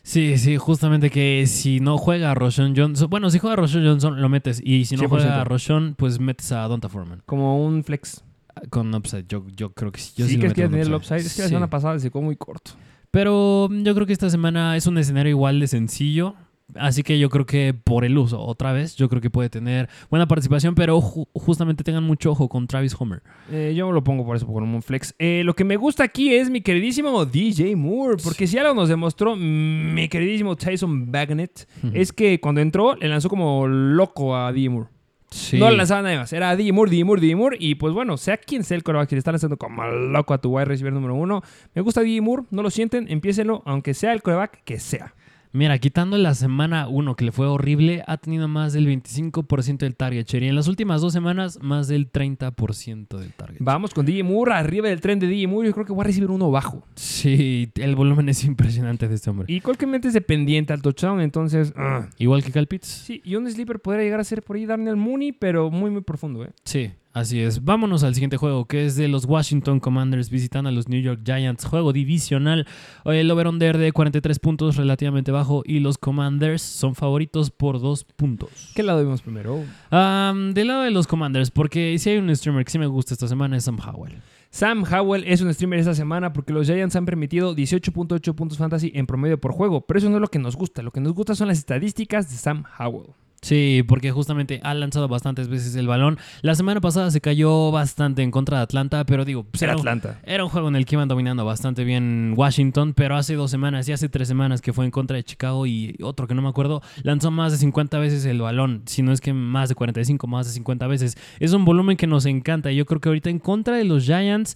Sí, 0.02 0.38
sí, 0.38 0.56
justamente 0.56 1.10
que 1.10 1.44
si 1.46 1.82
no 1.82 1.98
juega 1.98 2.34
Roshan 2.34 2.74
Johnson, 2.74 3.10
bueno, 3.10 3.30
si 3.30 3.40
juega 3.40 3.58
Roshan 3.58 3.86
Johnson, 3.86 4.22
lo 4.22 4.30
metes. 4.30 4.62
Y 4.64 4.86
si 4.86 4.96
no 4.96 5.10
juega 5.10 5.44
Roshan, 5.44 5.96
pues 5.98 6.22
metes 6.22 6.54
a 6.54 6.62
Donta 6.70 6.88
Foreman. 6.88 7.22
Como 7.26 7.66
un 7.66 7.84
flex. 7.84 8.24
Con 8.70 8.96
upside, 8.96 9.26
yo, 9.28 9.46
yo 9.54 9.74
creo 9.74 9.92
que 9.92 10.00
sí. 10.00 10.14
Yo 10.16 10.26
sí, 10.26 10.36
sí 10.36 10.40
que 10.40 10.50
tener 10.52 10.88
el 10.88 10.94
upside. 10.94 11.18
Es 11.18 11.36
que 11.36 11.42
la 11.42 11.48
semana 11.50 11.70
pasada 11.70 12.00
se 12.00 12.10
quedó 12.10 12.22
muy 12.22 12.38
corto. 12.38 12.72
Pero 13.14 13.70
yo 13.72 13.94
creo 13.94 14.08
que 14.08 14.14
esta 14.14 14.32
semana 14.32 14.76
es 14.76 14.88
un 14.88 14.98
escenario 14.98 15.30
igual 15.30 15.60
de 15.60 15.68
sencillo. 15.68 16.34
Así 16.76 17.04
que 17.04 17.20
yo 17.20 17.30
creo 17.30 17.46
que 17.46 17.76
por 17.76 18.06
el 18.06 18.18
uso, 18.18 18.42
otra 18.42 18.72
vez, 18.74 18.96
yo 18.96 19.08
creo 19.08 19.22
que 19.22 19.30
puede 19.30 19.50
tener 19.50 19.88
buena 20.10 20.28
participación, 20.28 20.74
pero 20.74 21.00
ju- 21.00 21.28
justamente 21.34 21.84
tengan 21.84 22.04
mucho 22.06 22.32
ojo 22.32 22.50
con 22.50 22.66
Travis 22.66 22.96
Homer. 22.98 23.22
Eh, 23.52 23.74
yo 23.78 23.92
lo 23.92 24.04
pongo 24.04 24.26
por 24.26 24.36
eso, 24.38 24.48
por 24.48 24.64
un 24.64 24.82
flex. 24.82 25.14
Eh, 25.20 25.44
lo 25.46 25.54
que 25.54 25.64
me 25.66 25.76
gusta 25.76 26.04
aquí 26.04 26.34
es 26.34 26.50
mi 26.50 26.62
queridísimo 26.62 27.24
DJ 27.26 27.76
Moore, 27.76 28.18
porque 28.24 28.48
si 28.48 28.58
algo 28.58 28.74
nos 28.74 28.90
demostró 28.90 29.36
mi 29.36 30.08
queridísimo 30.10 30.56
Tyson 30.56 31.12
Bagnet, 31.12 31.68
es 31.94 32.12
que 32.12 32.40
cuando 32.40 32.62
entró 32.62 32.96
le 32.96 33.10
lanzó 33.10 33.30
como 33.30 33.68
loco 33.68 34.36
a 34.36 34.52
DJ 34.52 34.70
Moore. 34.70 34.90
Sí. 35.34 35.58
No 35.58 35.70
lanzaba 35.72 36.02
nada 36.02 36.20
más, 36.20 36.34
era 36.34 36.56
Moore, 36.74 36.92
DJ 36.92 37.36
Moore, 37.36 37.58
y 37.60 37.76
pues 37.76 37.94
bueno, 37.94 38.18
sea 38.18 38.38
quien 38.38 38.64
sea 38.64 38.78
el 38.78 38.84
coreback 38.84 39.10
que 39.10 39.16
le 39.16 39.20
está 39.20 39.32
lanzando 39.32 39.58
como 39.58 39.84
loco 39.86 40.34
a 40.34 40.38
tu 40.38 40.56
wide 40.56 40.66
receiver 40.66 40.94
número 40.94 41.16
uno, 41.16 41.42
me 41.74 41.82
gusta 41.82 42.02
Moore, 42.22 42.44
no 42.52 42.62
lo 42.62 42.70
sienten, 42.70 43.10
empiécenlo, 43.10 43.64
aunque 43.66 43.94
sea 43.94 44.14
el 44.14 44.22
coreback 44.22 44.64
que 44.64 44.80
sea. 44.80 45.14
Mira, 45.56 45.78
quitando 45.78 46.18
la 46.18 46.34
semana 46.34 46.88
1 46.88 47.16
que 47.16 47.26
le 47.26 47.32
fue 47.32 47.46
horrible, 47.46 48.04
ha 48.08 48.18
tenido 48.18 48.48
más 48.48 48.74
del 48.74 48.88
25% 48.88 49.78
del 49.78 49.96
target 49.96 50.26
share. 50.26 50.44
Y 50.44 50.48
en 50.48 50.56
las 50.56 50.68
últimas 50.68 51.00
dos 51.00 51.14
semanas, 51.14 51.60
más 51.62 51.88
del 51.88 52.12
30% 52.12 53.20
del 53.20 53.34
target. 53.34 53.58
share. 53.58 53.64
Vamos 53.64 53.94
con 53.94 54.04
DJ 54.04 54.24
Moore, 54.24 54.54
arriba 54.54 54.90
del 54.90 55.00
tren 55.00 55.20
de 55.20 55.28
DJ 55.28 55.48
Moore, 55.48 55.68
yo 55.68 55.74
creo 55.76 55.86
que 55.86 55.94
voy 55.94 56.02
a 56.02 56.06
recibir 56.06 56.32
uno 56.32 56.50
bajo. 56.50 56.84
Sí, 56.96 57.72
el 57.76 57.96
volumen 57.96 58.30
es 58.30 58.44
impresionante 58.46 59.08
de 59.08 59.14
este 59.14 59.30
hombre. 59.30 59.46
Y 59.48 59.62
cualquier 59.62 59.94
es 60.04 60.14
dependiente 60.14 60.74
al 60.74 60.82
touchdown, 60.82 61.22
entonces... 61.22 61.72
ah. 61.78 62.08
Igual 62.18 62.44
que 62.44 62.52
Cal 62.52 62.66
Pitts. 62.66 62.88
Sí, 62.88 63.22
y 63.24 63.36
un 63.36 63.48
sleeper 63.50 63.80
podría 63.80 64.04
llegar 64.04 64.20
a 64.20 64.24
ser 64.24 64.42
por 64.42 64.56
ahí 64.56 64.66
Darnell 64.66 64.96
Mooney, 64.96 65.34
pero 65.34 65.70
muy, 65.70 65.92
muy 65.92 66.02
profundo, 66.02 66.44
¿eh? 66.44 66.50
Sí, 66.64 66.92
así 67.14 67.40
es. 67.40 67.64
Vámonos 67.64 68.04
al 68.04 68.14
siguiente 68.14 68.38
juego, 68.38 68.66
que 68.66 68.86
es 68.86 68.96
de 68.96 69.08
los 69.08 69.26
Washington 69.26 69.80
Commanders 69.80 70.30
visitando 70.30 70.70
a 70.70 70.72
los 70.72 70.90
New 70.90 71.02
York 71.02 71.22
Giants. 71.24 71.66
Juego 71.66 71.94
divisional. 71.94 72.68
El 73.06 73.32
over-under 73.32 73.78
de 73.78 73.92
43 73.92 74.40
puntos, 74.40 74.76
relativamente 74.76 75.32
bajo. 75.32 75.64
Y 75.66 75.80
los 75.80 75.98
Commanders 75.98 76.62
son 76.62 76.96
favoritos 76.96 77.52
por 77.52 77.80
dos 77.80 78.04
puntos. 78.04 78.72
¿Qué 78.76 78.84
lado 78.84 79.00
vimos 79.02 79.22
primero? 79.22 79.64
Del 79.92 80.68
lado 80.68 80.82
de 80.82 80.92
los 80.92 81.08
Commanders, 81.08 81.52
porque 81.52 81.98
si 82.00 82.10
hay 82.10 82.18
un 82.18 82.36
streamer 82.36 82.66
que 82.66 82.72
sí 82.72 82.80
me 82.80 82.88
gusta 82.88 83.14
esta 83.14 83.28
semana 83.28 83.58
es 83.58 83.64
Sam 83.64 83.80
Howell. 83.80 84.22
Sam 84.50 84.84
Howell 84.84 85.24
es 85.26 85.42
un 85.42 85.52
streamer 85.52 85.80
esta 85.80 85.96
semana 85.96 86.32
porque 86.32 86.54
los 86.54 86.68
Giants 86.68 86.96
han 86.96 87.06
permitido 87.06 87.56
18.8 87.56 88.36
puntos 88.36 88.60
fantasy 88.60 88.92
en 88.94 89.08
promedio 89.08 89.42
por 89.42 89.52
juego, 89.52 89.86
pero 89.88 89.98
eso 89.98 90.10
no 90.10 90.18
es 90.18 90.22
lo 90.22 90.28
que 90.28 90.38
nos 90.38 90.56
gusta. 90.56 90.84
Lo 90.84 90.92
que 90.92 91.00
nos 91.00 91.14
gusta 91.14 91.34
son 91.34 91.48
las 91.48 91.58
estadísticas 91.58 92.30
de 92.30 92.38
Sam 92.38 92.64
Howell. 92.78 93.14
Sí, 93.44 93.84
porque 93.88 94.12
justamente 94.12 94.60
ha 94.64 94.74
lanzado 94.74 95.08
bastantes 95.08 95.50
veces 95.50 95.76
el 95.76 95.86
balón. 95.86 96.18
La 96.42 96.56
semana 96.56 96.80
pasada 96.82 97.12
se 97.12 97.20
cayó 97.22 97.72
bastante 97.72 98.24
en 98.24 98.32
contra 98.32 98.58
de 98.58 98.64
Atlanta, 98.64 99.04
pero 99.06 99.26
digo, 99.26 99.44
pues 99.44 99.62
Era 99.62 99.74
era 99.74 99.82
un- 99.82 99.88
Atlanta. 99.88 100.20
Era 100.24 100.44
un 100.46 100.50
juego 100.50 100.70
en 100.70 100.76
el 100.78 100.86
que 100.86 100.96
iban 100.96 101.10
dominando 101.10 101.44
bastante 101.44 101.84
bien 101.84 102.34
Washington, 102.38 102.94
pero 102.94 103.18
hace 103.18 103.36
dos 103.36 103.52
semanas 103.52 103.88
y 103.90 103.92
hace 103.92 104.08
tres 104.08 104.30
semanas 104.30 104.62
que 104.62 104.72
fue 104.72 104.86
en 104.86 104.92
contra 104.92 105.18
de 105.18 105.24
Chicago 105.24 105.66
y 105.68 105.96
otro 106.02 106.26
que 106.26 106.34
no 106.36 106.42
me 106.42 106.48
acuerdo, 106.48 106.82
lanzó 107.04 107.30
más 107.32 107.52
de 107.52 107.58
50 107.58 108.00
veces 108.00 108.24
el 108.26 108.40
balón, 108.42 108.82
si 108.86 109.02
no 109.04 109.12
es 109.12 109.20
que 109.20 109.34
más 109.34 109.68
de 109.70 109.76
45, 109.76 110.26
más 110.26 110.48
de 110.48 110.54
50 110.54 110.88
veces. 110.88 111.18
Es 111.42 111.52
un 111.52 111.66
volumen 111.66 111.98
que 111.98 112.08
nos 112.08 112.26
encanta 112.26 112.72
y 112.72 112.78
yo 112.78 112.86
creo 112.86 113.02
que 113.02 113.10
ahorita 113.10 113.30
en 113.30 113.40
contra 113.40 113.76
de 113.76 113.84
los 113.84 114.06
Giants 114.06 114.56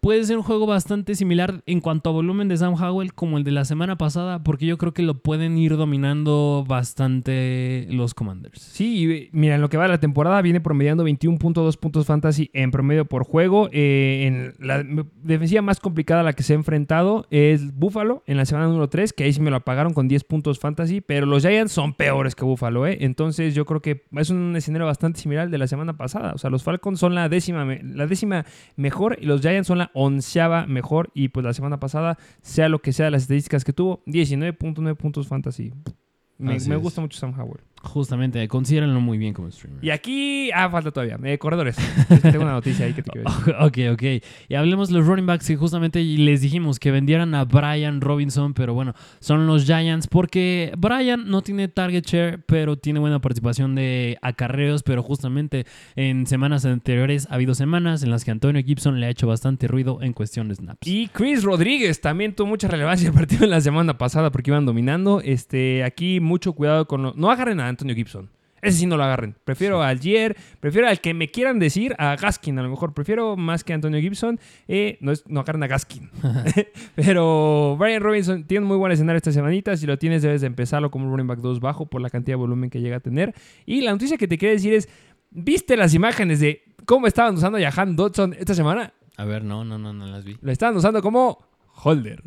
puede 0.00 0.24
ser 0.24 0.36
un 0.36 0.42
juego 0.42 0.66
bastante 0.66 1.14
similar 1.14 1.62
en 1.66 1.80
cuanto 1.80 2.10
a 2.10 2.12
volumen 2.12 2.48
de 2.48 2.56
Sam 2.56 2.74
Howell 2.74 3.12
como 3.12 3.38
el 3.38 3.44
de 3.44 3.50
la 3.50 3.64
semana 3.64 3.96
pasada, 3.96 4.42
porque 4.42 4.66
yo 4.66 4.78
creo 4.78 4.94
que 4.94 5.02
lo 5.02 5.14
pueden 5.18 5.58
ir 5.58 5.76
dominando 5.76 6.64
bastante 6.66 7.86
los 7.90 8.14
Commanders. 8.14 8.60
Sí, 8.60 9.30
mira, 9.32 9.56
en 9.56 9.60
lo 9.60 9.68
que 9.68 9.76
va 9.76 9.84
de 9.84 9.90
la 9.90 10.00
temporada 10.00 10.40
viene 10.42 10.60
promediando 10.60 11.04
21.2 11.04 11.78
puntos 11.78 12.06
fantasy 12.06 12.50
en 12.52 12.70
promedio 12.70 13.04
por 13.04 13.24
juego. 13.24 13.68
Eh, 13.72 14.24
en 14.26 14.54
la 14.64 14.84
defensiva 15.22 15.62
más 15.62 15.80
complicada 15.80 16.20
a 16.20 16.24
la 16.24 16.32
que 16.34 16.42
se 16.42 16.52
ha 16.52 16.56
enfrentado 16.56 17.26
es 17.30 17.74
Buffalo 17.76 18.22
en 18.26 18.36
la 18.36 18.44
semana 18.44 18.68
número 18.68 18.88
3, 18.88 19.12
que 19.12 19.24
ahí 19.24 19.32
sí 19.32 19.40
me 19.40 19.50
lo 19.50 19.56
apagaron 19.56 19.92
con 19.92 20.08
10 20.08 20.24
puntos 20.24 20.58
fantasy, 20.58 21.00
pero 21.00 21.26
los 21.26 21.42
Giants 21.42 21.72
son 21.72 21.94
peores 21.94 22.34
que 22.34 22.44
Buffalo, 22.44 22.86
¿eh? 22.86 22.98
Entonces 23.00 23.54
yo 23.54 23.64
creo 23.64 23.82
que 23.82 24.04
es 24.12 24.30
un 24.30 24.54
escenario 24.56 24.86
bastante 24.86 25.20
similar 25.20 25.44
al 25.44 25.50
de 25.50 25.58
la 25.58 25.66
semana 25.66 25.96
pasada. 25.96 26.32
O 26.34 26.38
sea, 26.38 26.50
los 26.50 26.62
Falcons 26.62 27.00
son 27.00 27.14
la 27.14 27.28
décima, 27.28 27.64
la 27.64 28.06
décima 28.06 28.44
mejor 28.76 29.18
y 29.20 29.26
los 29.26 29.40
Giants 29.40 29.66
son 29.66 29.78
la 29.78 29.85
onceava 29.94 30.66
mejor. 30.66 31.10
Y 31.14 31.28
pues 31.28 31.44
la 31.44 31.52
semana 31.52 31.80
pasada, 31.80 32.18
sea 32.42 32.68
lo 32.68 32.80
que 32.80 32.92
sea 32.92 33.10
las 33.10 33.22
estadísticas 33.22 33.64
que 33.64 33.72
tuvo, 33.72 34.02
19.9 34.06 34.96
puntos 34.96 35.28
fantasy. 35.28 35.72
Me, 36.38 36.58
me 36.58 36.76
gusta 36.76 37.00
mucho 37.00 37.18
Sam 37.18 37.38
Howell. 37.38 37.60
Justamente, 37.86 38.46
considérenlo 38.48 39.00
muy 39.00 39.16
bien 39.18 39.32
como 39.32 39.50
streamer. 39.50 39.84
Y 39.84 39.90
aquí, 39.90 40.50
ah, 40.54 40.68
falta 40.70 40.90
todavía, 40.90 41.18
eh, 41.24 41.38
corredores. 41.38 41.76
Tengo 42.22 42.42
una 42.42 42.52
noticia 42.52 42.86
ahí 42.86 42.92
que 42.92 43.02
te 43.02 43.10
quiero 43.10 43.30
decir. 43.30 43.54
Ok, 43.60 43.78
ok. 43.92 44.02
Y 44.48 44.54
hablemos 44.54 44.88
de 44.88 44.94
los 44.96 45.06
running 45.06 45.26
backs 45.26 45.46
que 45.46 45.56
justamente 45.56 46.02
les 46.02 46.40
dijimos 46.40 46.78
que 46.78 46.90
vendieran 46.90 47.34
a 47.34 47.44
Brian 47.44 48.00
Robinson, 48.00 48.54
pero 48.54 48.74
bueno, 48.74 48.94
son 49.20 49.46
los 49.46 49.64
Giants 49.64 50.06
porque 50.08 50.72
Brian 50.76 51.28
no 51.28 51.42
tiene 51.42 51.68
target 51.68 52.04
share, 52.06 52.42
pero 52.46 52.76
tiene 52.76 52.98
buena 53.00 53.20
participación 53.20 53.74
de 53.74 54.18
acarreos, 54.22 54.82
pero 54.82 55.02
justamente 55.02 55.66
en 55.94 56.26
semanas 56.26 56.64
anteriores 56.64 57.26
ha 57.30 57.34
habido 57.34 57.54
semanas 57.54 58.02
en 58.02 58.10
las 58.10 58.24
que 58.24 58.30
Antonio 58.30 58.62
Gibson 58.62 59.00
le 59.00 59.06
ha 59.06 59.10
hecho 59.10 59.26
bastante 59.26 59.68
ruido 59.68 60.02
en 60.02 60.12
cuestión 60.12 60.48
de 60.48 60.54
snaps. 60.56 60.86
Y 60.86 61.08
Chris 61.08 61.42
Rodríguez 61.42 62.00
también 62.00 62.34
tuvo 62.34 62.48
mucha 62.48 62.68
relevancia 62.68 63.08
el 63.08 63.14
partido 63.14 63.44
en 63.44 63.50
la 63.50 63.60
semana 63.60 63.98
pasada 63.98 64.30
porque 64.30 64.50
iban 64.50 64.66
dominando. 64.66 65.20
Este, 65.24 65.84
aquí 65.84 66.20
mucho 66.20 66.52
cuidado 66.52 66.86
con... 66.86 67.02
lo- 67.02 67.14
No 67.16 67.30
agarren 67.30 67.60
a 67.60 67.68
Antonio 67.76 67.94
Gibson. 67.94 68.30
Ese 68.62 68.78
sí 68.78 68.86
no 68.86 68.96
lo 68.96 69.04
agarren. 69.04 69.36
Prefiero 69.44 69.82
a 69.82 69.88
Algier, 69.88 70.36
prefiero 70.60 70.88
al 70.88 71.00
que 71.00 71.12
me 71.14 71.28
quieran 71.30 71.58
decir, 71.58 71.94
a 71.98 72.16
Gaskin 72.16 72.58
a 72.58 72.62
lo 72.62 72.70
mejor. 72.70 72.94
Prefiero 72.94 73.36
más 73.36 73.62
que 73.62 73.72
a 73.72 73.76
Antonio 73.76 74.00
Gibson. 74.00 74.40
Eh, 74.66 74.96
no, 75.00 75.12
es, 75.12 75.24
no 75.28 75.40
agarren 75.40 75.62
a 75.62 75.66
Gaskin. 75.66 76.10
Pero 76.96 77.76
Brian 77.78 78.02
Robinson 78.02 78.44
tiene 78.44 78.62
un 78.62 78.68
muy 78.68 78.78
buen 78.78 78.92
escenario 78.92 79.18
esta 79.18 79.30
semanita. 79.30 79.76
Si 79.76 79.86
lo 79.86 79.98
tienes, 79.98 80.22
debes 80.22 80.40
de 80.40 80.46
empezarlo 80.46 80.90
como 80.90 81.04
un 81.04 81.12
running 81.12 81.26
back 81.26 81.40
2 81.40 81.60
bajo 81.60 81.86
por 81.86 82.00
la 82.00 82.10
cantidad 82.10 82.32
de 82.32 82.40
volumen 82.40 82.70
que 82.70 82.80
llega 82.80 82.96
a 82.96 83.00
tener. 83.00 83.34
Y 83.66 83.82
la 83.82 83.92
noticia 83.92 84.16
que 84.16 84.26
te 84.26 84.38
quiero 84.38 84.54
decir 84.54 84.72
es, 84.72 84.88
¿viste 85.30 85.76
las 85.76 85.92
imágenes 85.94 86.40
de 86.40 86.62
cómo 86.86 87.06
estaban 87.06 87.34
usando 87.34 87.58
a 87.58 87.70
Jahan 87.70 87.94
Dodson 87.94 88.34
esta 88.38 88.54
semana? 88.54 88.94
A 89.18 89.24
ver, 89.24 89.44
no, 89.44 89.64
no, 89.64 89.78
no, 89.78 89.92
no 89.92 90.06
las 90.06 90.24
vi. 90.24 90.38
Lo 90.40 90.50
estaban 90.50 90.76
usando 90.76 91.02
como 91.02 91.38
holder. 91.74 92.22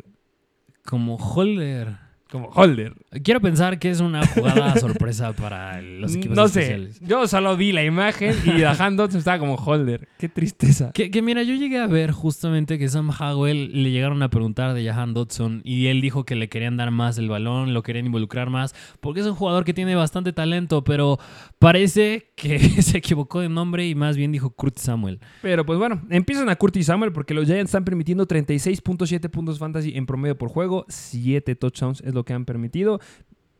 Como 0.84 1.16
Holder. 1.16 2.09
Como 2.30 2.48
holder. 2.48 2.94
Quiero 3.24 3.40
pensar 3.40 3.78
que 3.78 3.90
es 3.90 4.00
una 4.00 4.24
jugada 4.26 4.76
sorpresa 4.80 5.32
para 5.32 5.82
los 5.82 6.14
equipos 6.14 6.36
No 6.36 6.46
sé. 6.48 6.60
especiales. 6.60 7.00
Yo 7.00 7.26
solo 7.26 7.56
vi 7.56 7.72
la 7.72 7.84
imagen 7.84 8.34
y 8.44 8.60
Dahan 8.60 8.96
Dodson 8.96 9.18
estaba 9.18 9.38
como 9.38 9.56
holder. 9.56 10.08
Qué 10.18 10.28
tristeza. 10.28 10.92
Que, 10.92 11.10
que 11.10 11.22
mira, 11.22 11.42
yo 11.42 11.54
llegué 11.54 11.78
a 11.78 11.86
ver 11.88 12.12
justamente 12.12 12.78
que 12.78 12.88
Sam 12.88 13.10
Howell 13.10 13.82
le 13.82 13.90
llegaron 13.90 14.22
a 14.22 14.30
preguntar 14.30 14.74
de 14.74 14.84
Jahan 14.84 15.12
Dodson 15.14 15.60
y 15.64 15.86
él 15.86 16.00
dijo 16.00 16.24
que 16.24 16.36
le 16.36 16.48
querían 16.48 16.76
dar 16.76 16.90
más 16.90 17.18
el 17.18 17.28
balón, 17.28 17.74
lo 17.74 17.82
querían 17.82 18.06
involucrar 18.06 18.48
más, 18.50 18.74
porque 19.00 19.20
es 19.20 19.26
un 19.26 19.34
jugador 19.34 19.64
que 19.64 19.74
tiene 19.74 19.94
bastante 19.96 20.32
talento, 20.32 20.84
pero 20.84 21.18
parece 21.58 22.30
que 22.36 22.58
se 22.82 22.98
equivocó 22.98 23.40
de 23.40 23.48
nombre 23.48 23.86
y 23.88 23.94
más 23.94 24.16
bien 24.16 24.32
dijo 24.32 24.50
Kurt 24.50 24.78
Samuel. 24.78 25.20
Pero 25.42 25.66
pues 25.66 25.78
bueno, 25.78 26.02
empiezan 26.10 26.48
a 26.48 26.56
Curtis 26.56 26.86
Samuel 26.86 27.12
porque 27.12 27.34
los 27.34 27.46
Giants 27.46 27.70
están 27.70 27.84
permitiendo 27.84 28.26
36.7 28.26 29.28
puntos 29.30 29.58
fantasy 29.58 29.92
en 29.96 30.06
promedio 30.06 30.36
por 30.38 30.48
juego. 30.48 30.84
7 30.88 31.54
touchdowns 31.56 32.00
es 32.02 32.14
lo 32.14 32.19
que 32.24 32.32
han 32.32 32.44
permitido. 32.44 33.00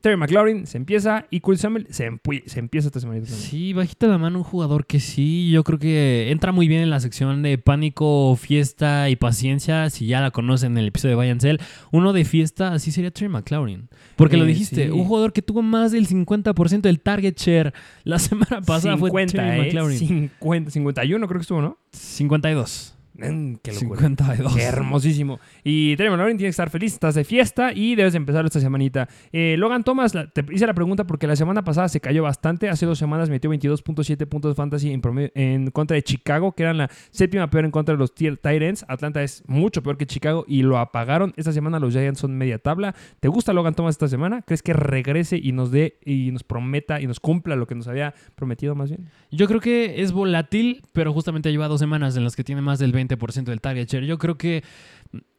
Terry 0.03 0.17
McLaurin 0.17 0.67
se 0.67 0.79
empieza 0.79 1.27
y 1.29 1.41
Curtis 1.41 1.61
Samuel 1.61 1.87
se, 1.91 2.07
empieza 2.07 2.89
esta 2.89 3.01
semana. 3.01 3.21
Sí, 3.27 3.75
bajita 3.75 4.07
la 4.07 4.17
mano 4.17 4.39
un 4.39 4.45
jugador 4.45 4.87
que 4.87 4.99
sí, 4.99 5.51
yo 5.51 5.63
creo 5.63 5.79
que 5.79 6.31
entra 6.31 6.53
muy 6.53 6.69
bien 6.69 6.81
en 6.81 6.89
la 6.89 7.01
sección 7.01 7.43
de 7.43 7.59
pánico, 7.59 8.35
fiesta 8.37 9.11
y 9.11 9.17
paciencia, 9.17 9.91
si 9.91 10.07
ya 10.07 10.23
la 10.23 10.31
conocen 10.31 10.73
en 10.73 10.79
el 10.79 10.87
episodio 10.87 11.11
de 11.11 11.17
Vayancel. 11.17 11.61
Uno 11.93 12.15
de 12.15 12.25
fiesta, 12.25 12.73
así 12.73 12.93
sería 12.93 13.11
Terry 13.11 13.29
McLaurin. 13.29 13.91
Porque 14.17 14.39
lo 14.39 14.45
Eh, 14.45 14.49
dijiste, 14.49 14.85
sí. 14.87 14.91
un 14.91 15.05
jugador 15.05 15.35
que 15.35 15.43
tuvo 15.43 15.61
más 15.61 15.93
del 15.93 16.09
50% 16.09 16.81
del 16.81 17.01
target 17.01 17.37
share 17.37 17.75
la 18.05 18.19
semana 18.19 18.63
pasada 18.63 18.97
fue 18.97 19.11
50, 19.11 19.33
Terry 19.37 19.51
¿eh? 19.61 19.65
McLaurin. 19.67 19.99
50, 19.99 20.71
51 20.71 21.27
creo 21.29 21.39
que 21.39 21.43
estuvo, 21.43 21.61
¿no? 21.61 21.77
52. 21.93 22.97
Mm, 23.29 23.57
qué 23.63 23.73
locura. 23.73 24.01
52. 24.01 24.55
Qué 24.57 24.63
hermosísimo. 24.63 25.39
Y 25.65 25.97
Terry 25.97 26.11
McLaurin 26.11 26.37
tiene 26.37 26.47
que 26.49 26.51
estar 26.51 26.71
feliz, 26.71 26.93
estás 26.95 27.15
de 27.15 27.25
fiesta 27.25 27.73
y 27.73 27.95
debes 27.95 28.13
de 28.13 28.19
empezar 28.19 28.45
esta 28.47 28.61
semanita. 28.61 29.09
Eh, 29.33 29.57
Logan 29.59 29.85
Thomas, 29.85 30.15
la- 30.15 30.29
te 30.31 30.45
hice 30.53 30.67
la 30.67 30.75
pregunta 30.75 31.05
porque 31.05 31.27
la 31.27 31.37
semana 31.37 31.63
pasada 31.65 31.89
se 31.89 32.01
cayó 32.01 32.23
bastante. 32.23 32.69
Hace 32.69 32.87
dos 32.87 32.99
semanas 32.99 33.29
metió 33.31 33.51
22.7 33.51 34.27
puntos 34.27 34.57
fantasy 34.57 34.91
en, 34.93 35.01
promedio- 35.03 35.33
en 35.35 35.71
contra 35.71 35.95
de 35.95 36.03
Chicago, 36.03 36.53
que 36.53 36.63
eran 36.63 36.79
la 36.79 36.91
séptima 37.11 37.51
peor 37.51 37.65
en 37.65 37.71
contra 37.71 37.95
de 37.95 37.99
los 37.99 38.15
Titans. 38.15 38.85
Atlanta 38.89 39.23
es 39.23 39.43
mucho 39.47 39.83
peor 39.83 39.97
que 39.97 40.07
Chicago 40.07 40.45
y 40.49 40.63
lo 40.63 40.79
apagaron. 40.79 41.33
Esta 41.37 41.53
semana 41.53 41.79
los 41.79 41.93
Giants 41.93 42.21
son 42.21 42.37
media 42.37 42.59
tabla. 42.59 42.95
¿Te 43.21 43.29
gusta 43.29 43.53
Logan 43.53 43.75
Thomas 43.75 43.95
esta 43.95 44.09
semana? 44.09 44.43
¿Crees 44.43 44.63
que 44.63 44.73
regrese 44.73 45.37
y 45.43 45.53
nos 45.53 45.71
dé 45.71 45.99
y 46.05 46.31
nos 46.33 46.43
prometa 46.45 47.01
y 47.01 47.07
nos 47.07 47.21
cumpla 47.21 47.57
lo 47.57 47.67
que 47.67 47.75
nos 47.75 47.89
había 47.89 48.15
prometido 48.35 48.75
más 48.75 48.89
bien? 48.91 49.09
Yo 49.31 49.47
creo 49.47 49.61
que 49.61 50.03
es 50.03 50.13
volátil, 50.13 50.83
pero 50.93 51.13
justamente 51.13 51.51
lleva 51.51 51.69
dos 51.69 51.81
semanas 51.81 52.17
en 52.17 52.25
las 52.25 52.37
que 52.37 52.45
tiene 52.45 52.61
más 52.63 52.79
del 52.79 52.93
20% 52.93 53.10
del 53.17 53.61
target 53.61 53.89
share. 53.89 54.07
Yo 54.07 54.19
creo 54.19 54.37
que 54.39 54.63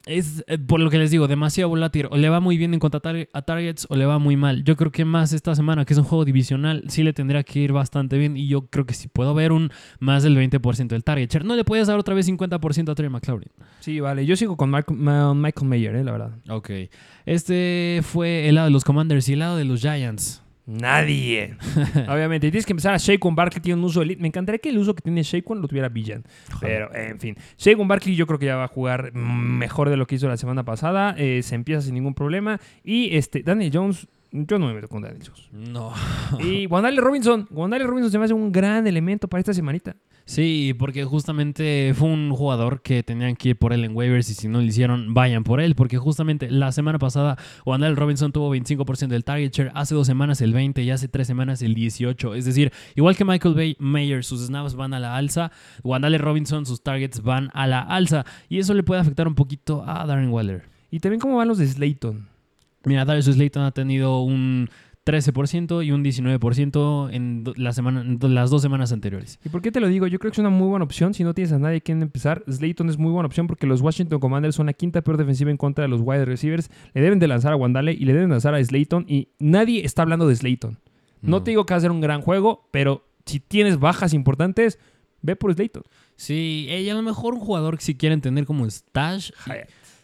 es, 0.07 0.43
eh, 0.47 0.57
por 0.57 0.80
lo 0.80 0.89
que 0.89 0.97
les 0.97 1.11
digo, 1.11 1.28
demasiado 1.28 1.69
volátil. 1.69 2.07
O 2.09 2.17
le 2.17 2.28
va 2.28 2.39
muy 2.39 2.57
bien 2.57 2.74
en 2.74 2.80
cuanto 2.80 2.97
a, 2.97 3.01
tar- 3.01 3.30
a 3.32 3.41
targets 3.43 3.86
o 3.89 3.95
le 3.95 4.05
va 4.05 4.17
muy 4.17 4.36
mal. 4.36 4.63
Yo 4.63 4.76
creo 4.76 4.91
que 4.91 5.05
más 5.05 5.32
esta 5.32 5.53
semana, 5.55 5.86
que 5.86 5.93
es 5.93 5.99
un 5.99 6.05
juego 6.05 6.26
divisional, 6.26 6.84
sí 6.88 7.03
le 7.03 7.13
tendría 7.13 7.43
que 7.43 7.59
ir 7.59 7.72
bastante 7.72 8.17
bien. 8.17 8.36
Y 8.36 8.47
yo 8.47 8.65
creo 8.67 8.86
que 8.86 8.93
sí 8.95 9.07
puedo 9.07 9.34
ver 9.36 9.51
un 9.51 9.72
más 9.99 10.24
del 10.24 10.36
20% 10.36 10.88
del 10.88 11.03
target 11.03 11.30
share. 11.32 11.45
No 11.45 11.55
le 11.55 11.63
puedes 11.63 11.88
dar 11.88 11.99
otra 11.99 12.15
vez 12.15 12.28
50% 12.28 12.89
a 12.91 12.95
Trey 12.95 13.09
McLaurin. 13.09 13.51
Sí, 13.80 13.99
vale. 13.99 14.26
Yo 14.26 14.36
sigo 14.36 14.57
con 14.57 14.69
Mark- 14.72 14.91
Ma- 14.91 15.34
Michael 15.36 15.67
Mayer, 15.67 15.95
eh, 15.95 16.03
la 16.03 16.11
verdad. 16.11 16.32
Ok. 16.49 16.72
Este 17.26 18.01
fue 18.03 18.49
el 18.49 18.55
lado 18.55 18.65
de 18.65 18.72
los 18.72 18.84
Commanders 18.84 19.30
y 19.30 19.34
el 19.34 19.39
lado 19.39 19.55
de 19.57 19.65
los 19.65 19.82
Giants. 19.82 20.41
Nadie. 20.72 21.55
Obviamente. 22.07 22.49
Tienes 22.49 22.65
que 22.65 22.72
empezar 22.72 22.93
a 22.93 22.97
Shaquan 22.97 23.36
Barkley 23.36 23.61
tiene 23.61 23.80
un 23.80 23.86
uso 23.86 24.01
elite. 24.01 24.22
Me 24.22 24.28
encantaría 24.28 24.59
que 24.59 24.69
el 24.69 24.78
uso 24.78 24.95
que 24.95 25.01
tiene 25.01 25.22
Shaquan 25.24 25.61
lo 25.61 25.67
tuviera 25.67 25.89
Villan. 25.89 26.24
Pero, 26.61 26.93
en 26.95 27.19
fin. 27.19 27.36
Shaquan 27.57 27.88
Barkley 27.88 28.15
yo 28.15 28.26
creo 28.26 28.39
que 28.39 28.45
ya 28.45 28.55
va 28.55 28.65
a 28.65 28.69
jugar 28.69 29.13
mejor 29.13 29.89
de 29.89 29.97
lo 29.97 30.07
que 30.07 30.15
hizo 30.15 30.28
la 30.28 30.38
semana 30.38 30.63
pasada. 30.63 31.13
Eh, 31.17 31.41
se 31.43 31.55
empieza 31.55 31.82
sin 31.82 31.93
ningún 31.95 32.13
problema. 32.13 32.59
Y 32.84 33.15
este, 33.17 33.43
Daniel 33.43 33.72
Jones, 33.74 34.07
yo 34.32 34.59
no 34.59 34.67
me 34.67 34.73
meto 34.73 34.88
con 34.88 35.01
Daniel. 35.01 35.23
No. 35.51 35.93
Y 36.39 36.65
Wandale 36.67 37.01
Robinson. 37.01 37.47
Wandale 37.51 37.86
Robinson 37.86 38.11
se 38.11 38.17
me 38.17 38.25
hace 38.25 38.34
un 38.34 38.51
gran 38.51 38.88
elemento 38.88 39.27
para 39.27 39.39
esta 39.39 39.53
semanita. 39.53 39.95
Sí, 40.25 40.73
porque 40.77 41.03
justamente 41.03 41.93
fue 41.95 42.07
un 42.07 42.32
jugador 42.32 42.82
que 42.82 43.03
tenían 43.03 43.36
que 43.36 43.49
ir 43.49 43.57
por 43.57 43.73
él 43.73 43.84
en 43.84 43.95
waivers 43.95 44.29
y 44.29 44.34
si 44.34 44.47
no 44.47 44.59
lo 44.59 44.63
hicieron, 44.63 45.13
vayan 45.13 45.43
por 45.43 45.59
él, 45.59 45.75
porque 45.75 45.97
justamente 45.97 46.49
la 46.49 46.71
semana 46.71 46.99
pasada 46.99 47.38
Wandale 47.65 47.95
Robinson 47.95 48.32
tuvo 48.32 48.55
25% 48.55 49.07
del 49.07 49.23
target 49.25 49.51
share, 49.51 49.71
hace 49.73 49.95
dos 49.95 50.07
semanas 50.07 50.39
el 50.41 50.53
20 50.53 50.82
y 50.84 50.91
hace 50.91 51.07
tres 51.07 51.27
semanas 51.27 51.61
el 51.61 51.73
18. 51.73 52.36
Es 52.36 52.45
decir, 52.45 52.71
igual 52.95 53.17
que 53.17 53.25
Michael 53.25 53.55
Bay 53.55 53.75
Mayer, 53.79 54.23
sus 54.23 54.45
snaps 54.45 54.75
van 54.75 54.93
a 54.93 54.99
la 54.99 55.17
alza, 55.17 55.51
Wandale 55.84 56.17
Robinson, 56.17 56.65
sus 56.65 56.82
targets 56.82 57.21
van 57.21 57.49
a 57.53 57.67
la 57.67 57.82
alza 57.82 58.25
y 58.47 58.59
eso 58.59 58.73
le 58.73 58.84
puede 58.84 59.01
afectar 59.01 59.27
un 59.27 59.36
poquito 59.36 59.84
a 59.86 60.05
Darren 60.05 60.29
Waller. 60.29 60.63
Y 60.91 60.99
también 60.99 61.19
cómo 61.19 61.38
van 61.38 61.47
los 61.47 61.57
de 61.57 61.67
Slayton. 61.67 62.30
Mira, 62.86 63.05
Darius 63.05 63.25
Slayton 63.25 63.63
ha 63.63 63.71
tenido 63.71 64.21
un 64.21 64.69
13% 65.05 65.84
y 65.86 65.91
un 65.91 66.03
19% 66.03 67.09
en 67.11 67.43
do- 67.43 67.53
la 67.57 67.73
semana, 67.73 68.01
en 68.01 68.17
do- 68.19 68.27
las 68.29 68.49
dos 68.49 68.61
semanas 68.61 68.91
anteriores. 68.91 69.39
¿Y 69.43 69.49
por 69.49 69.61
qué 69.61 69.71
te 69.71 69.79
lo 69.79 69.88
digo? 69.88 70.07
Yo 70.07 70.19
creo 70.19 70.32
que 70.32 70.36
es 70.36 70.39
una 70.39 70.49
muy 70.49 70.67
buena 70.67 70.86
opción. 70.86 71.13
Si 71.13 71.23
no 71.23 71.34
tienes 71.34 71.51
a 71.51 71.59
nadie 71.59 71.82
quien 71.82 72.01
empezar, 72.01 72.43
Slayton 72.49 72.89
es 72.89 72.97
muy 72.97 73.11
buena 73.11 73.25
opción 73.27 73.47
porque 73.47 73.65
los 73.67 73.82
Washington 73.82 74.19
Commanders 74.19 74.55
son 74.55 74.67
la 74.67 74.73
quinta 74.73 75.01
peor 75.01 75.17
defensiva 75.17 75.49
en 75.51 75.57
contra 75.57 75.84
de 75.84 75.88
los 75.88 76.01
wide 76.03 76.25
receivers. 76.25 76.69
Le 76.93 77.01
deben 77.01 77.19
de 77.19 77.27
lanzar 77.27 77.51
a 77.53 77.55
Wandale 77.55 77.93
y 77.93 78.05
le 78.05 78.13
deben 78.13 78.29
lanzar 78.29 78.53
a 78.53 78.63
Slayton. 78.63 79.05
Y 79.07 79.29
nadie 79.39 79.84
está 79.86 80.03
hablando 80.03 80.27
de 80.27 80.36
Slayton. 80.36 80.77
No, 81.21 81.38
No. 81.38 81.43
te 81.43 81.51
digo 81.51 81.65
que 81.65 81.73
va 81.73 81.77
a 81.79 81.82
ser 81.82 81.91
un 81.91 82.01
gran 82.01 82.21
juego, 82.21 82.67
pero 82.71 83.05
si 83.25 83.39
tienes 83.39 83.79
bajas 83.79 84.13
importantes, 84.13 84.77
ve 85.21 85.36
por 85.36 85.53
Slayton. 85.53 85.84
Sí, 86.15 86.67
y 86.69 86.89
a 86.89 86.93
lo 86.93 87.01
mejor 87.01 87.34
un 87.34 87.39
jugador 87.39 87.77
que 87.77 87.84
si 87.84 87.95
quieren 87.95 88.21
tener 88.21 88.45
como 88.45 88.65
stash. 88.69 89.32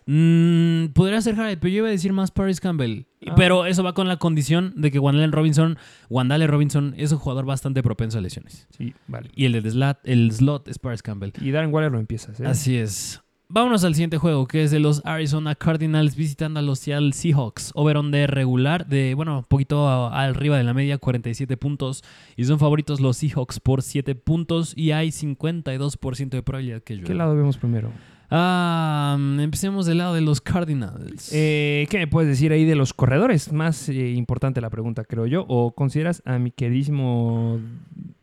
Mm, 0.08 0.88
podría 0.94 1.22
ser 1.22 1.36
Hyatt, 1.36 1.60
pero 1.60 1.70
yo 1.70 1.78
iba 1.80 1.88
a 1.88 1.92
decir 1.92 2.14
más 2.14 2.32
Paris 2.32 2.60
Campbell. 2.60 3.06
Ah. 3.28 3.34
Pero 3.36 3.66
eso 3.66 3.84
va 3.84 3.94
con 3.94 4.08
la 4.08 4.18
condición 4.18 4.74
de 4.76 4.90
que 4.92 5.00
Wandale 5.00 5.28
Robinson, 5.32 5.78
Wandale 6.10 6.48
Robinson 6.48 6.94
es 6.98 7.12
un 7.12 7.18
jugador 7.20 7.46
bastante 7.46 7.84
propenso 7.84 8.18
a 8.18 8.22
lesiones. 8.22 8.68
Sí, 8.78 8.94
vale. 9.08 9.30
Y 9.36 9.46
el 9.46 9.52
de 9.62 9.70
slot, 9.70 10.00
el 10.04 10.32
slot 10.32 10.68
es 10.68 10.80
Paris 10.80 11.02
Campbell. 11.04 11.32
Y 11.42 11.52
Darren 11.52 11.74
Waller 11.74 11.92
lo 11.92 12.00
empiezas. 12.00 12.40
¿eh? 12.40 12.46
Así 12.48 12.78
es. 12.78 13.22
Vámonos 13.50 13.86
al 13.86 13.96
siguiente 13.96 14.18
juego, 14.18 14.46
que 14.46 14.64
es 14.64 14.72
de 14.72 14.80
los 14.82 15.02
Arizona 15.06 15.56
Cardinals 15.56 16.18
visitando 16.18 16.60
a 16.60 16.64
los 16.64 16.80
Seattle 16.80 17.14
Seahawks. 17.14 17.72
Over-under 17.76 18.30
regular 18.30 18.86
de, 18.88 19.14
bueno, 19.14 19.38
un 19.40 19.44
poquito 19.46 19.88
a- 19.88 20.22
arriba 20.26 20.58
de 20.58 20.66
la 20.66 20.74
media, 20.74 20.98
47 20.98 21.56
puntos. 21.56 22.04
Y 22.36 22.44
son 22.44 22.60
favoritos 22.60 23.00
los 23.00 23.16
Seahawks 23.16 23.62
por 23.62 23.84
7 23.84 24.16
puntos 24.16 24.74
y 24.76 24.92
hay 24.92 25.12
52% 25.12 26.30
de 26.38 26.44
probabilidad 26.44 26.84
que 26.84 26.96
llueva. 26.96 27.08
¿Qué 27.08 27.14
lado 27.14 27.36
vemos 27.38 27.58
primero? 27.58 27.90
Ah, 28.30 29.16
empecemos 29.40 29.86
del 29.86 30.00
lado 30.00 30.14
de 30.14 30.22
los 30.22 30.42
Cardinals. 30.42 31.30
Eh, 31.34 31.88
¿Qué 31.90 31.98
me 31.98 32.08
puedes 32.08 32.30
decir 32.30 32.52
ahí 32.52 32.66
de 32.66 32.76
los 32.76 32.94
corredores? 32.94 33.52
Más 33.54 33.88
eh, 33.90 34.12
importante 34.12 34.60
la 34.62 34.70
pregunta, 34.70 35.04
creo 35.06 35.26
yo. 35.28 35.46
¿O 35.48 35.72
consideras 35.72 36.22
a 36.26 36.38
mi 36.38 36.52
queridísimo 36.52 37.60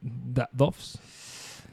Da- 0.00 0.48
Dobbs? 0.52 0.98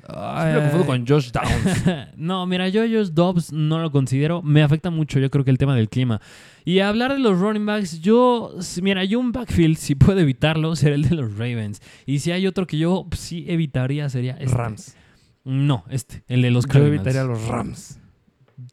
Siempre 0.03 0.53
lo 0.55 0.61
confundo 0.61 0.85
con 0.87 1.07
Josh 1.07 1.31
Downs. 1.31 2.07
no, 2.17 2.45
mira, 2.45 2.67
yo 2.69 2.81
Josh 2.81 3.09
Dobbs 3.11 3.53
no 3.53 3.79
lo 3.79 3.91
considero. 3.91 4.41
Me 4.41 4.61
afecta 4.63 4.89
mucho, 4.89 5.19
yo 5.19 5.29
creo 5.29 5.45
que 5.45 5.51
el 5.51 5.57
tema 5.57 5.75
del 5.75 5.89
clima. 5.89 6.19
Y 6.65 6.79
hablar 6.79 7.13
de 7.13 7.19
los 7.19 7.39
running 7.39 7.65
backs, 7.65 8.01
yo, 8.01 8.53
mira, 8.81 9.05
yo 9.05 9.19
un 9.19 9.31
backfield, 9.31 9.77
si 9.77 9.95
puedo 9.95 10.19
evitarlo, 10.19 10.75
será 10.77 10.95
el 10.95 11.07
de 11.07 11.15
los 11.15 11.33
Ravens. 11.37 11.81
Y 12.05 12.19
si 12.19 12.31
hay 12.31 12.47
otro 12.47 12.65
que 12.67 12.77
yo 12.77 13.07
sí 13.15 13.45
evitaría, 13.47 14.09
sería 14.09 14.33
este. 14.33 14.53
Rams. 14.55 14.95
No, 15.45 15.85
este, 15.89 16.23
el 16.27 16.41
de 16.41 16.51
los 16.51 16.65
Yo 16.65 16.73
Cardinals. 16.73 16.95
evitaría 17.05 17.21
a 17.21 17.25
los 17.25 17.47
Rams. 17.47 17.99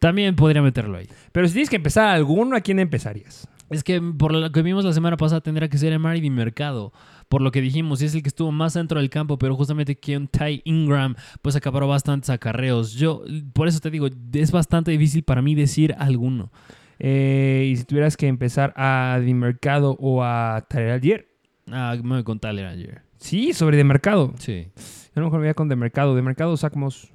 También 0.00 0.36
podría 0.36 0.62
meterlo 0.62 0.98
ahí. 0.98 1.08
Pero 1.32 1.46
si 1.46 1.54
tienes 1.54 1.70
que 1.70 1.76
empezar 1.76 2.08
alguno, 2.08 2.56
¿a 2.56 2.60
quién 2.60 2.78
empezarías? 2.78 3.48
Es 3.70 3.84
que 3.84 4.00
por 4.00 4.32
lo 4.32 4.50
que 4.50 4.62
vimos 4.62 4.84
la 4.84 4.92
semana 4.92 5.16
pasada 5.16 5.42
tendría 5.42 5.68
que 5.68 5.76
ser 5.76 5.92
Emari 5.92 6.20
Di 6.20 6.30
Mercado. 6.30 6.92
Por 7.28 7.42
lo 7.42 7.50
que 7.50 7.60
dijimos, 7.60 8.00
y 8.00 8.06
es 8.06 8.14
el 8.14 8.22
que 8.22 8.28
estuvo 8.28 8.50
más 8.50 8.72
dentro 8.72 9.00
del 9.00 9.10
campo, 9.10 9.38
pero 9.38 9.54
justamente 9.54 9.98
que 9.98 10.18
Ty 10.18 10.62
Ingram 10.64 11.14
pues 11.42 11.54
acaparó 11.56 11.86
bastantes 11.86 12.30
acarreos. 12.30 12.94
Yo, 12.94 13.22
por 13.52 13.68
eso 13.68 13.80
te 13.80 13.90
digo, 13.90 14.08
es 14.32 14.50
bastante 14.50 14.90
difícil 14.90 15.22
para 15.22 15.42
mí 15.42 15.54
decir 15.54 15.94
alguno. 15.98 16.50
Eh, 16.98 17.68
y 17.70 17.76
si 17.76 17.84
tuvieras 17.84 18.16
que 18.16 18.26
empezar 18.26 18.72
a 18.76 19.20
Di 19.22 19.34
Mercado 19.34 19.96
o 20.00 20.22
a 20.24 20.64
Tyler 20.68 20.90
Algier. 20.92 21.28
Ah, 21.70 21.96
me 22.02 22.14
voy 22.14 22.24
con 22.24 22.40
Tyler 22.40 22.66
ayer. 22.66 23.02
Sí, 23.18 23.52
sobre 23.52 23.76
De 23.76 23.84
Mercado. 23.84 24.32
Sí. 24.38 24.68
Yo 24.74 25.12
a 25.16 25.20
lo 25.20 25.26
mejor 25.26 25.40
me 25.40 25.46
voy 25.46 25.50
a 25.50 25.54
con 25.54 25.68
De 25.68 25.76
Mercado. 25.76 26.14
De 26.14 26.22
Mercado, 26.22 26.56
Sacmos. 26.56 27.12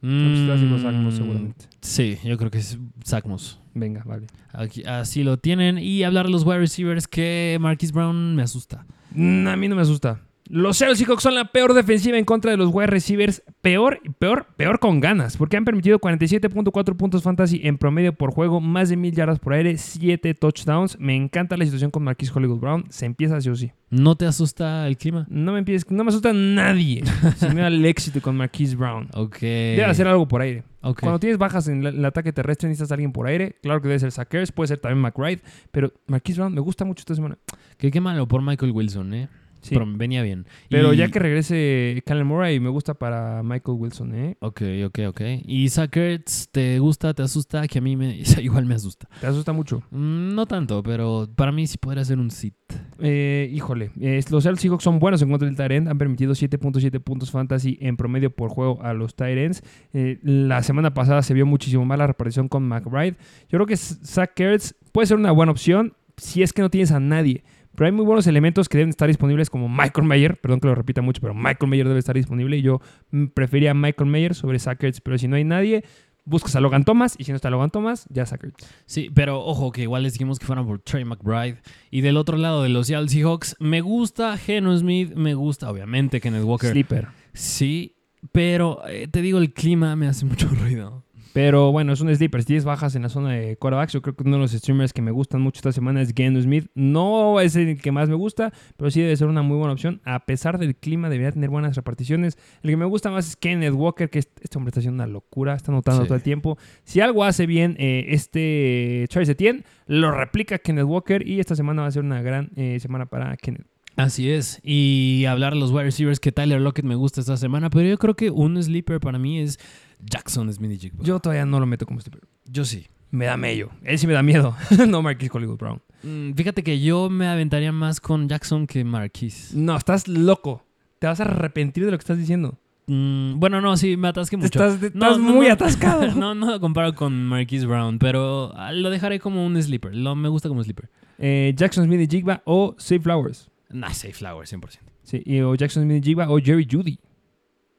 Pues, 0.00 0.82
Moss, 0.96 1.14
seguramente. 1.14 1.64
Mm, 1.66 1.68
Sí, 1.82 2.18
yo 2.24 2.36
creo 2.38 2.50
que 2.50 2.58
es 2.58 2.78
Zach 3.04 3.24
Moss. 3.26 3.58
Venga, 3.74 4.02
vale. 4.04 4.26
Aquí- 4.52 4.82
así 4.84 5.22
lo 5.22 5.36
tienen. 5.38 5.78
Y 5.78 6.02
hablar 6.02 6.26
de 6.26 6.32
los 6.32 6.44
wide 6.44 6.58
receivers 6.58 7.06
que 7.06 7.58
Marquise 7.60 7.92
Brown 7.92 8.34
me 8.34 8.42
asusta. 8.42 8.86
Mm, 9.12 9.46
a 9.46 9.56
mí 9.56 9.68
no 9.68 9.76
me 9.76 9.82
asusta. 9.82 10.20
Los 10.52 10.78
Seattle 10.78 10.96
Seahawks 10.96 11.22
son 11.22 11.36
la 11.36 11.52
peor 11.52 11.74
defensiva 11.74 12.18
en 12.18 12.24
contra 12.24 12.50
de 12.50 12.56
los 12.56 12.70
wide 12.72 12.88
receivers. 12.88 13.40
Peor, 13.62 14.00
peor, 14.18 14.48
peor 14.56 14.80
con 14.80 14.98
ganas. 14.98 15.36
Porque 15.36 15.56
han 15.56 15.64
permitido 15.64 16.00
47.4 16.00 16.96
puntos 16.96 17.22
fantasy 17.22 17.60
en 17.62 17.78
promedio 17.78 18.12
por 18.14 18.32
juego, 18.32 18.60
más 18.60 18.88
de 18.88 18.96
1000 18.96 19.14
yardas 19.14 19.38
por 19.38 19.52
aire, 19.52 19.78
7 19.78 20.34
touchdowns. 20.34 20.98
Me 20.98 21.14
encanta 21.14 21.56
la 21.56 21.64
situación 21.64 21.92
con 21.92 22.02
Marquise 22.02 22.32
Hollywood 22.34 22.58
Brown. 22.58 22.84
Se 22.88 23.06
empieza 23.06 23.40
sí 23.40 23.48
o 23.48 23.54
sí. 23.54 23.70
¿No 23.90 24.16
te 24.16 24.26
asusta 24.26 24.88
el 24.88 24.96
clima? 24.96 25.24
No 25.30 25.52
me 25.52 25.60
empieces, 25.60 25.88
no 25.88 26.02
me 26.02 26.08
asusta 26.08 26.32
nadie. 26.32 27.04
si 27.36 27.46
me 27.50 27.60
da 27.60 27.68
el 27.68 27.86
éxito 27.86 28.20
con 28.20 28.36
Marquise 28.36 28.74
Brown. 28.74 29.06
Ok. 29.14 29.38
Debe 29.38 29.84
hacer 29.84 30.08
algo 30.08 30.26
por 30.26 30.42
aire. 30.42 30.64
Ok. 30.80 30.98
Cuando 30.98 31.20
tienes 31.20 31.38
bajas 31.38 31.68
en 31.68 31.86
el 31.86 32.04
ataque 32.04 32.32
terrestre, 32.32 32.68
necesitas 32.68 32.90
a 32.90 32.94
alguien 32.94 33.12
por 33.12 33.28
aire. 33.28 33.54
Claro 33.62 33.80
que 33.80 33.86
debe 33.86 34.00
ser 34.00 34.10
Sackers, 34.10 34.50
puede 34.50 34.66
ser 34.66 34.78
también 34.78 35.00
McBride. 35.00 35.42
Pero 35.70 35.92
Marquise 36.08 36.40
Brown 36.40 36.52
me 36.52 36.60
gusta 36.60 36.84
mucho 36.84 37.02
esta 37.02 37.14
semana. 37.14 37.38
Que 37.78 37.92
qué 37.92 38.00
malo 38.00 38.26
por 38.26 38.42
Michael 38.42 38.72
Wilson, 38.72 39.14
¿eh? 39.14 39.28
Sí. 39.62 39.74
Pero 39.74 39.86
venía 39.86 40.22
bien. 40.22 40.46
Pero 40.68 40.92
Y- 40.94 40.96
ya 40.98 41.08
que 41.08 41.18
regrese 41.18 42.02
Callum 42.06 42.28
Murray, 42.28 42.60
me 42.60 42.68
gusta 42.70 42.94
para 42.94 43.42
Michael 43.42 43.76
Wilson, 43.78 44.14
¿eh? 44.14 44.36
Ok, 44.40 44.62
ok, 44.86 44.98
ok. 45.08 45.20
¿Y 45.44 45.68
Sackers 45.68 46.48
te 46.50 46.78
gusta, 46.78 47.12
te 47.14 47.22
asusta? 47.22 47.66
Que 47.68 47.78
a 47.78 47.82
mí 47.82 47.96
me, 47.96 48.18
igual 48.42 48.66
me 48.66 48.74
asusta. 48.74 49.08
Te 49.20 49.26
asusta 49.26 49.52
mucho. 49.52 49.82
Mm, 49.90 50.34
no 50.34 50.46
tanto, 50.46 50.82
pero 50.82 51.28
para 51.36 51.52
mí 51.52 51.66
sí 51.66 51.78
podría 51.78 52.04
ser 52.04 52.18
un 52.18 52.30
sit. 52.30 52.54
Eh, 52.98 53.50
híjole, 53.52 53.90
eh, 54.00 54.22
los 54.30 54.44
Seahawks 54.44 54.84
son 54.84 54.98
buenos 54.98 55.22
en 55.22 55.30
contra 55.30 55.48
del 55.50 55.72
end. 55.72 55.88
Han 55.88 55.98
permitido 55.98 56.34
7.7 56.34 57.00
puntos 57.00 57.30
fantasy 57.30 57.78
en 57.80 57.96
promedio 57.96 58.30
por 58.30 58.50
juego 58.50 58.80
a 58.82 58.92
los 58.94 59.14
ends. 59.18 59.62
Eh, 59.92 60.18
la 60.22 60.62
semana 60.62 60.94
pasada 60.94 61.22
se 61.22 61.34
vio 61.34 61.46
muchísimo 61.46 61.84
más 61.84 61.98
la 61.98 62.06
repartición 62.06 62.48
con 62.48 62.66
McBride. 62.66 63.16
Yo 63.48 63.58
creo 63.58 63.66
que 63.66 63.76
Zach 63.76 64.38
Ertz 64.38 64.74
puede 64.92 65.06
ser 65.06 65.16
una 65.16 65.32
buena 65.32 65.52
opción 65.52 65.94
si 66.16 66.42
es 66.42 66.52
que 66.52 66.62
no 66.62 66.70
tienes 66.70 66.92
a 66.92 67.00
nadie. 67.00 67.44
Pero 67.80 67.86
hay 67.86 67.92
muy 67.92 68.04
buenos 68.04 68.26
elementos 68.26 68.68
que 68.68 68.76
deben 68.76 68.90
estar 68.90 69.08
disponibles 69.08 69.48
como 69.48 69.66
Michael 69.66 70.06
Mayer. 70.06 70.38
Perdón 70.38 70.60
que 70.60 70.68
lo 70.68 70.74
repita 70.74 71.00
mucho, 71.00 71.22
pero 71.22 71.32
Michael 71.32 71.66
Mayer 71.70 71.88
debe 71.88 71.98
estar 71.98 72.14
disponible. 72.14 72.58
Y 72.58 72.60
yo 72.60 72.82
mm, 73.10 73.28
prefería 73.28 73.72
Michael 73.72 74.10
Mayer 74.10 74.34
sobre 74.34 74.58
Zach 74.58 74.84
Ertz. 74.84 75.00
Pero 75.00 75.16
si 75.16 75.28
no 75.28 75.36
hay 75.36 75.44
nadie, 75.44 75.82
buscas 76.26 76.54
a 76.56 76.60
Logan 76.60 76.84
Thomas. 76.84 77.14
Y 77.16 77.24
si 77.24 77.32
no 77.32 77.36
está 77.36 77.48
Logan 77.48 77.70
Thomas, 77.70 78.06
ya 78.10 78.26
Zach 78.26 78.44
Ertz. 78.44 78.66
Sí, 78.84 79.10
pero 79.14 79.42
ojo 79.42 79.72
que 79.72 79.80
igual 79.80 80.02
les 80.02 80.12
dijimos 80.12 80.38
que 80.38 80.44
fueran 80.44 80.66
por 80.66 80.80
Trey 80.80 81.06
McBride. 81.06 81.62
Y 81.90 82.02
del 82.02 82.18
otro 82.18 82.36
lado 82.36 82.64
de 82.64 82.68
los 82.68 82.86
Seattle 82.86 83.08
Seahawks, 83.08 83.56
me 83.60 83.80
gusta 83.80 84.36
Geno 84.36 84.76
Smith, 84.76 85.14
me 85.14 85.32
gusta 85.32 85.70
obviamente 85.70 86.20
Kenneth 86.20 86.44
Walker. 86.44 86.72
Sleeper. 86.72 87.08
Sí, 87.32 87.96
pero 88.30 88.86
eh, 88.90 89.08
te 89.08 89.22
digo, 89.22 89.38
el 89.38 89.54
clima 89.54 89.96
me 89.96 90.06
hace 90.06 90.26
mucho 90.26 90.48
ruido. 90.60 91.02
Pero 91.32 91.70
bueno, 91.70 91.92
es 91.92 92.00
un 92.00 92.14
sleeper. 92.14 92.40
Si 92.42 92.46
tienes 92.48 92.64
bajas 92.64 92.96
en 92.96 93.02
la 93.02 93.08
zona 93.08 93.30
de 93.32 93.56
quarterbacks, 93.56 93.92
yo 93.92 94.02
creo 94.02 94.16
que 94.16 94.24
uno 94.24 94.36
de 94.36 94.42
los 94.42 94.50
streamers 94.50 94.92
que 94.92 95.00
me 95.00 95.12
gustan 95.12 95.40
mucho 95.40 95.58
esta 95.58 95.70
semana 95.70 96.02
es 96.02 96.12
Geno 96.16 96.40
Smith. 96.42 96.66
No 96.74 97.38
es 97.40 97.54
el 97.54 97.80
que 97.80 97.92
más 97.92 98.08
me 98.08 98.16
gusta, 98.16 98.52
pero 98.76 98.90
sí 98.90 99.00
debe 99.00 99.16
ser 99.16 99.28
una 99.28 99.42
muy 99.42 99.56
buena 99.56 99.72
opción. 99.72 100.00
A 100.04 100.24
pesar 100.26 100.58
del 100.58 100.74
clima, 100.74 101.08
debería 101.08 101.30
tener 101.30 101.48
buenas 101.50 101.76
reparticiones. 101.76 102.36
El 102.62 102.70
que 102.70 102.76
me 102.76 102.84
gusta 102.84 103.10
más 103.12 103.28
es 103.28 103.36
Kenneth 103.36 103.74
Walker, 103.74 104.10
que 104.10 104.18
es- 104.18 104.28
este 104.40 104.58
hombre 104.58 104.70
está 104.70 104.80
haciendo 104.80 105.02
una 105.04 105.12
locura, 105.12 105.54
está 105.54 105.70
anotando 105.70 106.02
Sí. 106.02 106.08
todo 106.08 106.16
el 106.16 106.22
tiempo. 106.22 106.58
Si 106.82 107.00
algo 107.00 107.22
hace 107.22 107.46
bien 107.46 107.76
eh, 107.78 108.06
este 108.08 109.06
Charles 109.08 109.28
Etienne, 109.28 109.62
lo 109.86 110.10
replica 110.10 110.58
Kenneth 110.58 110.84
Walker 110.86 111.26
y 111.26 111.38
esta 111.38 111.54
semana 111.54 111.82
va 111.82 111.88
a 111.88 111.92
ser 111.92 112.02
una 112.02 112.22
gran 112.22 112.50
eh, 112.56 112.78
semana 112.80 113.06
para 113.06 113.36
Kenneth. 113.36 113.66
Así 113.96 114.30
es. 114.30 114.60
Y 114.62 115.26
hablar 115.26 115.52
de 115.52 115.60
los 115.60 115.72
wide 115.72 115.84
receivers 115.84 116.20
que 116.20 116.32
Tyler 116.32 116.60
Lockett 116.60 116.84
me 116.84 116.94
gusta 116.94 117.20
esta 117.20 117.36
semana, 117.36 117.70
pero 117.70 117.86
yo 117.88 117.98
creo 117.98 118.14
que 118.14 118.30
un 118.30 118.60
sleeper 118.62 118.98
para 119.00 119.18
mí 119.18 119.40
es 119.40 119.58
Jackson 120.04 120.52
Smith 120.52 120.80
Jigba. 120.80 121.02
Yo 121.04 121.20
todavía 121.20 121.44
no 121.46 121.60
lo 121.60 121.66
meto 121.66 121.86
como 121.86 121.98
este, 121.98 122.10
pero 122.10 122.26
yo 122.46 122.64
sí. 122.64 122.86
me 123.10 123.26
da 123.26 123.36
mello. 123.36 123.70
Él 123.82 123.98
sí 123.98 124.06
me 124.06 124.12
da 124.12 124.22
miedo. 124.22 124.56
no 124.88 125.02
Marquis 125.02 125.30
Hollywood 125.32 125.58
Brown. 125.58 125.82
Mm, 126.02 126.32
fíjate 126.32 126.62
que 126.62 126.80
yo 126.80 127.10
me 127.10 127.28
aventaría 127.28 127.72
más 127.72 128.00
con 128.00 128.28
Jackson 128.28 128.66
que 128.66 128.84
Marquise. 128.84 129.56
No, 129.56 129.76
estás 129.76 130.08
loco. 130.08 130.64
Te 130.98 131.06
vas 131.06 131.20
a 131.20 131.24
arrepentir 131.24 131.84
de 131.84 131.90
lo 131.90 131.96
que 131.98 132.02
estás 132.02 132.18
diciendo. 132.18 132.58
Mm, 132.86 133.38
bueno, 133.38 133.60
no, 133.60 133.76
sí, 133.76 133.96
me 133.96 134.08
atasqué 134.08 134.36
mucho. 134.36 134.64
estás, 134.66 134.94
no, 134.94 135.18
muy 135.18 135.46
no. 135.46 135.52
atascado. 135.52 136.06
no, 136.16 136.34
no 136.34 136.50
lo 136.50 136.60
comparo 136.60 136.94
con 136.94 137.24
Marquise 137.24 137.66
Brown, 137.66 137.98
pero 137.98 138.52
ah, 138.56 138.72
lo 138.72 138.90
dejaré 138.90 139.20
como 139.20 139.46
un 139.46 139.62
sleeper. 139.62 139.94
Lo, 139.94 140.16
me 140.16 140.28
gusta 140.28 140.48
como 140.48 140.62
sleeper. 140.64 140.90
Eh, 141.18 141.52
Jackson 141.54 141.84
Smith 141.84 142.00
y 142.00 142.16
Jigba 142.16 142.42
o 142.44 142.74
Save 142.78 143.00
Flowers. 143.00 143.48
Nah, 143.70 143.92
Safe 143.92 144.14
Flower, 144.14 144.46
100%. 144.46 144.78
Sí, 145.04 145.22
y- 145.24 145.40
o 145.40 145.54
Jackson 145.54 145.84
Smith 145.84 146.02
y 146.04 146.08
Jigba 146.08 146.28
o 146.30 146.38
Jerry 146.38 146.66
Judy. 146.68 146.98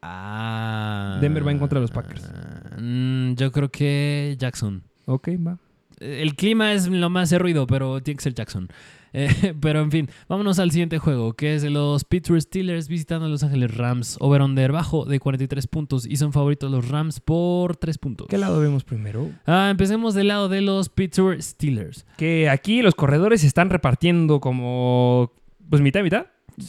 Ah. 0.01 1.17
Denver 1.21 1.45
va 1.45 1.51
en 1.51 1.59
contra 1.59 1.79
de 1.79 1.81
los 1.81 1.91
Packers. 1.91 2.29
Mm, 2.79 3.33
yo 3.33 3.51
creo 3.51 3.69
que 3.69 4.35
Jackson. 4.39 4.83
Ok, 5.05 5.29
va. 5.45 5.57
El 5.99 6.35
clima 6.35 6.73
es 6.73 6.87
lo 6.87 7.09
más 7.11 7.29
de 7.29 7.37
ruido, 7.37 7.67
pero 7.67 8.01
tiene 8.01 8.17
que 8.17 8.23
ser 8.23 8.33
Jackson. 8.33 8.69
Eh, 9.13 9.53
pero 9.61 9.81
en 9.81 9.91
fin, 9.91 10.09
vámonos 10.27 10.57
al 10.59 10.71
siguiente 10.71 10.97
juego, 10.97 11.33
que 11.33 11.55
es 11.55 11.61
de 11.61 11.69
los 11.69 12.03
Pittsburgh 12.03 12.41
Steelers 12.41 12.87
visitando 12.87 13.25
a 13.25 13.29
Los 13.29 13.43
Ángeles 13.43 13.75
Rams. 13.75 14.17
Over-under 14.19 14.71
bajo 14.71 15.05
de 15.05 15.19
43 15.19 15.67
puntos 15.67 16.05
y 16.05 16.15
son 16.15 16.33
favoritos 16.33 16.71
los 16.71 16.87
Rams 16.89 17.19
por 17.19 17.75
3 17.75 17.97
puntos. 17.97 18.27
¿Qué 18.27 18.37
lado 18.37 18.59
vemos 18.59 18.83
primero? 18.83 19.29
Ah, 19.45 19.69
empecemos 19.69 20.13
del 20.13 20.29
lado 20.29 20.49
de 20.49 20.61
los 20.61 20.89
Pittsburgh 20.89 21.41
Steelers. 21.41 22.05
Que 22.17 22.49
aquí 22.49 22.81
los 22.81 22.95
corredores 22.95 23.41
se 23.41 23.47
están 23.47 23.69
repartiendo 23.69 24.39
como. 24.39 25.33
Pues 25.69 25.81
mitad 25.81 25.99
y 26.01 26.03
mitad. 26.03 26.25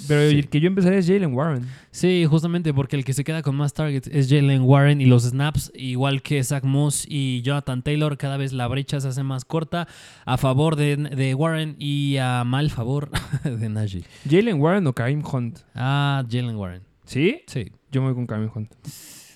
Pero 0.09 0.30
Sí. 0.30 0.39
el 0.39 0.49
que 0.49 0.61
yo 0.61 0.68
empezaría 0.68 0.99
es 0.99 1.07
Jalen 1.07 1.35
Warren. 1.35 1.66
Sí, 1.91 2.24
justamente 2.28 2.72
porque 2.72 2.97
el 2.97 3.05
que 3.05 3.12
se 3.12 3.24
queda 3.24 3.43
con 3.43 3.57
más 3.57 3.74
targets 3.74 4.09
es 4.12 4.28
Jalen 4.28 4.62
Warren 4.62 5.01
y 5.01 5.07
los 5.07 5.24
snaps, 5.24 5.70
igual 5.74 6.22
que 6.22 6.43
Zach 6.45 6.64
Moss 6.64 7.05
y 7.09 7.43
Jonathan 7.43 7.83
Taylor, 7.83 8.16
cada 8.16 8.37
vez 8.37 8.53
la 8.53 8.66
brecha 8.68 9.01
se 9.01 9.09
hace 9.09 9.22
más 9.22 9.45
corta 9.45 9.89
a 10.24 10.37
favor 10.39 10.76
de, 10.76 10.97
de 10.97 11.35
Warren 11.35 11.76
y 11.78 12.16
a 12.18 12.45
mal 12.45 12.70
favor 12.70 13.11
de 13.45 13.68
Najee. 13.68 14.05
Jalen 14.28 14.61
Warren 14.61 14.87
o 14.87 14.93
Kareem 14.93 15.22
Hunt. 15.24 15.59
Ah, 15.74 16.24
Jalen 16.30 16.57
Warren. 16.57 16.83
¿Sí? 17.05 17.43
Sí. 17.47 17.72
Yo 17.91 18.01
me 18.01 18.09
voy 18.09 18.14
con 18.14 18.26
Kareem 18.26 18.51
Hunt. 18.55 18.70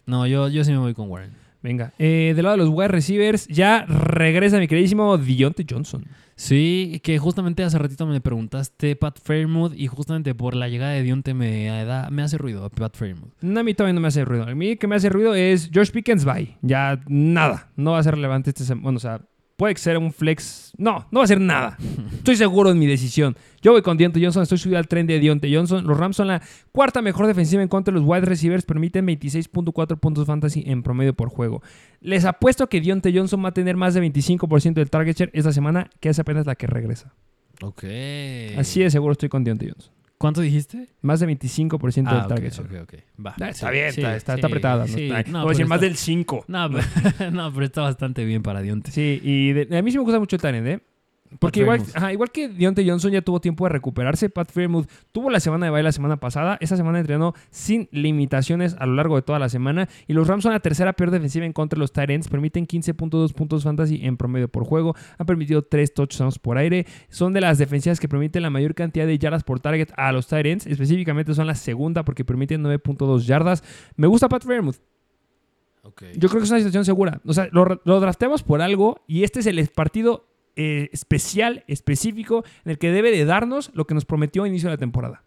No, 0.06 0.26
yo, 0.26 0.48
yo 0.48 0.64
sí 0.64 0.70
me 0.72 0.78
voy 0.78 0.94
con 0.94 1.10
Warren. 1.10 1.32
Venga. 1.62 1.92
Eh, 1.98 2.32
del 2.36 2.44
lado 2.44 2.56
de 2.56 2.64
los 2.64 2.72
wide 2.72 2.88
receivers, 2.88 3.48
ya 3.48 3.84
regresa 3.86 4.58
mi 4.58 4.68
queridísimo 4.68 5.18
Deontay 5.18 5.66
Johnson. 5.68 6.04
Sí, 6.38 7.00
que 7.02 7.18
justamente 7.18 7.64
hace 7.64 7.78
ratito 7.78 8.06
me 8.06 8.20
preguntaste 8.20 8.94
Pat 8.94 9.18
Fairmouth 9.22 9.72
y 9.74 9.86
justamente 9.86 10.34
por 10.34 10.54
la 10.54 10.68
llegada 10.68 10.92
de 10.92 11.02
Dionte 11.02 11.32
me, 11.32 11.66
da- 11.86 12.10
me 12.10 12.22
hace 12.22 12.36
ruido 12.36 12.68
Pat 12.68 12.94
Fairmouth. 12.94 13.32
No, 13.40 13.60
a 13.60 13.62
mí 13.62 13.72
todavía 13.72 13.94
no 13.94 14.00
me 14.02 14.08
hace 14.08 14.22
ruido. 14.24 14.44
A 14.44 14.54
mí 14.54 14.76
que 14.76 14.86
me 14.86 14.96
hace 14.96 15.08
ruido 15.08 15.34
es 15.34 15.70
George 15.72 15.92
Pickens, 15.92 16.26
bye. 16.26 16.56
Ya 16.60 17.00
nada. 17.08 17.70
No 17.76 17.92
va 17.92 18.00
a 18.00 18.02
ser 18.02 18.14
relevante 18.16 18.50
este 18.54 18.74
Bueno, 18.74 18.98
o 18.98 19.00
sea, 19.00 19.22
puede 19.56 19.76
sea 19.76 19.98
un 19.98 20.12
flex. 20.12 20.72
No, 20.76 21.06
no 21.10 21.20
va 21.20 21.24
a 21.24 21.28
ser 21.28 21.40
nada. 21.40 21.76
Estoy 22.16 22.36
seguro 22.36 22.70
en 22.70 22.78
mi 22.78 22.86
decisión. 22.86 23.36
Yo 23.62 23.72
voy 23.72 23.82
con 23.82 23.96
Deontay 23.96 24.22
Johnson. 24.22 24.42
Estoy 24.42 24.58
subido 24.58 24.78
al 24.78 24.88
tren 24.88 25.06
de 25.06 25.18
Deontay 25.18 25.54
Johnson. 25.54 25.86
Los 25.86 25.96
Rams 25.96 26.16
son 26.16 26.28
la 26.28 26.42
cuarta 26.72 27.02
mejor 27.02 27.26
defensiva 27.26 27.62
en 27.62 27.68
contra 27.68 27.92
de 27.92 28.00
los 28.00 28.08
wide 28.08 28.26
receivers. 28.26 28.64
Permiten 28.64 29.06
26.4 29.06 29.98
puntos 29.98 30.26
fantasy 30.26 30.62
en 30.66 30.82
promedio 30.82 31.14
por 31.14 31.30
juego. 31.30 31.62
Les 32.00 32.24
apuesto 32.24 32.68
que 32.68 32.80
Deontay 32.80 33.16
Johnson 33.16 33.44
va 33.44 33.48
a 33.48 33.54
tener 33.54 33.76
más 33.76 33.94
de 33.94 34.02
25% 34.02 34.74
del 34.74 34.90
target 34.90 35.16
share 35.16 35.30
esta 35.32 35.52
semana, 35.52 35.90
que 36.00 36.10
es 36.10 36.18
apenas 36.18 36.46
la 36.46 36.54
que 36.54 36.66
regresa. 36.66 37.14
Ok. 37.62 37.84
Así 38.58 38.80
de 38.80 38.90
seguro 38.90 39.12
estoy 39.12 39.28
con 39.28 39.44
Deontay 39.44 39.70
Johnson. 39.70 39.92
¿Cuánto 40.18 40.40
dijiste? 40.40 40.88
Más 41.02 41.20
de 41.20 41.26
25% 41.26 41.94
del 41.94 42.20
Ah, 42.20 42.22
ok, 42.24 42.28
target 42.28 42.52
share. 42.52 42.80
ok, 42.80 42.82
ok. 42.94 42.94
Va. 43.26 43.34
Ah, 43.40 43.48
está 43.50 43.66
Sí, 43.68 43.72
bien, 43.74 43.92
sí, 43.92 44.00
está, 44.00 44.16
está- 44.16 44.32
sí, 44.32 44.38
está 44.38 44.46
apretada. 44.46 44.86
¿no? 44.86 44.96
Está- 44.96 45.30
No, 45.30 45.40
voy 45.42 45.48
a 45.48 45.50
decir 45.50 45.56
pero 45.64 45.68
más 45.68 45.80
del 45.82 45.96
5. 45.96 46.44
No, 46.48 46.70
pero, 46.70 46.84
no, 47.32 47.52
pero 47.52 47.66
está 47.66 47.82
bastante 47.82 48.24
bien 48.24 48.42
para 48.42 48.62
Dionte. 48.62 48.90
Sí, 48.92 49.20
y 49.22 49.52
de- 49.52 49.76
a 49.78 49.82
mí 49.82 49.90
sí 49.90 49.98
me 49.98 50.04
gusta 50.04 50.18
mucho 50.18 50.36
el 50.36 50.42
Tyrant, 50.42 50.66
¿eh? 50.66 50.80
Porque 51.38 51.60
igual, 51.60 51.82
ajá, 51.94 52.12
igual 52.12 52.30
que 52.30 52.48
Deontay 52.48 52.88
Johnson 52.88 53.12
ya 53.12 53.22
tuvo 53.22 53.40
tiempo 53.40 53.64
de 53.64 53.70
recuperarse, 53.70 54.30
Pat 54.30 54.50
Fairmouth 54.50 54.86
tuvo 55.12 55.30
la 55.30 55.40
semana 55.40 55.66
de 55.66 55.70
baile 55.70 55.84
la 55.84 55.92
semana 55.92 56.18
pasada. 56.18 56.56
Esa 56.60 56.76
semana 56.76 56.98
entrenó 56.98 57.34
sin 57.50 57.88
limitaciones 57.92 58.76
a 58.78 58.86
lo 58.86 58.94
largo 58.94 59.16
de 59.16 59.22
toda 59.22 59.38
la 59.38 59.48
semana. 59.48 59.88
Y 60.06 60.12
los 60.12 60.28
Rams 60.28 60.42
son 60.42 60.52
la 60.52 60.60
tercera 60.60 60.92
peor 60.92 61.10
defensiva 61.10 61.46
en 61.46 61.52
contra 61.52 61.76
de 61.76 61.80
los 61.80 61.92
Tyrants. 61.92 62.28
Permiten 62.28 62.66
15.2 62.66 63.32
puntos 63.32 63.64
fantasy 63.64 64.00
en 64.04 64.16
promedio 64.16 64.48
por 64.48 64.64
juego. 64.64 64.94
Han 65.18 65.26
permitido 65.26 65.62
3 65.62 65.94
touchdowns 65.94 66.38
por 66.38 66.58
aire. 66.58 66.86
Son 67.08 67.32
de 67.32 67.40
las 67.40 67.58
defensivas 67.58 68.00
que 68.00 68.08
permiten 68.08 68.42
la 68.42 68.50
mayor 68.50 68.74
cantidad 68.74 69.06
de 69.06 69.18
yardas 69.18 69.44
por 69.44 69.60
target 69.60 69.90
a 69.96 70.12
los 70.12 70.26
Tyrants. 70.26 70.66
Específicamente 70.66 71.34
son 71.34 71.46
la 71.46 71.54
segunda 71.54 72.04
porque 72.04 72.24
permiten 72.24 72.62
9.2 72.62 73.20
yardas. 73.20 73.62
Me 73.96 74.06
gusta 74.06 74.28
Pat 74.28 74.44
Fairmouth. 74.44 74.76
Yo 76.16 76.28
creo 76.28 76.40
que 76.40 76.44
es 76.44 76.50
una 76.50 76.58
situación 76.58 76.84
segura. 76.84 77.20
O 77.24 77.32
sea, 77.32 77.48
lo, 77.52 77.80
lo 77.84 78.00
drafteamos 78.00 78.42
por 78.42 78.60
algo 78.60 79.02
y 79.06 79.22
este 79.22 79.40
es 79.40 79.46
el 79.46 79.64
partido 79.68 80.26
eh, 80.56 80.88
especial, 80.92 81.64
específico, 81.68 82.44
en 82.64 82.72
el 82.72 82.78
que 82.78 82.90
debe 82.90 83.10
de 83.10 83.24
darnos 83.24 83.70
lo 83.74 83.86
que 83.86 83.94
nos 83.94 84.04
prometió 84.04 84.44
a 84.44 84.48
inicio 84.48 84.68
de 84.68 84.74
la 84.74 84.78
temporada. 84.78 85.22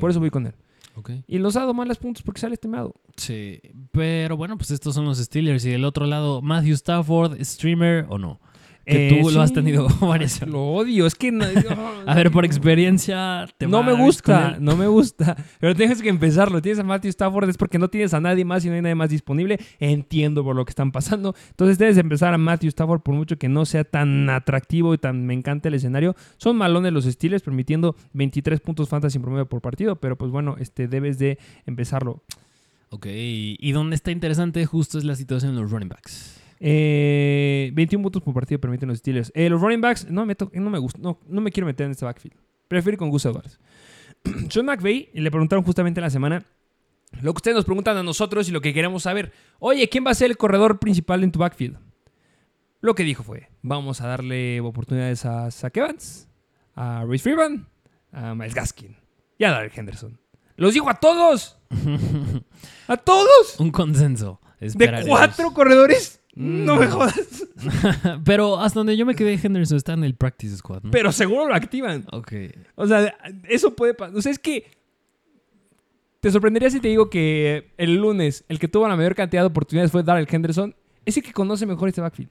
Por 0.00 0.10
eso 0.10 0.20
voy 0.20 0.30
con 0.30 0.46
él. 0.46 0.54
Ok. 0.94 1.10
Y 1.26 1.38
nos 1.38 1.56
ha 1.56 1.60
dado 1.60 1.74
malos 1.74 1.98
puntos 1.98 2.22
porque 2.22 2.40
sale 2.40 2.54
estimado. 2.54 2.94
Sí, 3.16 3.60
pero 3.92 4.36
bueno, 4.36 4.56
pues 4.56 4.70
estos 4.70 4.94
son 4.94 5.04
los 5.04 5.18
Steelers. 5.18 5.64
Y 5.64 5.70
del 5.70 5.84
otro 5.84 6.06
lado, 6.06 6.42
Matthew 6.42 6.74
Stafford, 6.74 7.40
streamer 7.42 8.06
o 8.08 8.18
no. 8.18 8.40
Que 8.86 9.08
Eh, 9.08 9.20
tú 9.22 9.30
lo 9.30 9.42
has 9.42 9.52
tenido 9.52 9.86
varias 10.00 10.40
Lo 10.46 10.62
odio, 10.64 11.06
es 11.06 11.14
que... 11.14 11.30
no- 11.30 11.44
A 12.06 12.14
ver, 12.14 12.30
por 12.30 12.44
experiencia, 12.44 13.46
te 13.58 13.66
no 13.66 13.82
me 13.82 13.92
gusta, 13.92 14.56
no 14.58 14.76
me 14.76 14.86
gusta. 14.86 15.36
Pero 15.60 15.74
tienes 15.76 16.02
que 16.02 16.08
empezarlo. 16.08 16.60
Tienes 16.62 16.78
a 16.80 16.82
Matthew 16.84 17.10
Stafford, 17.10 17.48
es 17.50 17.56
porque 17.56 17.78
no 17.78 17.88
tienes 17.88 18.14
a 18.14 18.20
nadie 18.20 18.44
más 18.44 18.64
y 18.64 18.68
no 18.68 18.74
hay 18.74 18.82
nadie 18.82 18.94
más 18.94 19.10
disponible. 19.10 19.58
Entiendo 19.78 20.42
por 20.42 20.56
lo 20.56 20.64
que 20.64 20.70
están 20.70 20.92
pasando. 20.92 21.34
Entonces 21.50 21.78
debes 21.78 21.98
empezar 21.98 22.32
a 22.34 22.38
Matthew 22.38 22.68
Stafford 22.68 23.00
por 23.02 23.14
mucho 23.14 23.36
que 23.38 23.48
no 23.48 23.64
sea 23.66 23.84
tan 23.84 24.28
atractivo 24.30 24.94
y 24.94 24.98
tan 24.98 25.26
me 25.26 25.34
encanta 25.34 25.68
el 25.68 25.74
escenario. 25.74 26.16
Son 26.38 26.56
malones 26.56 26.92
los 26.92 27.04
Steelers, 27.04 27.42
permitiendo 27.42 27.94
23 28.14 28.60
puntos 28.60 28.88
fantasy 28.88 29.18
en 29.18 29.22
promedio 29.22 29.46
por 29.46 29.60
partido. 29.60 29.96
Pero 29.96 30.16
pues 30.16 30.30
bueno, 30.32 30.56
este, 30.58 30.88
debes 30.88 31.18
de 31.18 31.38
empezarlo. 31.66 32.22
Ok, 32.88 33.06
y 33.08 33.70
donde 33.72 33.94
está 33.94 34.10
interesante 34.10 34.66
justo 34.66 34.98
es 34.98 35.04
la 35.04 35.14
situación 35.14 35.52
en 35.52 35.60
los 35.60 35.70
running 35.70 35.88
backs. 35.90 36.39
Eh, 36.60 37.70
21 37.72 38.02
puntos 38.02 38.22
por 38.22 38.34
partido 38.34 38.60
permiten 38.60 38.88
los 38.88 38.98
Steelers. 38.98 39.32
Eh, 39.34 39.48
los 39.48 39.60
running 39.60 39.80
backs, 39.80 40.08
no 40.10 40.26
me, 40.26 40.36
no 40.52 40.70
me 40.70 40.78
gusta, 40.78 40.98
no, 41.02 41.18
no 41.26 41.40
me 41.40 41.50
quiero 41.50 41.66
meter 41.66 41.86
en 41.86 41.92
este 41.92 42.04
backfield. 42.04 42.36
Prefiero 42.68 42.94
ir 42.94 42.98
con 42.98 43.10
Gus 43.10 43.24
Edwards. 43.24 43.58
Sean 44.50 44.66
McVay 44.66 45.10
le 45.14 45.30
preguntaron 45.30 45.64
justamente 45.64 46.00
en 46.00 46.04
la 46.04 46.10
semana 46.10 46.44
lo 47.22 47.32
que 47.32 47.38
ustedes 47.38 47.56
nos 47.56 47.64
preguntan 47.64 47.96
a 47.96 48.02
nosotros 48.02 48.48
y 48.48 48.52
lo 48.52 48.60
que 48.60 48.72
queremos 48.72 49.02
saber. 49.02 49.32
Oye, 49.58 49.88
¿quién 49.88 50.06
va 50.06 50.10
a 50.10 50.14
ser 50.14 50.30
el 50.30 50.36
corredor 50.36 50.78
principal 50.78 51.24
en 51.24 51.32
tu 51.32 51.38
backfield? 51.38 51.78
Lo 52.80 52.94
que 52.94 53.02
dijo 53.02 53.22
fue, 53.22 53.50
vamos 53.62 54.00
a 54.00 54.06
darle 54.06 54.60
oportunidades 54.60 55.24
a 55.24 55.50
Zach 55.50 55.76
Evans, 55.76 56.28
a 56.74 57.04
Rhys 57.06 57.22
Freeman, 57.22 57.66
a 58.12 58.34
Miles 58.34 58.54
Gaskin 58.54 58.96
y 59.38 59.44
a 59.44 59.50
Darrell 59.50 59.72
Henderson. 59.74 60.18
¡Los 60.56 60.74
dijo 60.74 60.88
a 60.88 60.94
todos! 60.94 61.58
¡A 62.86 62.96
todos! 62.96 63.58
Un 63.58 63.70
consenso. 63.70 64.40
¿De 64.60 64.66
esperaremos. 64.68 65.08
cuatro 65.08 65.52
corredores? 65.52 66.19
Mm. 66.34 66.64
No 66.64 66.76
me 66.76 66.86
jodas. 66.86 67.44
Pero 68.24 68.58
hasta 68.58 68.80
donde 68.80 68.96
yo 68.96 69.04
me 69.04 69.14
quedé, 69.14 69.38
Henderson 69.42 69.76
está 69.76 69.94
en 69.94 70.04
el 70.04 70.14
practice 70.14 70.56
squad, 70.56 70.82
¿no? 70.84 70.90
Pero 70.90 71.12
seguro 71.12 71.46
lo 71.48 71.54
activan. 71.54 72.04
Ok. 72.12 72.32
O 72.76 72.86
sea, 72.86 73.16
eso 73.48 73.74
puede 73.74 73.94
pasar. 73.94 74.16
O 74.16 74.22
sea, 74.22 74.32
es 74.32 74.38
que. 74.38 74.78
Te 76.20 76.30
sorprendería 76.30 76.68
si 76.68 76.80
te 76.80 76.88
digo 76.88 77.08
que 77.08 77.72
el 77.78 77.94
lunes 77.94 78.44
el 78.48 78.58
que 78.58 78.68
tuvo 78.68 78.86
la 78.86 78.94
mayor 78.94 79.14
cantidad 79.14 79.42
de 79.42 79.46
oportunidades 79.46 79.90
fue 79.90 80.02
Darrell 80.02 80.28
Henderson. 80.30 80.74
Es 81.06 81.16
el 81.16 81.22
que 81.22 81.32
conoce 81.32 81.64
mejor 81.64 81.88
este 81.88 82.02
backfield. 82.02 82.30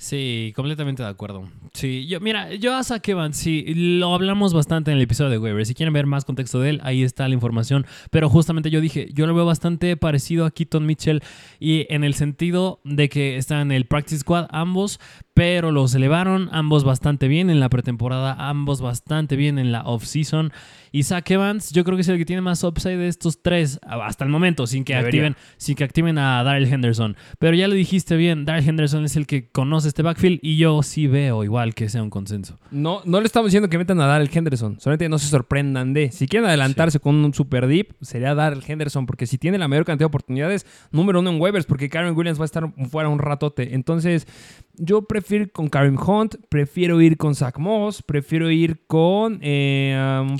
Sí, 0.00 0.52
completamente 0.54 1.02
de 1.02 1.08
acuerdo. 1.08 1.50
Sí, 1.72 2.06
yo, 2.06 2.20
mira, 2.20 2.54
yo 2.54 2.76
a 2.76 2.84
Zach 2.84 3.04
sí, 3.32 3.64
lo 3.74 4.14
hablamos 4.14 4.54
bastante 4.54 4.92
en 4.92 4.96
el 4.96 5.02
episodio 5.02 5.28
de 5.28 5.38
Weber. 5.38 5.66
Si 5.66 5.74
quieren 5.74 5.92
ver 5.92 6.06
más 6.06 6.24
contexto 6.24 6.60
de 6.60 6.70
él, 6.70 6.80
ahí 6.84 7.02
está 7.02 7.26
la 7.26 7.34
información. 7.34 7.84
Pero 8.12 8.30
justamente 8.30 8.70
yo 8.70 8.80
dije, 8.80 9.08
yo 9.12 9.26
lo 9.26 9.34
veo 9.34 9.44
bastante 9.44 9.96
parecido 9.96 10.46
a 10.46 10.52
Keaton 10.52 10.86
Mitchell 10.86 11.20
y 11.58 11.84
en 11.92 12.04
el 12.04 12.14
sentido 12.14 12.80
de 12.84 13.08
que 13.08 13.38
están 13.38 13.58
en 13.58 13.72
el 13.72 13.86
practice 13.86 14.20
squad 14.20 14.46
ambos, 14.50 15.00
pero 15.38 15.70
los 15.70 15.94
elevaron 15.94 16.48
ambos 16.50 16.82
bastante 16.82 17.28
bien 17.28 17.48
en 17.48 17.60
la 17.60 17.68
pretemporada, 17.68 18.48
ambos 18.48 18.80
bastante 18.80 19.36
bien 19.36 19.60
en 19.60 19.70
la 19.70 19.82
off-season. 19.82 20.52
Y 20.90 21.04
Zach 21.04 21.30
Evans, 21.30 21.70
yo 21.70 21.84
creo 21.84 21.96
que 21.96 22.00
es 22.00 22.08
el 22.08 22.18
que 22.18 22.24
tiene 22.24 22.42
más 22.42 22.64
upside 22.64 22.96
de 22.96 23.06
estos 23.06 23.40
tres 23.40 23.78
hasta 23.82 24.24
el 24.24 24.30
momento, 24.30 24.66
sin 24.66 24.82
que 24.82 24.94
Debería. 24.94 25.28
activen 25.28 25.36
sin 25.56 25.76
que 25.76 25.84
activen 25.84 26.18
a 26.18 26.42
Darrell 26.42 26.66
Henderson. 26.66 27.16
Pero 27.38 27.54
ya 27.54 27.68
lo 27.68 27.74
dijiste 27.74 28.16
bien, 28.16 28.46
Darrell 28.46 28.68
Henderson 28.68 29.04
es 29.04 29.14
el 29.14 29.28
que 29.28 29.48
conoce 29.48 29.86
este 29.86 30.02
backfield 30.02 30.40
y 30.42 30.56
yo 30.56 30.82
sí 30.82 31.06
veo 31.06 31.44
igual 31.44 31.76
que 31.76 31.88
sea 31.88 32.02
un 32.02 32.10
consenso. 32.10 32.58
No, 32.72 33.02
no 33.04 33.20
le 33.20 33.26
estamos 33.26 33.46
diciendo 33.46 33.68
que 33.68 33.78
metan 33.78 34.00
a 34.00 34.06
Darrell 34.06 34.30
Henderson. 34.32 34.80
Solamente 34.80 35.08
no 35.08 35.18
se 35.20 35.28
sorprendan 35.28 35.92
de. 35.92 36.10
Si 36.10 36.26
quieren 36.26 36.48
adelantarse 36.48 36.98
con 36.98 37.14
un 37.14 37.32
super 37.32 37.68
deep, 37.68 37.94
sería 38.00 38.34
Darrell 38.34 38.64
Henderson. 38.66 39.06
Porque 39.06 39.28
si 39.28 39.38
tiene 39.38 39.56
la 39.58 39.68
mayor 39.68 39.84
cantidad 39.84 40.06
de 40.06 40.06
oportunidades, 40.06 40.66
número 40.90 41.20
uno 41.20 41.30
en 41.30 41.40
waivers. 41.40 41.66
Porque 41.66 41.88
Karen 41.88 42.16
Williams 42.16 42.40
va 42.40 42.44
a 42.44 42.46
estar 42.46 42.72
fuera 42.90 43.08
un 43.08 43.20
ratote. 43.20 43.74
Entonces, 43.74 44.26
yo 44.74 45.02
prefiero 45.02 45.27
prefiero 45.28 45.44
ir 45.44 45.52
con 45.52 45.68
Karim 45.68 45.98
Hunt, 46.00 46.36
prefiero 46.48 47.00
ir 47.02 47.18
con 47.18 47.34
Zach 47.34 47.58
Moss, 47.58 48.02
prefiero 48.02 48.50
ir 48.50 48.86
con... 48.86 49.38
eh, 49.42 49.94
um, 50.22 50.36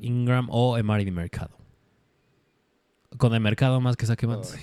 Ingram 0.00 0.48
o 0.50 0.78
Emari 0.78 1.04
de 1.04 1.10
Mercado. 1.10 1.50
Con 3.18 3.34
el 3.34 3.40
mercado 3.40 3.78
más 3.82 3.94
que 3.96 4.06
saque 4.06 4.24
Evans. 4.24 4.56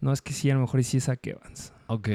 No, 0.00 0.12
es 0.12 0.22
que 0.22 0.32
sí, 0.32 0.50
a 0.50 0.54
lo 0.54 0.60
mejor 0.62 0.82
sí 0.82 0.96
es 0.96 1.04
Zach 1.04 1.20
Evans. 1.26 1.72
Ok. 1.88 2.08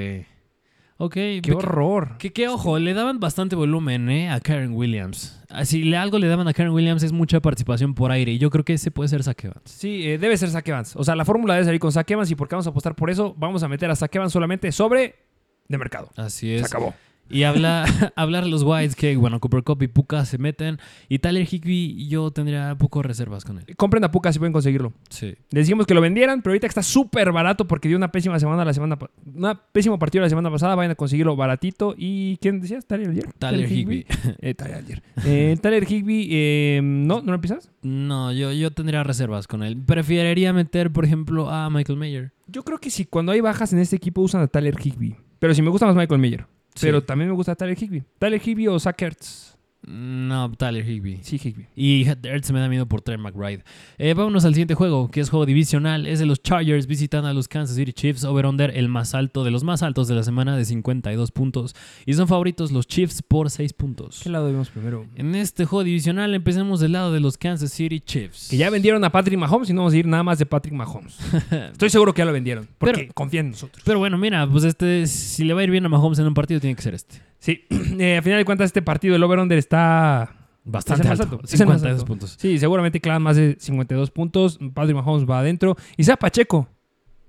Ok. 0.97 1.13
¡Qué 1.13 1.41
pe- 1.43 1.53
horror! 1.53 2.17
Que, 2.17 2.33
que 2.33 2.47
ojo, 2.47 2.79
le 2.79 2.95
daban 2.95 3.19
bastante 3.19 3.55
volumen 3.55 4.09
¿eh? 4.09 4.31
a 4.31 4.39
Karen 4.39 4.73
Williams. 4.73 5.39
Ah, 5.49 5.63
Si 5.63 5.83
le, 5.83 5.95
algo 5.95 6.17
le 6.17 6.27
daban 6.27 6.47
a 6.47 6.53
Karen 6.53 6.73
Williams 6.73 7.03
es 7.03 7.11
mucha 7.11 7.39
participación 7.39 7.93
por 7.93 8.11
aire. 8.11 8.31
Y 8.31 8.39
yo 8.39 8.49
creo 8.49 8.65
que 8.65 8.73
ese 8.73 8.89
puede 8.89 9.07
ser 9.07 9.21
Zach 9.23 9.41
Evans. 9.43 9.61
Sí, 9.69 10.07
eh, 10.09 10.17
debe 10.17 10.35
ser 10.35 10.49
Zach 10.49 10.67
Evans. 10.67 10.95
O 10.95 11.03
sea, 11.03 11.15
la 11.15 11.23
fórmula 11.23 11.53
debe 11.53 11.65
salir 11.67 11.79
con 11.79 11.91
Zach 11.91 12.09
Evans 12.09 12.31
y 12.31 12.35
porque 12.35 12.55
vamos 12.55 12.65
a 12.65 12.71
apostar 12.71 12.95
por 12.95 13.11
eso, 13.11 13.35
vamos 13.37 13.61
a 13.61 13.67
meter 13.67 13.91
a 13.91 13.95
Zach 13.95 14.13
Evans 14.15 14.33
solamente 14.33 14.71
sobre 14.71 15.26
de 15.67 15.77
mercado. 15.77 16.09
Así 16.15 16.47
Se 16.47 16.55
es. 16.57 16.65
acabó. 16.65 16.93
Y 17.29 17.43
habla, 17.43 17.83
hablar 18.15 18.45
a 18.45 18.47
los 18.47 18.63
Whites 18.63 18.95
que, 18.95 19.15
bueno, 19.17 19.39
Cooper 19.39 19.63
Cup 19.63 19.83
y 19.83 19.87
Puka 19.87 20.23
se 20.25 20.37
meten. 20.37 20.79
Y 21.09 21.19
Tyler 21.19 21.45
Higby, 21.45 22.07
yo 22.07 22.31
tendría 22.31 22.75
poco 22.75 23.01
reservas 23.01 23.43
con 23.43 23.57
él. 23.59 23.75
Compren 23.75 24.03
a 24.03 24.11
Puka 24.11 24.31
si 24.31 24.39
pueden 24.39 24.53
conseguirlo. 24.53 24.93
Sí. 25.09 25.35
Les 25.51 25.65
dijimos 25.67 25.85
que 25.85 25.93
lo 25.93 26.01
vendieran, 26.01 26.41
pero 26.41 26.51
ahorita 26.51 26.67
está 26.67 26.83
súper 26.83 27.31
barato 27.31 27.67
porque 27.67 27.87
dio 27.87 27.97
una 27.97 28.11
pésima 28.11 28.39
semana 28.39 28.63
la 28.63 28.73
semana 28.73 28.97
una 29.35 29.55
pésimo 29.55 29.99
partido 29.99 30.23
la 30.23 30.29
semana 30.29 30.49
pasada, 30.49 30.75
vayan 30.75 30.91
a 30.91 30.95
conseguirlo 30.95 31.35
baratito. 31.35 31.95
¿Y 31.97 32.37
quién 32.37 32.61
decías? 32.61 32.85
¿Tyler 32.85 33.09
Algier? 33.09 33.33
Tyler 33.33 33.71
Higbee. 33.71 34.05
Eh, 34.39 34.53
Tyler. 34.53 35.03
Eh, 35.25 35.57
Tyler 35.61 35.83
Higby, 35.89 36.27
eh, 36.31 36.79
¿no? 36.83 37.21
¿No 37.21 37.31
lo 37.31 37.35
empiezas? 37.35 37.71
No, 37.81 38.31
yo, 38.31 38.51
yo 38.51 38.71
tendría 38.71 39.03
reservas 39.03 39.47
con 39.47 39.63
él. 39.63 39.77
Preferiría 39.77 40.53
meter, 40.53 40.91
por 40.91 41.05
ejemplo, 41.05 41.49
a 41.49 41.69
Michael 41.69 41.97
Mayer. 41.97 42.31
Yo 42.47 42.63
creo 42.63 42.77
que 42.77 42.89
sí, 42.89 43.05
cuando 43.05 43.31
hay 43.31 43.41
bajas 43.41 43.73
en 43.73 43.79
este 43.79 43.95
equipo 43.95 44.21
usan 44.21 44.41
a 44.41 44.47
Tyler 44.47 44.75
Higby. 44.79 45.15
Pero 45.39 45.53
si 45.53 45.61
me 45.61 45.69
gusta 45.69 45.85
más 45.85 45.95
Michael 45.95 46.19
Mayer. 46.19 46.45
Sí. 46.75 46.85
Pero 46.85 47.03
también 47.03 47.29
me 47.29 47.35
gusta 47.35 47.55
Tyler 47.55 47.77
Higby. 47.81 48.03
Tyler 48.19 48.41
Higby 48.43 48.67
o 48.67 48.79
Zach 48.79 49.01
Ertz. 49.01 49.56
No, 49.85 50.51
Tyler 50.51 50.85
Higby. 50.87 51.19
Sí, 51.21 51.39
Higby. 51.41 51.67
Y 51.75 52.05
Ertz 52.23 52.51
me 52.51 52.59
da 52.59 52.67
miedo 52.67 52.87
por 52.87 53.01
Trey 53.01 53.17
McBride. 53.17 53.63
Eh, 53.97 54.13
vámonos 54.13 54.43
al 54.43 54.53
siguiente 54.53 54.73
juego, 54.75 55.09
que 55.09 55.21
es 55.21 55.29
juego 55.29 55.45
divisional. 55.45 56.07
Es 56.07 56.19
de 56.19 56.25
los 56.25 56.41
Chargers 56.41 56.87
visitando 56.87 57.29
a 57.29 57.33
los 57.33 57.47
Kansas 57.47 57.75
City 57.77 57.93
Chiefs. 57.93 58.23
Over-under, 58.25 58.75
el 58.75 58.89
más 58.89 59.13
alto 59.13 59.43
de 59.43 59.51
los 59.51 59.63
más 59.63 59.83
altos 59.83 60.07
de 60.07 60.15
la 60.15 60.23
semana, 60.23 60.57
de 60.57 60.65
52 60.65 61.31
puntos. 61.31 61.75
Y 62.05 62.13
son 62.15 62.27
favoritos 62.27 62.71
los 62.71 62.87
Chiefs 62.87 63.21
por 63.21 63.49
6 63.49 63.73
puntos. 63.73 64.19
¿Qué 64.23 64.29
lado 64.29 64.47
vemos 64.47 64.69
primero? 64.69 65.05
En 65.15 65.35
este 65.35 65.65
juego 65.65 65.83
divisional 65.83 66.33
empecemos 66.33 66.79
del 66.79 66.93
lado 66.93 67.13
de 67.13 67.19
los 67.19 67.37
Kansas 67.37 67.71
City 67.71 67.99
Chiefs. 68.01 68.47
Que 68.49 68.57
ya 68.57 68.69
vendieron 68.69 69.03
a 69.05 69.11
Patrick 69.11 69.37
Mahomes 69.39 69.69
y 69.69 69.73
no 69.73 69.81
vamos 69.81 69.93
a 69.93 69.97
ir 69.97 70.07
nada 70.07 70.23
más 70.23 70.39
de 70.39 70.45
Patrick 70.45 70.73
Mahomes. 70.73 71.17
Estoy 71.71 71.89
seguro 71.89 72.13
que 72.13 72.19
ya 72.19 72.25
lo 72.25 72.33
vendieron. 72.33 72.67
Porque 72.77 73.01
Pero- 73.01 73.13
confían 73.13 73.45
en 73.45 73.51
nosotros. 73.51 73.83
Pero 73.85 73.99
bueno, 73.99 74.17
mira, 74.17 74.49
pues 74.49 74.63
este, 74.65 75.07
si 75.07 75.43
le 75.45 75.53
va 75.53 75.61
a 75.61 75.63
ir 75.63 75.71
bien 75.71 75.85
a 75.85 75.89
Mahomes 75.89 76.19
en 76.19 76.27
un 76.27 76.33
partido, 76.33 76.59
tiene 76.59 76.75
que 76.75 76.81
ser 76.81 76.93
este. 76.95 77.21
Sí, 77.39 77.65
eh, 77.99 78.17
a 78.17 78.21
final 78.21 78.39
de 78.39 78.45
cuentas 78.45 78.65
este 78.65 78.81
partido, 78.81 79.15
el 79.15 79.23
over-under 79.23 79.57
está... 79.57 80.33
Bastante 80.69 81.07
alto. 81.07 81.23
alto, 81.23 81.39
es 81.45 81.59
el 81.61 81.65
más 81.65 81.77
52 81.77 81.99
alto. 82.01 82.05
puntos. 82.05 82.35
Sí, 82.37 82.59
seguramente 82.59 82.99
clavan 82.99 83.21
más 83.21 83.37
de 83.37 83.55
52 83.57 84.11
puntos. 84.11 84.59
Patrick 84.73 84.97
Mahomes 84.97 85.25
va 85.25 85.39
adentro. 85.39 85.77
Isaiah 85.95 86.17
Pacheco. 86.17 86.67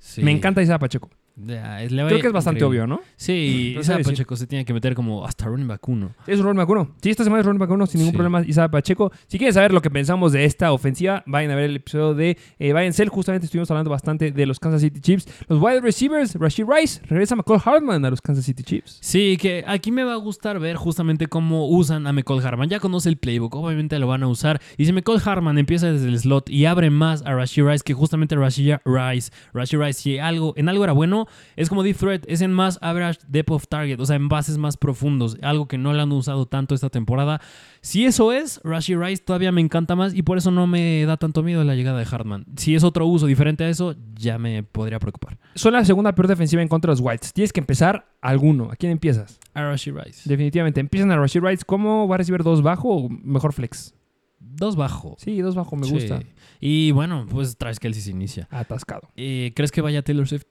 Sí. 0.00 0.24
Me 0.24 0.32
encanta 0.32 0.60
Isaiah 0.60 0.80
Pacheco. 0.80 1.08
Ya, 1.46 1.82
es- 1.82 1.92
a 1.92 2.06
Creo 2.06 2.20
que 2.20 2.26
es 2.26 2.32
bastante 2.32 2.58
increíble. 2.64 2.82
obvio, 2.82 2.86
¿no? 2.86 3.00
Sí, 3.16 3.68
Entonces. 3.76 4.06
Pacheco 4.06 4.36
se 4.36 4.46
tiene 4.46 4.64
que 4.64 4.72
meter 4.74 4.94
como 4.94 5.24
hasta 5.24 5.46
running 5.46 5.68
back 5.68 5.88
uno. 5.88 6.14
Es 6.26 6.38
un 6.40 6.46
running 6.46 6.58
back 6.58 6.68
uno. 6.68 6.90
Sí, 7.00 7.10
esta 7.10 7.22
semana 7.24 7.40
es 7.40 7.46
running 7.46 7.60
back 7.60 7.70
uno 7.70 7.86
sin 7.86 8.00
ningún 8.00 8.12
Sí. 8.12 8.16
problema. 8.16 8.42
Isaiah 8.46 8.68
Pacheco. 8.70 9.12
Si 9.28 9.38
quieren 9.38 9.54
saber 9.54 9.72
lo 9.72 9.80
que 9.80 9.90
pensamos 9.90 10.32
de 10.32 10.44
esta 10.44 10.72
ofensiva, 10.72 11.22
vayan 11.26 11.50
a 11.52 11.54
ver 11.54 11.66
el 11.70 11.76
episodio 11.76 12.14
de 12.14 12.36
eh, 12.58 12.72
Bayern 12.72 12.92
Cell. 12.92 13.08
Justamente 13.08 13.44
estuvimos 13.46 13.70
hablando 13.70 13.90
bastante 13.90 14.32
de 14.32 14.46
los 14.46 14.58
Kansas 14.58 14.80
City 14.80 15.00
Chiefs. 15.00 15.26
Los 15.48 15.62
wide 15.62 15.80
receivers, 15.80 16.34
Rashid 16.34 16.64
Rice. 16.66 17.00
Regresa 17.06 17.36
McCall 17.36 17.60
Hartman 17.64 18.04
a 18.04 18.10
los 18.10 18.20
Kansas 18.20 18.44
City 18.44 18.62
Chiefs. 18.64 18.98
Sí, 19.00 19.36
que 19.40 19.62
aquí 19.66 19.92
me 19.92 20.02
va 20.04 20.14
a 20.14 20.16
gustar 20.16 20.58
ver 20.58 20.74
justamente 20.76 21.26
cómo 21.28 21.68
usan 21.68 22.06
a 22.06 22.12
McCall 22.12 22.44
Harman. 22.44 22.68
Ya 22.68 22.80
conoce 22.80 23.08
el 23.08 23.16
playbook, 23.16 23.54
obviamente 23.54 23.98
lo 23.98 24.08
van 24.08 24.22
a 24.24 24.28
usar. 24.28 24.60
Y 24.76 24.86
si 24.86 24.92
McCall 24.92 25.20
Harman 25.24 25.56
empieza 25.58 25.92
desde 25.92 26.08
el 26.08 26.18
slot 26.18 26.50
y 26.50 26.64
abre 26.66 26.90
más 26.90 27.22
a 27.24 27.34
Rashid 27.34 27.62
Rice, 27.64 27.84
que 27.84 27.94
justamente 27.94 28.34
Rashid 28.34 28.76
Rice, 28.84 29.30
Rashid 29.54 29.78
Rice, 29.78 30.00
si 30.00 30.18
algo, 30.18 30.52
en 30.56 30.68
algo 30.68 30.82
era 30.82 30.92
bueno, 30.92 31.26
es 31.56 31.68
como 31.68 31.82
deep 31.82 31.96
threat, 31.96 32.24
es 32.28 32.40
en 32.40 32.52
más 32.52 32.78
average 32.82 33.20
depth 33.28 33.50
of 33.50 33.66
target, 33.68 34.00
o 34.00 34.06
sea, 34.06 34.16
en 34.16 34.28
bases 34.28 34.58
más 34.58 34.76
profundos, 34.76 35.36
algo 35.42 35.68
que 35.68 35.78
no 35.78 35.92
le 35.92 36.02
han 36.02 36.12
usado 36.12 36.46
tanto 36.46 36.74
esta 36.74 36.90
temporada. 36.90 37.40
Si 37.80 38.04
eso 38.04 38.32
es, 38.32 38.60
Rashid 38.64 38.98
Rice 38.98 39.22
todavía 39.24 39.52
me 39.52 39.60
encanta 39.60 39.94
más 39.96 40.14
y 40.14 40.22
por 40.22 40.38
eso 40.38 40.50
no 40.50 40.66
me 40.66 41.04
da 41.04 41.16
tanto 41.16 41.42
miedo 41.42 41.62
la 41.64 41.74
llegada 41.74 41.98
de 41.98 42.06
Hartman. 42.10 42.44
Si 42.56 42.74
es 42.74 42.84
otro 42.84 43.06
uso 43.06 43.26
diferente 43.26 43.64
a 43.64 43.68
eso, 43.68 43.94
ya 44.14 44.38
me 44.38 44.62
podría 44.62 44.98
preocupar. 44.98 45.38
Son 45.54 45.72
la 45.72 45.84
segunda 45.84 46.14
peor 46.14 46.28
defensiva 46.28 46.60
en 46.62 46.68
contra 46.68 46.90
de 46.90 46.94
los 46.94 47.00
Whites. 47.00 47.32
Tienes 47.32 47.52
que 47.52 47.60
empezar 47.60 48.08
alguno. 48.20 48.70
¿A 48.70 48.76
quién 48.76 48.92
empiezas? 48.92 49.38
A 49.54 49.62
Rashid 49.62 49.92
Rice. 49.94 50.28
Definitivamente. 50.28 50.80
Empiezan 50.80 51.10
a 51.12 51.16
Rashid 51.16 51.40
Rice. 51.42 51.62
¿Cómo 51.64 52.08
va 52.08 52.16
a 52.16 52.18
recibir 52.18 52.42
dos 52.42 52.62
bajo 52.62 52.88
o 52.88 53.08
mejor 53.08 53.52
flex? 53.52 53.94
Dos 54.40 54.76
bajo. 54.76 55.16
Sí, 55.18 55.40
dos 55.40 55.54
bajo 55.54 55.76
me 55.76 55.86
Sí. 55.86 55.92
gusta. 55.94 56.20
Y 56.60 56.90
bueno, 56.92 57.26
pues 57.30 57.56
Travis 57.56 57.78
Kelsey 57.78 58.02
se 58.02 58.10
inicia. 58.10 58.48
Atascado. 58.50 59.08
Eh, 59.16 59.52
¿Crees 59.54 59.70
que 59.70 59.80
vaya 59.80 60.02
Taylor 60.02 60.26
Swift? 60.26 60.44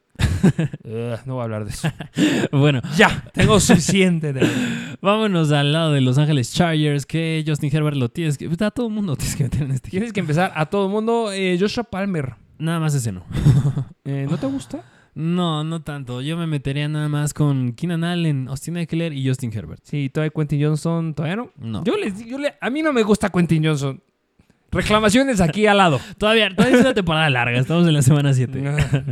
Ugh, 0.83 1.19
no 1.25 1.35
voy 1.35 1.41
a 1.41 1.43
hablar 1.43 1.65
de 1.65 1.71
eso. 1.71 1.89
bueno, 2.51 2.81
ya, 2.95 3.25
tengo 3.33 3.59
suficiente 3.59 4.33
de 4.33 4.47
vámonos 5.01 5.51
al 5.51 5.73
lado 5.73 5.91
de 5.91 6.01
Los 6.01 6.17
Ángeles 6.17 6.53
Chargers, 6.53 7.05
que 7.05 7.43
Justin 7.45 7.75
Herbert 7.75 7.97
lo 7.97 8.09
tienes 8.09 8.37
que... 8.37 8.49
A 8.59 8.71
todo 8.71 8.87
el 8.87 8.93
mundo 8.93 9.15
tienes 9.15 9.35
que 9.35 9.43
meter 9.43 9.63
en 9.63 9.71
este. 9.71 9.89
Tienes 9.89 10.13
que 10.13 10.19
empezar 10.19 10.51
a 10.55 10.65
todo 10.65 10.87
el 10.87 10.91
mundo. 10.91 11.31
Eh, 11.31 11.57
Joshua 11.59 11.83
Palmer. 11.83 12.35
Nada 12.57 12.79
más 12.79 12.93
ese 12.93 13.11
no. 13.11 13.23
Eh, 14.03 14.25
¿No 14.29 14.37
te 14.37 14.47
gusta? 14.47 14.85
No, 15.15 15.65
no 15.65 15.81
tanto. 15.81 16.21
Yo 16.21 16.37
me 16.37 16.47
metería 16.47 16.87
nada 16.87 17.09
más 17.09 17.33
con 17.33 17.73
Keenan 17.73 18.05
Allen, 18.05 18.47
Austin 18.47 18.77
Eckler 18.77 19.11
y 19.11 19.27
Justin 19.27 19.51
Herbert. 19.51 19.81
Sí, 19.83 20.09
todavía 20.09 20.31
Quentin 20.33 20.63
Johnson. 20.63 21.13
¿Todavía 21.13 21.35
no? 21.35 21.51
No. 21.57 21.83
Yo 21.83 21.97
les 21.97 22.25
yo 22.25 22.37
le, 22.37 22.53
a 22.61 22.69
mí 22.69 22.81
no 22.81 22.93
me 22.93 23.03
gusta 23.03 23.29
Quentin 23.29 23.65
Johnson. 23.65 24.01
Reclamaciones 24.71 25.39
aquí 25.39 25.65
al 25.65 25.77
lado. 25.77 25.99
Todavía, 26.17 26.49
todavía 26.53 26.75
es 26.77 26.81
una 26.81 26.93
temporada 26.93 27.29
larga. 27.29 27.57
Estamos 27.57 27.87
en 27.87 27.93
la 27.93 28.01
semana 28.01 28.33
7. 28.33 28.63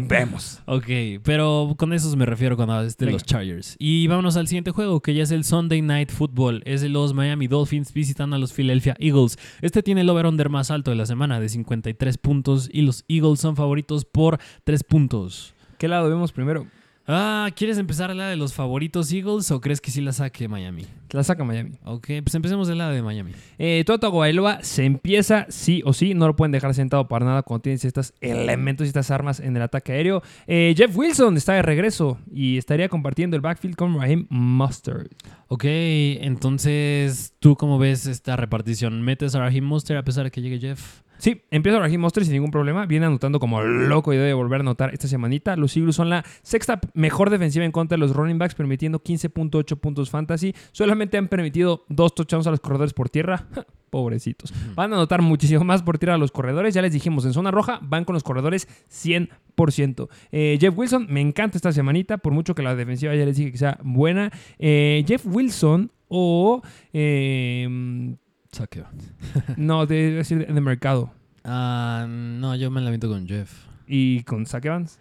Vemos. 0.07 0.61
Ok, 0.65 0.85
pero 1.23 1.75
con 1.77 1.93
esos 1.93 2.15
me 2.15 2.25
refiero 2.25 2.55
cuando 2.55 2.73
hablas 2.73 2.97
de 2.97 3.05
Venga. 3.05 3.15
los 3.15 3.23
Chargers. 3.23 3.75
Y 3.79 4.07
vámonos 4.07 4.35
al 4.37 4.47
siguiente 4.47 4.71
juego, 4.71 5.01
que 5.01 5.13
ya 5.13 5.23
es 5.23 5.31
el 5.31 5.43
Sunday 5.45 5.81
Night 5.81 6.11
Football. 6.11 6.61
Es 6.65 6.81
de 6.81 6.89
los 6.89 7.13
Miami 7.13 7.47
Dolphins 7.47 7.93
visitando 7.93 8.35
a 8.35 8.39
los 8.39 8.51
Philadelphia 8.53 8.95
Eagles. 8.99 9.37
Este 9.61 9.81
tiene 9.81 10.01
el 10.01 10.09
over-under 10.09 10.49
más 10.49 10.71
alto 10.71 10.91
de 10.91 10.97
la 10.97 11.05
semana, 11.05 11.39
de 11.39 11.47
53 11.49 12.17
puntos, 12.17 12.69
y 12.71 12.81
los 12.81 13.05
Eagles 13.07 13.39
son 13.39 13.55
favoritos 13.55 14.03
por 14.05 14.39
3 14.65 14.83
puntos. 14.83 15.53
¿Qué 15.77 15.87
lado 15.87 16.09
vemos 16.09 16.31
primero? 16.31 16.67
Ah, 17.07 17.49
¿quieres 17.55 17.77
empezar 17.77 18.15
la 18.15 18.29
de 18.29 18.35
los 18.35 18.55
favoritos 18.55 19.13
Eagles 19.13 19.51
o 19.51 19.61
crees 19.61 19.79
que 19.79 19.91
sí 19.91 20.01
la 20.01 20.11
saque 20.11 20.47
Miami? 20.47 20.85
La 21.11 21.23
saca 21.23 21.43
Miami. 21.43 21.73
Ok, 21.83 22.07
pues 22.23 22.33
empecemos 22.33 22.67
del 22.67 22.79
lado 22.79 22.93
de 22.93 23.03
Miami. 23.03 23.31
Eh, 23.59 23.83
Tua 23.85 23.99
Tagovailoa 23.99 24.63
se 24.63 24.85
empieza 24.85 25.45
sí 25.49 25.83
o 25.85 25.93
sí. 25.93 26.15
No 26.15 26.25
lo 26.25 26.35
pueden 26.35 26.51
dejar 26.51 26.73
sentado 26.73 27.07
para 27.07 27.25
nada 27.25 27.43
cuando 27.43 27.61
tienes 27.61 27.85
estos 27.85 28.13
elementos 28.21 28.85
y 28.85 28.87
estas 28.87 29.11
armas 29.11 29.39
en 29.39 29.55
el 29.55 29.61
ataque 29.61 29.91
aéreo. 29.91 30.23
Eh, 30.47 30.73
Jeff 30.75 30.97
Wilson 30.97 31.37
está 31.37 31.53
de 31.53 31.61
regreso 31.61 32.17
y 32.33 32.57
estaría 32.57 32.89
compartiendo 32.89 33.35
el 33.35 33.41
backfield 33.41 33.75
con 33.75 33.99
Raheem 33.99 34.25
Mustard. 34.29 35.07
Ok, 35.47 35.65
entonces, 35.65 37.35
¿tú 37.39 37.55
cómo 37.55 37.77
ves 37.77 38.07
esta 38.07 38.35
repartición? 38.35 39.03
¿Metes 39.03 39.35
a 39.35 39.39
Raheem 39.41 39.63
Monster 39.63 39.97
a 39.97 40.03
pesar 40.03 40.23
de 40.23 40.31
que 40.31 40.41
llegue 40.41 40.59
Jeff? 40.59 41.04
Sí, 41.17 41.41
empieza 41.51 41.79
Raheem 41.79 42.01
Mostert 42.01 42.25
sin 42.25 42.33
ningún 42.33 42.51
problema. 42.51 42.85
Viene 42.85 43.05
anotando 43.05 43.39
como 43.39 43.61
loco 43.61 44.13
y 44.13 44.17
debe 44.17 44.33
volver 44.33 44.59
a 44.59 44.61
anotar 44.61 44.93
esta 44.93 45.07
semanita. 45.07 45.55
Los 45.55 45.75
Eagles 45.77 45.95
son 45.95 46.09
la 46.09 46.23
sexta 46.41 46.79
mejor 46.93 47.29
defensiva 47.29 47.65
en 47.65 47.71
contra 47.71 47.95
de 47.95 47.99
los 47.99 48.15
running 48.15 48.37
backs, 48.37 48.55
permitiendo 48.55 49.01
15.8 49.01 49.77
puntos 49.77 50.09
fantasy. 50.09 50.53
Solamente 50.71 51.17
han 51.17 51.27
permitido 51.27 51.85
dos 51.89 52.13
touchdowns 52.15 52.47
a 52.47 52.51
los 52.51 52.59
corredores 52.59 52.93
por 52.93 53.09
tierra. 53.09 53.47
Pobrecitos. 53.89 54.53
Van 54.75 54.91
a 54.91 54.97
anotar 54.97 55.21
muchísimo 55.21 55.63
más 55.63 55.81
por 55.81 55.97
tierra 55.97 56.15
a 56.15 56.17
los 56.17 56.31
corredores. 56.31 56.73
Ya 56.73 56.81
les 56.81 56.91
dijimos, 56.91 57.25
en 57.25 57.31
zona 57.31 57.49
roja 57.51 57.79
van 57.81 58.03
con 58.03 58.13
los 58.13 58.23
corredores 58.23 58.67
100%. 58.91 60.09
Eh, 60.31 60.57
Jeff 60.59 60.77
Wilson, 60.77 61.07
me 61.09 61.21
encanta 61.21 61.57
esta 61.57 61.71
semanita, 61.71 62.17
por 62.17 62.33
mucho 62.33 62.55
que 62.55 62.61
la 62.63 62.75
defensiva 62.75 63.15
ya 63.15 63.25
les 63.25 63.37
dije 63.37 63.53
que 63.53 63.57
sea 63.57 63.79
buena. 63.83 64.31
Eh, 64.59 65.05
Jeff 65.07 65.25
Wilson 65.25 65.91
o... 66.09 66.61
eh, 66.91 68.15
Saqueo. 68.55 68.85
no, 69.57 69.85
de 69.85 70.11
decir 70.11 70.45
de 70.47 70.61
mercado. 70.61 71.11
Ah, 71.43 72.07
no, 72.09 72.55
yo 72.55 72.71
me 72.71 72.81
la 72.81 72.89
viento 72.89 73.07
con 73.07 73.27
Jeff. 73.27 73.51
¿Y 73.87 74.23
con 74.23 74.45
Zach 74.45 74.65
Evans? 74.65 74.99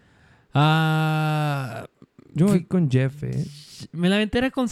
Ah, 0.53 1.85
Yo 2.33 2.47
voy 2.47 2.63
con 2.63 2.89
Jeff, 2.89 3.23
eh. 3.23 3.45
me 3.91 4.09
la 4.09 4.21
era 4.21 4.51
con, 4.51 4.67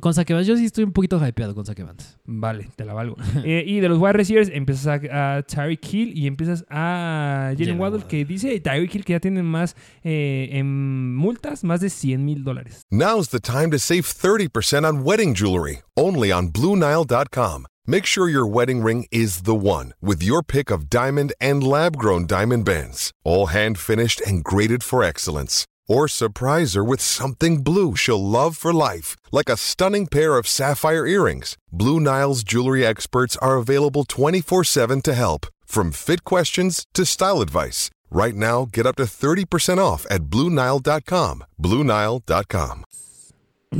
con 0.00 0.14
Saquevans. 0.14 0.46
Yo 0.46 0.56
sí 0.56 0.64
estoy 0.66 0.84
un 0.84 0.92
poquito 0.92 1.18
hypeado 1.24 1.54
con 1.54 1.66
Saquevans. 1.66 2.18
Vale, 2.24 2.68
te 2.76 2.84
la 2.84 2.94
valgo. 2.94 3.16
Eh, 3.44 3.64
y 3.66 3.80
de 3.80 3.88
los 3.88 3.98
wide 3.98 4.12
receivers 4.12 4.50
empiezas 4.52 4.86
a, 4.86 5.36
a 5.36 5.42
Tyreek 5.42 5.92
Hill 5.92 6.16
y 6.16 6.26
empiezas 6.26 6.64
a 6.68 7.50
Jalen 7.52 7.58
Jalen 7.58 7.80
Waddle, 7.80 7.98
Waddle. 7.98 8.08
que 8.08 8.24
dice 8.24 8.60
Tyreek 8.60 8.94
Hill 8.94 9.04
que 9.04 9.12
ya 9.14 9.20
tienen 9.20 9.44
más 9.44 9.76
eh, 10.04 10.48
en 10.52 11.14
multas, 11.16 11.64
más 11.64 11.80
de 11.80 11.90
100 11.90 12.24
mil 12.24 12.44
dólares. 12.44 12.82
Now's 12.90 13.28
the 13.30 13.40
time 13.40 13.70
to 13.70 13.78
save 13.78 14.02
30% 14.02 14.84
on 14.84 15.02
wedding 15.04 15.34
jewelry, 15.34 15.80
only 15.96 16.30
on 16.32 16.52
BlueNile.com. 16.52 17.66
Make 17.88 18.04
sure 18.04 18.28
your 18.28 18.48
wedding 18.48 18.82
ring 18.82 19.06
is 19.12 19.42
the 19.42 19.54
one 19.54 19.94
with 20.00 20.20
your 20.20 20.42
pick 20.42 20.72
of 20.72 20.90
diamond 20.90 21.32
and 21.40 21.62
lab 21.62 21.96
grown 21.96 22.26
diamond 22.26 22.64
bands, 22.64 23.12
all 23.22 23.46
hand 23.46 23.78
finished 23.78 24.20
and 24.22 24.42
graded 24.42 24.82
for 24.82 25.04
excellence. 25.04 25.66
Or 25.86 26.08
surprise 26.08 26.74
her 26.74 26.82
with 26.82 27.00
something 27.00 27.62
blue 27.62 27.94
she'll 27.94 28.18
love 28.22 28.56
for 28.56 28.72
life, 28.72 29.14
like 29.30 29.48
a 29.48 29.56
stunning 29.56 30.08
pair 30.08 30.36
of 30.36 30.48
sapphire 30.48 31.06
earrings. 31.06 31.56
Blue 31.70 32.00
Nile's 32.00 32.42
jewelry 32.42 32.84
experts 32.84 33.36
are 33.36 33.56
available 33.56 34.02
24 34.04 34.64
7 34.64 35.00
to 35.02 35.14
help, 35.14 35.46
from 35.64 35.92
fit 35.92 36.24
questions 36.24 36.86
to 36.92 37.06
style 37.06 37.40
advice. 37.40 37.88
Right 38.10 38.34
now, 38.34 38.66
get 38.72 38.86
up 38.86 38.96
to 38.96 39.04
30% 39.04 39.78
off 39.78 40.06
at 40.10 40.22
BlueNile.com. 40.22 41.44
BlueNile.com. 41.62 42.84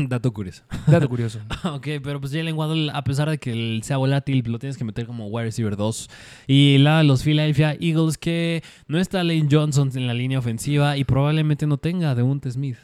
Dato 0.09 0.33
curioso. 0.33 0.63
Dato 0.87 1.09
curioso. 1.09 1.41
ok, 1.65 1.87
pero 2.03 2.21
pues 2.21 2.33
Jalen 2.33 2.57
Waddle, 2.57 2.91
a 2.93 3.03
pesar 3.03 3.31
de 3.31 3.39
que 3.39 3.53
él 3.53 3.81
sea 3.83 3.97
volátil, 3.97 4.45
lo 4.47 4.59
tienes 4.59 4.77
que 4.77 4.85
meter 4.85 5.07
como 5.07 5.29
wide 5.29 5.47
receiver 5.47 5.77
2. 5.77 6.11
Y 6.47 6.79
la 6.79 6.99
de 6.99 7.05
los 7.05 7.23
Philadelphia 7.23 7.77
Eagles, 7.81 8.19
que 8.19 8.63
no 8.89 8.99
está 8.99 9.25
Lane 9.25 9.49
Johnson 9.51 9.91
en 9.95 10.07
la 10.07 10.15
línea 10.15 10.39
ofensiva 10.39 10.97
y 10.97 11.05
probablemente 11.05 11.67
no 11.67 11.79
tenga 11.79 12.15
de 12.15 12.23
un 12.23 12.41
Smith. 12.49 12.77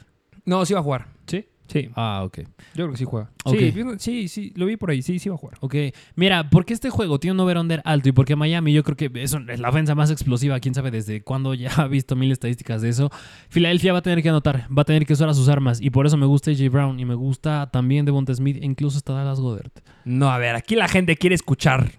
No, 0.45 0.65
sí 0.65 0.73
va 0.73 0.79
a 0.79 0.83
jugar. 0.83 1.07
¿Sí? 1.27 1.45
Sí, 1.67 1.89
Ah, 1.95 2.21
ok. 2.25 2.39
yo 2.39 2.45
creo 2.85 2.91
que 2.91 2.97
sí 2.97 3.05
juega. 3.05 3.31
Sí, 3.45 3.73
sí, 3.97 4.27
sí, 4.27 4.53
lo 4.55 4.65
vi 4.65 4.77
por 4.77 4.91
ahí. 4.91 5.01
Sí, 5.01 5.17
sí 5.17 5.29
va 5.29 5.35
a 5.35 5.37
jugar. 5.37 5.57
Ok, 5.61 5.75
mira, 6.15 6.49
porque 6.49 6.73
este 6.73 6.89
juego 6.89 7.19
tiene 7.19 7.33
un 7.35 7.39
over-under 7.39 7.81
alto 7.85 8.09
y 8.09 8.11
porque 8.11 8.35
Miami 8.35 8.73
yo 8.73 8.83
creo 8.83 8.97
que 8.97 9.09
es, 9.21 9.33
la 9.59 9.69
ofensa 9.69 9.95
más 9.95 10.11
explosiva, 10.11 10.59
quién 10.59 10.73
sabe 10.75 10.91
desde 10.91 11.21
cuándo 11.21 11.53
ya 11.53 11.69
ha 11.77 11.87
visto 11.87 12.15
mil 12.15 12.31
estadísticas 12.31 12.81
de 12.81 12.89
eso, 12.89 13.09
Filadelfia 13.49 13.93
va 13.93 13.99
a 13.99 14.01
tener 14.01 14.21
que 14.21 14.29
anotar, 14.29 14.67
va 14.75 14.81
a 14.81 14.85
tener 14.85 15.05
que 15.05 15.13
usar 15.13 15.29
a 15.29 15.33
sus 15.33 15.47
armas 15.49 15.81
y 15.81 15.89
por 15.89 16.05
eso 16.05 16.17
me 16.17 16.25
gusta 16.25 16.51
AJ 16.51 16.69
Brown 16.69 16.99
y 16.99 17.05
me 17.05 17.15
gusta 17.15 17.69
también 17.71 18.05
Devonta 18.05 18.33
Smith 18.33 18.57
e 18.61 18.65
incluso 18.65 18.97
hasta 18.97 19.13
Dallas 19.13 19.39
Goddard. 19.39 19.71
No, 20.05 20.29
a 20.29 20.37
ver, 20.37 20.55
aquí 20.55 20.75
la 20.75 20.87
gente 20.87 21.15
quiere 21.15 21.35
escuchar. 21.35 21.91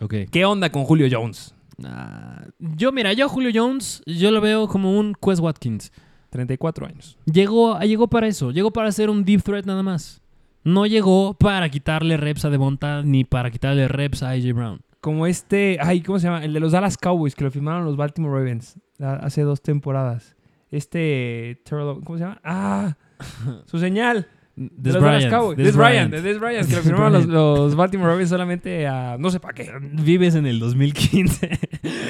Ok. 0.00 0.14
¿Qué 0.30 0.44
onda 0.44 0.70
con 0.72 0.84
Julio 0.84 1.06
Jones? 1.10 1.54
Ah, 1.84 2.44
yo, 2.58 2.92
mira, 2.92 3.12
yo 3.12 3.26
a 3.26 3.28
Julio 3.28 3.50
Jones, 3.54 4.02
yo 4.06 4.30
lo 4.30 4.40
veo 4.40 4.66
como 4.68 4.98
un 4.98 5.14
Quest 5.14 5.40
Watkins. 5.40 5.92
34 6.30 6.86
años. 6.86 7.18
Llegó, 7.26 7.78
llegó 7.80 8.08
para 8.08 8.26
eso, 8.26 8.50
llegó 8.50 8.70
para 8.70 8.90
ser 8.92 9.10
un 9.10 9.24
deep 9.24 9.42
threat 9.42 9.66
nada 9.66 9.82
más. 9.82 10.22
No 10.62 10.86
llegó 10.86 11.34
para 11.34 11.68
quitarle 11.70 12.16
reps 12.16 12.44
a 12.44 12.50
Devonta 12.50 13.02
ni 13.02 13.24
para 13.24 13.50
quitarle 13.50 13.88
reps 13.88 14.22
a 14.22 14.30
AJ 14.30 14.52
Brown. 14.54 14.80
Como 15.00 15.26
este, 15.26 15.78
ay, 15.80 16.02
¿cómo 16.02 16.18
se 16.18 16.26
llama? 16.26 16.44
El 16.44 16.52
de 16.52 16.60
los 16.60 16.72
Dallas 16.72 16.98
Cowboys 16.98 17.34
que 17.34 17.44
lo 17.44 17.50
firmaron 17.50 17.84
los 17.84 17.96
Baltimore 17.96 18.38
Ravens 18.38 18.76
hace 18.98 19.42
dos 19.42 19.62
temporadas. 19.62 20.36
Este, 20.70 21.60
¿cómo 21.68 22.18
se 22.18 22.24
llama? 22.24 22.40
Ah, 22.44 22.96
su 23.66 23.78
señal. 23.78 24.28
De 24.56 24.68
Des 24.76 24.94
los 24.94 25.02
Dallas 25.02 25.26
Cowboys. 25.26 25.56
Des 25.56 25.66
Des 25.66 25.76
Bryant, 25.76 26.10
Bryant. 26.10 26.12
de 26.12 26.20
Des 26.20 26.38
Bryant, 26.38 26.68
que 26.68 26.76
lo 26.76 26.82
firmaron 26.82 27.32
los, 27.32 27.74
Baltimore 27.74 28.10
Ravens 28.10 28.28
solamente 28.28 28.86
a 28.86 29.16
no 29.18 29.30
sé 29.30 29.40
para 29.40 29.54
qué. 29.54 29.70
Vives 29.80 30.34
en 30.34 30.46
el 30.46 30.60
2015. 30.60 31.58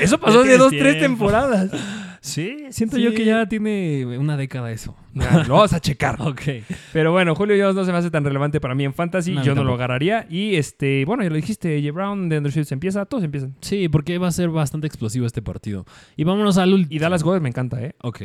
Eso 0.01 0.19
pasó 0.19 0.41
hace 0.41 0.59
dos, 0.59 0.71
tres 0.71 0.99
tiempo. 0.99 1.27
temporadas. 1.27 1.71
Sí, 2.21 2.65
siento 2.71 2.97
Sí. 2.97 3.03
yo 3.03 3.15
que 3.15 3.25
ya 3.25 3.47
tiene 3.47 4.05
una 4.19 4.37
década 4.37 4.71
eso. 4.71 4.95
Lo 5.15 5.55
vamos 5.55 5.73
a 5.73 5.81
checar. 5.81 6.17
Ok. 6.21 6.43
Pero 6.93 7.13
bueno, 7.13 7.35
Julio 7.35 7.57
Jones 7.59 7.75
no 7.75 7.85
se 7.85 7.93
me 7.93 7.99
hace 7.99 8.11
tan 8.11 8.25
relevante 8.25 8.61
para 8.61 8.75
mí 8.75 8.85
en 8.85 8.93
Fantasy. 8.95 9.33
No, 9.33 9.43
yo 9.43 9.55
no 9.55 9.65
lo 9.65 9.75
agarraría. 9.75 10.27
Y 10.29 10.57
este, 10.57 11.05
bueno, 11.07 11.23
ya 11.23 11.31
lo 11.31 11.37
dijiste, 11.37 11.81
J. 11.81 11.93
Brown, 11.93 12.29
de 12.29 12.37
Andrew 12.37 12.53
Shields 12.53 12.73
empieza, 12.73 13.07
todos 13.07 13.25
empiezan. 13.25 13.55
Sí, 13.61 13.89
porque 13.89 14.19
va 14.19 14.29
a 14.29 14.33
ser 14.33 14.51
bastante 14.51 14.87
explosivo 14.87 15.25
este 15.27 15.41
partido. 15.43 15.87
Y 16.17 16.25
vámonos 16.25 16.59
al 16.59 16.75
último. 16.75 16.95
Y 16.95 16.99
Dallas 16.99 17.23
Goddard 17.23 17.43
me 17.43 17.49
encanta, 17.49 17.83
¿eh? 17.83 17.95
Ok. 18.03 18.23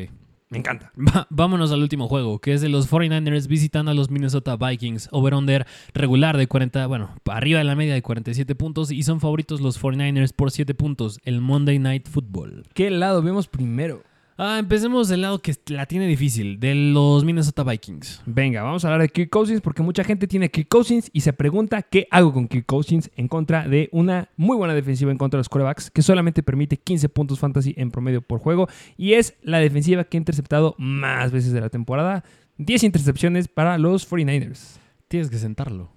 Me 0.50 0.60
encanta. 0.60 0.92
Va- 0.96 1.26
vámonos 1.32 1.72
al 1.72 1.82
último 1.82 2.08
juego, 2.08 2.40
que 2.40 2.54
es 2.54 2.62
de 2.62 2.70
los 2.70 2.90
49ers 2.92 3.48
visitando 3.48 3.92
a 3.92 3.94
los 3.94 4.12
Minnesota 4.12 4.56
Vikings. 4.58 5.10
Over-under 5.12 5.66
regular 5.94 6.38
de 6.38 6.48
40, 6.48 6.86
bueno, 6.88 7.10
arriba 7.26 7.58
de 7.60 7.66
la 7.66 7.76
media 7.76 7.94
de 7.96 8.02
47 8.04 8.54
puntos. 8.56 8.92
Y 8.92 9.04
son 9.04 9.20
favoritos 9.20 9.60
los 9.62 9.82
49ers 9.82 10.34
por 10.34 10.52
7 10.52 10.74
puntos. 10.76 11.20
El 11.24 11.42
Monday 11.42 11.80
Night 11.80 12.08
Football. 12.08 12.64
¿Qué 12.74 12.92
lado 12.92 13.22
vemos 13.24 13.48
primero? 13.48 14.04
Ah, 14.38 14.58
empecemos 14.60 15.08
del 15.08 15.22
lado 15.22 15.40
que 15.40 15.56
la 15.68 15.86
tiene 15.86 16.08
difícil, 16.08 16.60
de 16.60 16.76
los 16.76 17.24
Minnesota 17.24 17.64
Vikings. 17.64 18.22
Venga, 18.26 18.64
vamos 18.64 18.84
a 18.84 18.90
hablar 18.90 19.00
de 19.00 19.08
Kirk 19.08 19.30
Cousins 19.30 19.62
porque 19.62 19.82
mucha 19.82 20.04
gente 20.04 20.28
tiene 20.28 20.52
Kirk 20.52 20.68
Cousins 20.68 21.10
y 21.14 21.22
se 21.22 21.32
pregunta 21.32 21.82
qué 21.84 22.06
hago 22.12 22.34
con 22.34 22.50
Kirk 22.50 22.66
Cousins 22.66 23.10
en 23.16 23.30
contra 23.30 23.66
de 23.66 23.88
una 23.94 24.28
muy 24.36 24.58
buena 24.58 24.74
defensiva 24.74 25.10
en 25.10 25.18
contra 25.18 25.38
de 25.38 25.40
los 25.40 25.48
corebacks 25.48 25.90
que 25.90 26.02
solamente 26.02 26.44
permite 26.44 26.76
15 26.76 27.08
puntos 27.08 27.40
fantasy 27.40 27.76
en 27.78 27.92
promedio 27.92 28.22
por 28.22 28.42
juego 28.42 28.68
y 28.98 29.14
es 29.14 29.36
la 29.42 29.60
defensiva 29.60 30.04
que 30.04 30.18
ha 30.18 30.20
interceptado 30.20 30.76
más 30.78 31.32
veces 31.32 31.54
de 31.54 31.62
la 31.62 31.70
temporada. 31.70 32.26
10 32.58 32.84
intercepciones 32.84 33.48
para 33.48 33.78
los 33.78 34.10
49ers. 34.10 34.80
Tienes 35.08 35.30
que 35.30 35.38
sentarlo. 35.38 35.92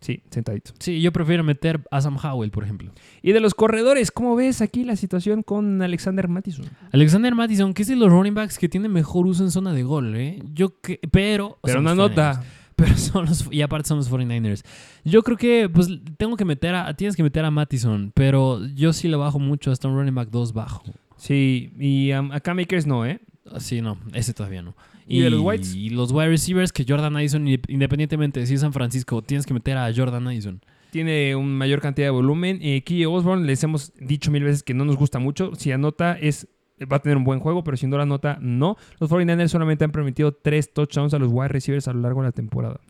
Sí, 0.00 0.22
sentadito. 0.30 0.72
Sí, 0.78 1.02
yo 1.02 1.12
prefiero 1.12 1.44
meter 1.44 1.82
a 1.90 2.00
Sam 2.00 2.16
Howell, 2.16 2.50
por 2.50 2.64
ejemplo. 2.64 2.90
Y 3.22 3.32
de 3.32 3.40
los 3.40 3.54
corredores, 3.54 4.10
¿cómo 4.10 4.34
ves 4.34 4.62
aquí 4.62 4.84
la 4.84 4.96
situación 4.96 5.42
con 5.42 5.82
Alexander 5.82 6.26
Mattison? 6.26 6.64
Alexander 6.92 7.34
Mattison, 7.34 7.74
que 7.74 7.82
es 7.82 7.88
de 7.88 7.96
los 7.96 8.10
running 8.10 8.34
backs 8.34 8.58
que 8.58 8.68
tiene 8.68 8.88
mejor 8.88 9.26
uso 9.26 9.44
en 9.44 9.50
zona 9.50 9.74
de 9.74 9.82
gol, 9.82 10.16
¿eh? 10.16 10.42
Yo 10.54 10.80
que, 10.80 11.00
pero... 11.10 11.58
Pero 11.62 11.78
son 11.78 11.84
no 11.84 11.94
los 11.94 12.06
anota. 12.06 12.40
49ers. 12.40 12.44
Pero 12.76 12.96
son 12.96 13.26
los... 13.26 13.48
Y 13.50 13.60
aparte 13.60 13.88
son 13.88 13.98
los 13.98 14.10
49ers. 14.10 14.64
Yo 15.04 15.22
creo 15.22 15.36
que, 15.36 15.68
pues, 15.68 15.88
tengo 16.16 16.34
que 16.38 16.46
meter 16.46 16.74
a... 16.74 16.94
Tienes 16.94 17.14
que 17.14 17.22
meter 17.22 17.44
a 17.44 17.50
Mattison, 17.50 18.10
pero 18.14 18.64
yo 18.68 18.94
sí 18.94 19.06
le 19.06 19.16
bajo 19.16 19.38
mucho 19.38 19.70
hasta 19.70 19.86
un 19.86 19.96
running 19.96 20.14
back 20.14 20.30
2 20.30 20.54
bajo. 20.54 20.82
Sí, 21.18 21.74
y 21.78 22.10
um, 22.14 22.32
acá 22.32 22.54
Makers 22.54 22.86
no, 22.86 23.04
¿eh? 23.04 23.20
Sí, 23.58 23.82
no, 23.82 23.98
ese 24.14 24.32
todavía 24.32 24.62
no. 24.62 24.74
¿Y 25.10 25.20
de 25.20 25.30
los 25.30 25.40
Whites? 25.40 25.74
Y 25.74 25.90
los 25.90 26.12
wide 26.12 26.28
receivers 26.28 26.72
que 26.72 26.84
Jordan 26.86 27.16
Addison, 27.16 27.46
independientemente 27.46 28.40
de 28.40 28.46
si 28.46 28.54
es 28.54 28.60
San 28.60 28.72
Francisco, 28.72 29.22
tienes 29.22 29.44
que 29.44 29.52
meter 29.52 29.76
a 29.76 29.92
Jordan 29.94 30.28
Addison. 30.28 30.60
Tiene 30.90 31.34
una 31.36 31.48
mayor 31.48 31.80
cantidad 31.80 32.06
de 32.06 32.10
volumen. 32.10 32.58
Eh, 32.62 32.82
Key 32.82 33.04
Osborne, 33.04 33.46
les 33.46 33.62
hemos 33.62 33.92
dicho 33.98 34.30
mil 34.30 34.44
veces 34.44 34.62
que 34.62 34.74
no 34.74 34.84
nos 34.84 34.96
gusta 34.96 35.18
mucho. 35.18 35.54
Si 35.56 35.72
anota, 35.72 36.16
es, 36.18 36.48
va 36.80 36.96
a 36.96 37.02
tener 37.02 37.16
un 37.16 37.24
buen 37.24 37.40
juego, 37.40 37.62
pero 37.64 37.76
si 37.76 37.86
no 37.86 37.96
la 37.96 38.04
anota, 38.04 38.38
no. 38.40 38.76
Los 38.98 39.10
49ers 39.10 39.48
solamente 39.48 39.84
han 39.84 39.92
permitido 39.92 40.32
tres 40.32 40.72
touchdowns 40.72 41.14
a 41.14 41.18
los 41.18 41.30
wide 41.32 41.48
receivers 41.48 41.88
a 41.88 41.92
lo 41.92 42.00
largo 42.00 42.22
de 42.22 42.28
la 42.28 42.32
temporada. 42.32 42.80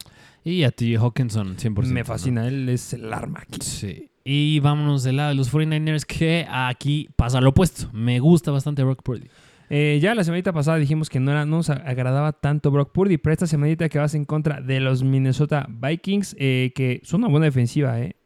Y 0.44 0.62
a 0.64 0.70
ti, 0.70 0.96
Hawkinson, 0.96 1.56
100%. 1.56 1.86
Me 1.86 2.00
¿no? 2.00 2.06
fascina, 2.06 2.46
él 2.46 2.68
es 2.68 2.94
el 2.94 3.12
arma 3.12 3.40
aquí. 3.42 3.60
Sí. 3.62 4.10
Y 4.24 4.60
vámonos 4.60 5.02
del 5.02 5.16
lado 5.16 5.30
de 5.30 5.34
los 5.34 5.52
49ers, 5.52 6.04
que 6.04 6.46
aquí 6.48 7.08
pasa 7.16 7.40
lo 7.40 7.50
opuesto. 7.50 7.90
Me 7.92 8.20
gusta 8.20 8.50
bastante 8.50 8.82
Brock 8.82 9.02
Purdy. 9.02 9.28
Eh, 9.72 10.00
ya 10.02 10.16
la 10.16 10.24
semanita 10.24 10.52
pasada 10.52 10.78
dijimos 10.78 11.08
que 11.08 11.20
no, 11.20 11.46
nos 11.46 11.70
agradaba 11.70 12.32
tanto 12.32 12.72
Brock 12.72 12.90
Purdy, 12.90 13.18
pero 13.18 13.32
esta 13.32 13.46
semanita 13.46 13.88
que 13.88 14.00
vas 14.00 14.14
en 14.14 14.24
contra 14.24 14.60
de 14.60 14.80
los 14.80 15.04
Minnesota 15.04 15.68
Vikings, 15.70 16.34
eh, 16.40 16.72
que 16.74 17.00
son 17.04 17.20
una 17.20 17.30
buena 17.30 17.46
defensiva, 17.46 18.00
¿eh? 18.00 18.16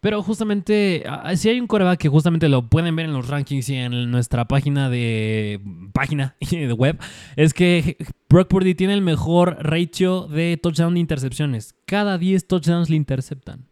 Pero 0.00 0.22
justamente, 0.22 1.04
si 1.36 1.50
hay 1.50 1.60
un 1.60 1.66
coreback 1.66 2.00
que 2.00 2.08
justamente 2.08 2.48
lo 2.48 2.68
pueden 2.68 2.96
ver 2.96 3.04
en 3.04 3.12
los 3.12 3.28
rankings 3.28 3.68
y 3.68 3.76
en 3.76 4.10
nuestra 4.10 4.46
página 4.46 4.88
de 4.88 5.60
página 5.92 6.36
de 6.50 6.72
web, 6.72 6.98
es 7.36 7.52
que 7.52 7.98
Brock 8.28 8.48
Purdy 8.48 8.74
tiene 8.74 8.94
el 8.94 9.02
mejor 9.02 9.58
ratio 9.60 10.26
de 10.26 10.58
touchdown 10.62 10.94
de 10.94 11.00
intercepciones. 11.00 11.74
Cada 11.84 12.16
10 12.16 12.46
touchdowns 12.46 12.88
le 12.88 12.96
interceptan. 12.96 13.66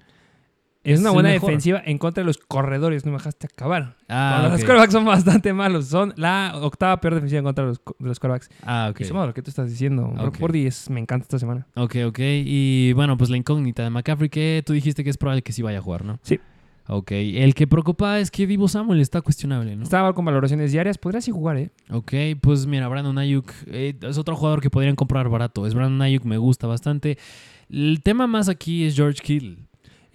Es, 0.84 1.00
una 1.00 1.10
buena 1.10 1.30
mejor. 1.30 1.50
defensiva 1.50 1.82
en 1.84 1.98
contra 1.98 2.22
de 2.22 2.26
los 2.26 2.38
corredores, 2.38 3.04
no 3.04 3.12
me 3.12 3.18
dejaste 3.18 3.46
acabar. 3.46 3.96
Ah. 4.08 4.48
Los 4.50 4.60
quarterbacks 4.60 4.92
son 4.92 5.04
bastante 5.04 5.52
malos. 5.52 5.86
Son 5.86 6.14
la 6.16 6.52
octava 6.54 7.00
peor 7.00 7.14
defensiva 7.14 7.40
en 7.40 7.44
contra 7.44 7.64
de 7.64 7.70
los, 7.70 7.82
de 7.98 8.08
los 8.08 8.18
quarterbacks. 8.20 8.48
Ah, 8.62 8.88
ok. 8.90 9.00
Y 9.00 9.08
lo 9.08 9.34
que 9.34 9.42
tú 9.42 9.50
estás 9.50 9.68
diciendo. 9.68 10.08
Brock 10.08 10.28
Ok. 10.28 10.38
Purdy 10.38 10.66
es, 10.66 10.88
me 10.88 11.00
encanta 11.00 11.24
esta 11.24 11.38
semana. 11.38 11.66
Ok, 11.74 11.96
ok. 12.06 12.18
Y 12.20 12.92
bueno, 12.94 13.16
pues 13.18 13.28
la 13.28 13.36
incógnita 13.36 13.82
de 13.82 13.90
McCaffrey, 13.90 14.28
que 14.28 14.62
tú 14.64 14.72
dijiste 14.72 15.04
que 15.04 15.10
es 15.10 15.18
probable 15.18 15.42
que 15.42 15.52
sí 15.52 15.62
vaya 15.62 15.78
a 15.78 15.82
jugar, 15.82 16.04
¿no? 16.04 16.18
Sí. 16.22 16.40
Ok. 16.88 17.12
El 17.12 17.54
que 17.54 17.66
preocupa 17.66 18.18
es 18.18 18.30
que 18.30 18.46
Divo 18.46 18.66
Samuel 18.66 19.00
está 19.00 19.20
cuestionable, 19.20 19.76
¿no? 19.76 19.82
Estaba 19.82 20.14
con 20.14 20.24
valoraciones 20.24 20.72
diarias. 20.72 20.96
Podría 20.96 21.20
sí 21.20 21.30
jugar, 21.30 21.58
¿eh? 21.58 21.70
Ok, 21.90 22.12
pues 22.40 22.66
mira, 22.66 22.88
Brandon 22.88 23.18
Ayuk 23.18 23.52
eh, 23.66 23.94
es 24.00 24.16
otro 24.16 24.36
jugador 24.36 24.62
que 24.62 24.70
podrían 24.70 24.96
comprar 24.96 25.28
barato. 25.28 25.66
Es 25.66 25.74
Brandon 25.74 26.00
Ayuk, 26.00 26.24
me 26.24 26.38
gusta 26.38 26.66
bastante. 26.66 27.18
El 27.68 28.00
tema 28.02 28.26
más 28.26 28.48
aquí 28.48 28.84
es 28.84 28.96
George 28.96 29.20
Kittle. 29.22 29.67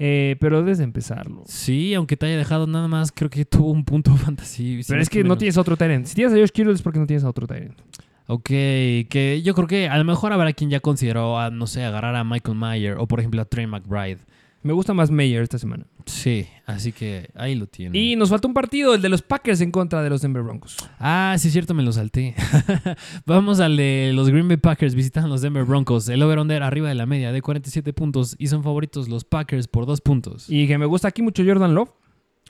Eh, 0.05 0.35
pero 0.41 0.63
desde 0.63 0.83
empezarlo. 0.83 1.43
Sí, 1.45 1.93
aunque 1.93 2.17
te 2.17 2.25
haya 2.25 2.35
dejado 2.35 2.67
nada 2.67 2.89
más, 2.89 3.13
creo 3.13 3.29
que 3.29 3.45
tuvo 3.45 3.71
un 3.71 3.85
punto 3.85 4.13
fantasy. 4.17 4.81
Pero 4.85 5.01
es 5.01 5.09
que 5.09 5.23
no 5.23 5.37
tienes 5.37 5.55
otro 5.55 5.77
Tyrant. 5.77 6.05
Si 6.07 6.13
tienes 6.13 6.33
a 6.33 6.37
Josh 6.37 6.49
Kittle 6.49 6.73
es 6.73 6.81
porque 6.81 6.99
no 6.99 7.07
tienes 7.07 7.23
a 7.23 7.29
otro 7.29 7.47
Tyrant. 7.47 7.79
Ok, 8.27 8.43
que 8.43 9.41
yo 9.45 9.53
creo 9.55 9.65
que 9.65 9.87
a 9.87 9.97
lo 9.97 10.03
mejor 10.03 10.33
habrá 10.33 10.51
quien 10.51 10.69
ya 10.69 10.81
consideró, 10.81 11.39
a, 11.39 11.51
no 11.51 11.67
sé, 11.67 11.85
agarrar 11.85 12.17
a 12.17 12.25
Michael 12.25 12.57
Mayer 12.57 12.97
o 12.97 13.07
por 13.07 13.21
ejemplo 13.21 13.41
a 13.41 13.45
Trey 13.45 13.65
McBride. 13.65 14.19
Me 14.61 14.73
gusta 14.73 14.93
más 14.93 15.09
Mayer 15.09 15.41
esta 15.41 15.57
semana. 15.57 15.85
Sí, 16.05 16.47
así 16.65 16.91
que 16.91 17.29
ahí 17.35 17.55
lo 17.55 17.67
tienen. 17.67 17.99
Y 18.01 18.15
nos 18.15 18.29
falta 18.29 18.47
un 18.47 18.53
partido, 18.53 18.95
el 18.95 19.01
de 19.01 19.09
los 19.09 19.21
Packers 19.21 19.61
en 19.61 19.71
contra 19.71 20.01
de 20.03 20.09
los 20.09 20.21
Denver 20.21 20.43
Broncos. 20.43 20.77
Ah, 20.99 21.35
sí, 21.37 21.47
es 21.47 21.53
cierto, 21.53 21.73
me 21.73 21.83
lo 21.83 21.91
salté. 21.91 22.35
Vamos 23.25 23.59
al 23.59 23.77
de 23.77 24.11
los 24.13 24.29
Green 24.29 24.47
Bay 24.47 24.57
Packers 24.57 24.95
visitan 24.95 25.29
los 25.29 25.41
Denver 25.41 25.63
Broncos. 25.63 26.09
El 26.09 26.21
over-under 26.23 26.63
arriba 26.63 26.89
de 26.89 26.95
la 26.95 27.05
media 27.05 27.31
de 27.31 27.41
47 27.41 27.93
puntos 27.93 28.35
y 28.37 28.47
son 28.47 28.63
favoritos 28.63 29.07
los 29.09 29.23
Packers 29.23 29.67
por 29.67 29.85
2 29.85 30.01
puntos. 30.01 30.49
Y 30.49 30.67
que 30.67 30.77
me 30.77 30.85
gusta 30.85 31.07
aquí 31.07 31.21
mucho 31.21 31.43
Jordan 31.45 31.73
Love. 31.75 31.89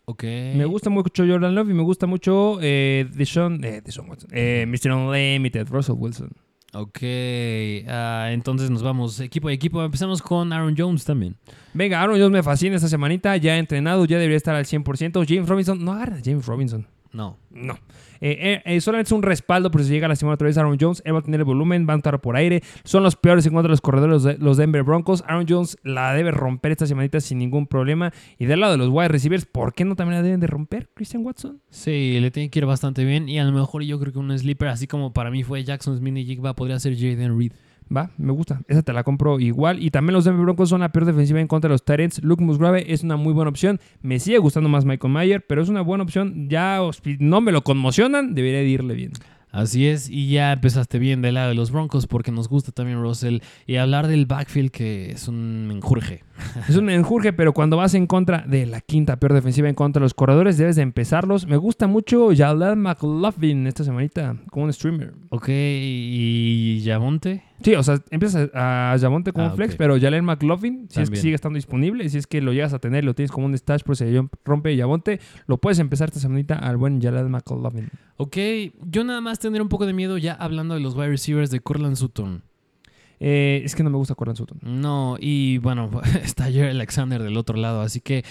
ok. 0.06 0.24
Me 0.56 0.66
gusta 0.66 0.90
mucho 0.90 1.26
Jordan 1.26 1.56
Love 1.56 1.70
y 1.70 1.74
me 1.74 1.84
gusta 1.84 2.08
mucho 2.08 2.58
eh, 2.62 3.08
Deshaun, 3.14 3.64
eh, 3.64 3.82
Deshaun 3.84 4.10
Watson. 4.10 4.30
Eh, 4.34 4.66
Mr. 4.68 4.92
Unlimited, 4.92 5.68
Russell 5.70 5.96
Wilson. 5.98 6.32
Ok, 6.76 7.00
ah, 7.88 8.30
entonces 8.32 8.72
nos 8.72 8.82
vamos 8.82 9.20
equipo 9.20 9.48
a 9.48 9.54
equipo. 9.54 9.84
Empezamos 9.84 10.24
con 10.24 10.52
Aaron 10.52 10.74
Jones 10.76 11.06
también. 11.06 11.36
Venga, 11.74 12.02
Aaron 12.02 12.18
Jones 12.18 12.32
me 12.32 12.42
fascina 12.42 12.76
esta 12.76 12.88
semanita. 12.88 13.38
Ya 13.38 13.58
entrenado, 13.58 14.06
ya 14.06 14.18
debería 14.18 14.38
estar 14.38 14.56
al 14.56 14.66
100%. 14.66 15.24
James 15.28 15.48
Robinson, 15.48 15.86
no 15.86 15.94
agarra 15.94 16.18
James 16.24 16.46
Robinson. 16.46 16.88
No. 17.12 17.38
No. 17.52 17.78
Eh, 18.26 18.38
eh, 18.40 18.62
eh, 18.64 18.80
solamente 18.80 19.10
es 19.10 19.12
un 19.12 19.22
respaldo 19.22 19.70
por 19.70 19.84
si 19.84 19.90
llega 19.90 20.08
la 20.08 20.16
semana 20.16 20.36
otra 20.36 20.48
vez 20.48 20.58
Aaron 20.58 20.78
Jones. 20.80 21.02
Él 21.04 21.14
va 21.14 21.20
a 21.20 21.24
tener 21.24 21.42
el 21.42 21.44
volumen, 21.44 21.86
va 21.86 21.92
a 21.92 21.98
entrar 21.98 22.22
por 22.22 22.38
aire. 22.38 22.64
Son 22.86 23.04
los 23.04 23.18
peores 23.18 23.46
en 23.46 23.52
contra 23.52 23.68
de 23.68 23.74
los 23.74 23.82
corredores 23.82 24.24
de 24.24 24.38
los 24.38 24.56
Denver 24.56 24.84
Broncos. 24.84 25.26
Aaron 25.28 25.46
Jones 25.48 25.78
la 25.84 26.14
debe 26.14 26.32
romper 26.32 26.72
esta 26.72 26.88
semanita 26.88 27.20
sin 27.20 27.38
ningún 27.38 27.68
problema. 27.68 28.14
Y 28.40 28.46
del 28.46 28.62
lado 28.62 28.72
de 28.72 28.78
los 28.78 28.88
wide 28.88 29.10
receivers, 29.10 29.46
¿por 29.46 29.74
qué 29.74 29.84
no 29.84 29.98
también 29.98 30.20
la 30.20 30.24
deben 30.24 30.40
de 30.40 30.48
romper, 30.48 30.90
Christian 30.94 31.26
Watson? 31.26 31.62
Sí, 31.70 32.18
le 32.22 32.32
tiene 32.32 32.50
que 32.50 32.60
ir 32.60 32.66
bastante 32.66 33.04
bien. 33.04 33.28
Y 33.28 33.40
a 33.40 33.44
lo 33.44 33.52
mejor 33.52 33.84
yo 33.84 34.00
creo 34.00 34.14
que 34.14 34.20
un 34.20 34.40
sleeper, 34.40 34.70
así 34.70 34.88
como 34.88 35.12
para 35.12 35.30
mí 35.30 35.44
fue 35.44 35.62
Jackson 35.66 35.98
Smith 35.98 36.16
y 36.16 36.26
Jigba, 36.26 36.56
podría 36.56 36.80
ser 36.80 36.96
Jaden 36.96 37.38
Reed. 37.38 37.52
Va, 37.96 38.12
me 38.18 38.32
gusta. 38.32 38.62
Esa 38.68 38.82
te 38.82 38.94
la 38.94 39.04
compro 39.04 39.40
igual. 39.40 39.82
Y 39.82 39.92
también 39.92 40.14
los 40.14 40.26
Denver 40.26 40.44
Broncos 40.44 40.70
son 40.70 40.82
la 40.82 40.92
peor 40.92 41.06
defensiva 41.06 41.40
en 41.40 41.48
contra 41.48 41.70
de 41.70 41.74
los 41.74 41.86
Tyrants. 41.86 42.24
Luke 42.24 42.44
Musgrave 42.44 42.92
es 42.92 43.04
una 43.04 43.18
muy 43.18 43.34
buena 43.34 43.50
opción. 43.50 43.80
Me 44.02 44.20
sigue 44.20 44.38
gustando 44.40 44.70
más 44.70 44.86
Michael 44.86 45.14
Mayer, 45.14 45.46
pero 45.46 45.62
es 45.62 45.70
una 45.70 45.82
buena 45.82 46.04
opción. 46.04 46.50
Ya 46.50 46.80
no 47.20 47.42
me 47.42 47.52
lo 47.52 47.64
conmocionan, 47.64 48.34
debería 48.34 48.60
de 48.60 48.68
irle 48.68 48.96
bien. 48.96 49.12
Así 49.54 49.88
es, 49.88 50.10
y 50.10 50.32
ya 50.32 50.52
empezaste 50.52 50.98
bien 50.98 51.22
del 51.22 51.36
lado 51.36 51.50
de 51.50 51.54
los 51.54 51.70
Broncos 51.70 52.08
porque 52.08 52.32
nos 52.32 52.50
gusta 52.50 52.72
también 52.72 53.00
Russell 53.00 53.38
y 53.68 53.76
hablar 53.76 54.08
del 54.08 54.26
backfield 54.26 54.72
que 54.72 55.12
es 55.12 55.28
un 55.28 55.68
menjurje. 55.68 56.24
Es 56.68 56.76
un 56.76 56.86
menjurje, 56.86 57.34
pero 57.34 57.54
cuando 57.54 57.78
vas 57.78 57.94
en 57.94 58.08
contra 58.08 58.40
de 58.48 58.66
la 58.66 58.82
quinta 58.82 59.18
peor 59.18 59.34
defensiva 59.34 59.70
en 59.70 59.76
contra 59.76 60.00
de 60.00 60.06
los 60.06 60.16
corredores, 60.16 60.58
debes 60.58 60.76
de 60.76 60.82
empezarlos. 60.82 61.46
Me 61.46 61.58
gusta 61.58 61.86
mucho 61.86 62.30
Jalal 62.36 62.78
McLaughlin 62.78 63.68
esta 63.68 63.84
semanita 63.84 64.38
como 64.50 64.66
un 64.66 64.74
streamer. 64.74 65.14
Ok, 65.30 65.50
¿y 65.50 66.80
Yamonte? 66.82 67.44
Sí, 67.64 67.74
o 67.76 67.82
sea, 67.84 68.00
empiezas 68.12 68.50
a 68.54 68.96
Yamonte 69.00 69.32
como 69.32 69.46
Ah, 69.48 69.50
un 69.52 69.56
flex, 69.56 69.74
ok. 69.74 69.78
pero 69.78 70.00
Jalen 70.00 70.26
McLaughlin, 70.26 70.88
si 70.90 71.02
es 71.02 71.10
que 71.10 71.16
sigue 71.16 71.36
estando 71.36 71.56
disponible, 71.56 72.08
si 72.10 72.18
es 72.18 72.28
que 72.28 72.42
lo 72.42 72.52
llegas 72.54 72.74
a 72.74 72.80
tener, 72.80 73.04
lo 73.06 73.14
tienes 73.16 73.32
como 73.32 73.46
un 73.46 73.58
stash, 73.58 73.82
pues 73.86 74.00
se 74.00 74.22
rompe 74.44 74.76
Yamonte, 74.76 75.20
lo 75.48 75.58
puedes 75.58 75.80
empezar 75.80 76.10
esta 76.10 76.20
semanita 76.20 76.56
al 76.56 76.78
buen 76.78 77.02
Jalal 77.02 77.30
McLaughlin. 77.30 77.90
Ok, 78.18 78.38
yo 78.90 79.04
nada 79.04 79.22
más 79.22 79.40
tendría 79.40 79.64
un 79.64 79.70
poco 79.70 79.86
de 79.86 79.94
miedo 79.94 80.18
ya 80.18 80.34
hablando 80.34 80.74
de 80.74 80.82
los 80.82 80.96
wide 80.96 81.10
receivers 81.10 81.50
de 81.52 81.60
Cortland 81.62 81.96
Sutton. 81.96 82.44
Eh, 83.20 83.62
es 83.64 83.74
que 83.76 83.84
no 83.84 83.90
me 83.90 83.96
gusta 83.96 84.16
Corland 84.16 84.38
Sutton. 84.38 84.60
No, 84.64 85.16
y 85.18 85.58
bueno, 85.60 85.90
está 86.24 86.52
Jerry 86.52 86.72
Alexander 86.72 87.24
del 87.24 87.38
otro 87.38 87.56
lado, 87.58 87.80
así 87.82 88.02
que 88.02 88.26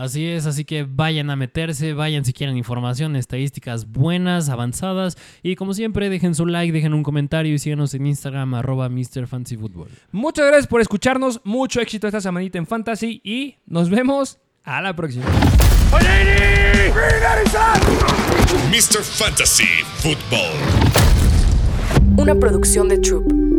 Así 0.00 0.26
es, 0.26 0.46
así 0.46 0.64
que 0.64 0.84
vayan 0.84 1.28
a 1.28 1.36
meterse, 1.36 1.92
vayan 1.92 2.24
si 2.24 2.32
quieren 2.32 2.56
información, 2.56 3.16
estadísticas 3.16 3.86
buenas, 3.86 4.48
avanzadas. 4.48 5.18
Y 5.42 5.56
como 5.56 5.74
siempre, 5.74 6.08
dejen 6.08 6.34
su 6.34 6.46
like, 6.46 6.72
dejen 6.72 6.94
un 6.94 7.02
comentario 7.02 7.52
y 7.52 7.58
síganos 7.58 7.92
en 7.92 8.06
Instagram, 8.06 8.54
arroba 8.54 8.88
MrFantasyFootball. 8.88 9.90
Muchas 10.10 10.46
gracias 10.46 10.68
por 10.68 10.80
escucharnos. 10.80 11.42
Mucho 11.44 11.82
éxito 11.82 12.06
esta 12.06 12.22
semanita 12.22 12.56
en 12.56 12.66
Fantasy 12.66 13.20
y 13.22 13.56
nos 13.66 13.90
vemos 13.90 14.38
a 14.64 14.80
la 14.80 14.96
próxima. 14.96 15.26
Mr. 18.70 19.02
Fantasy 19.02 19.68
Football. 19.98 20.56
Una 22.16 22.34
producción 22.34 22.88
de 22.88 22.96
Troop. 22.96 23.49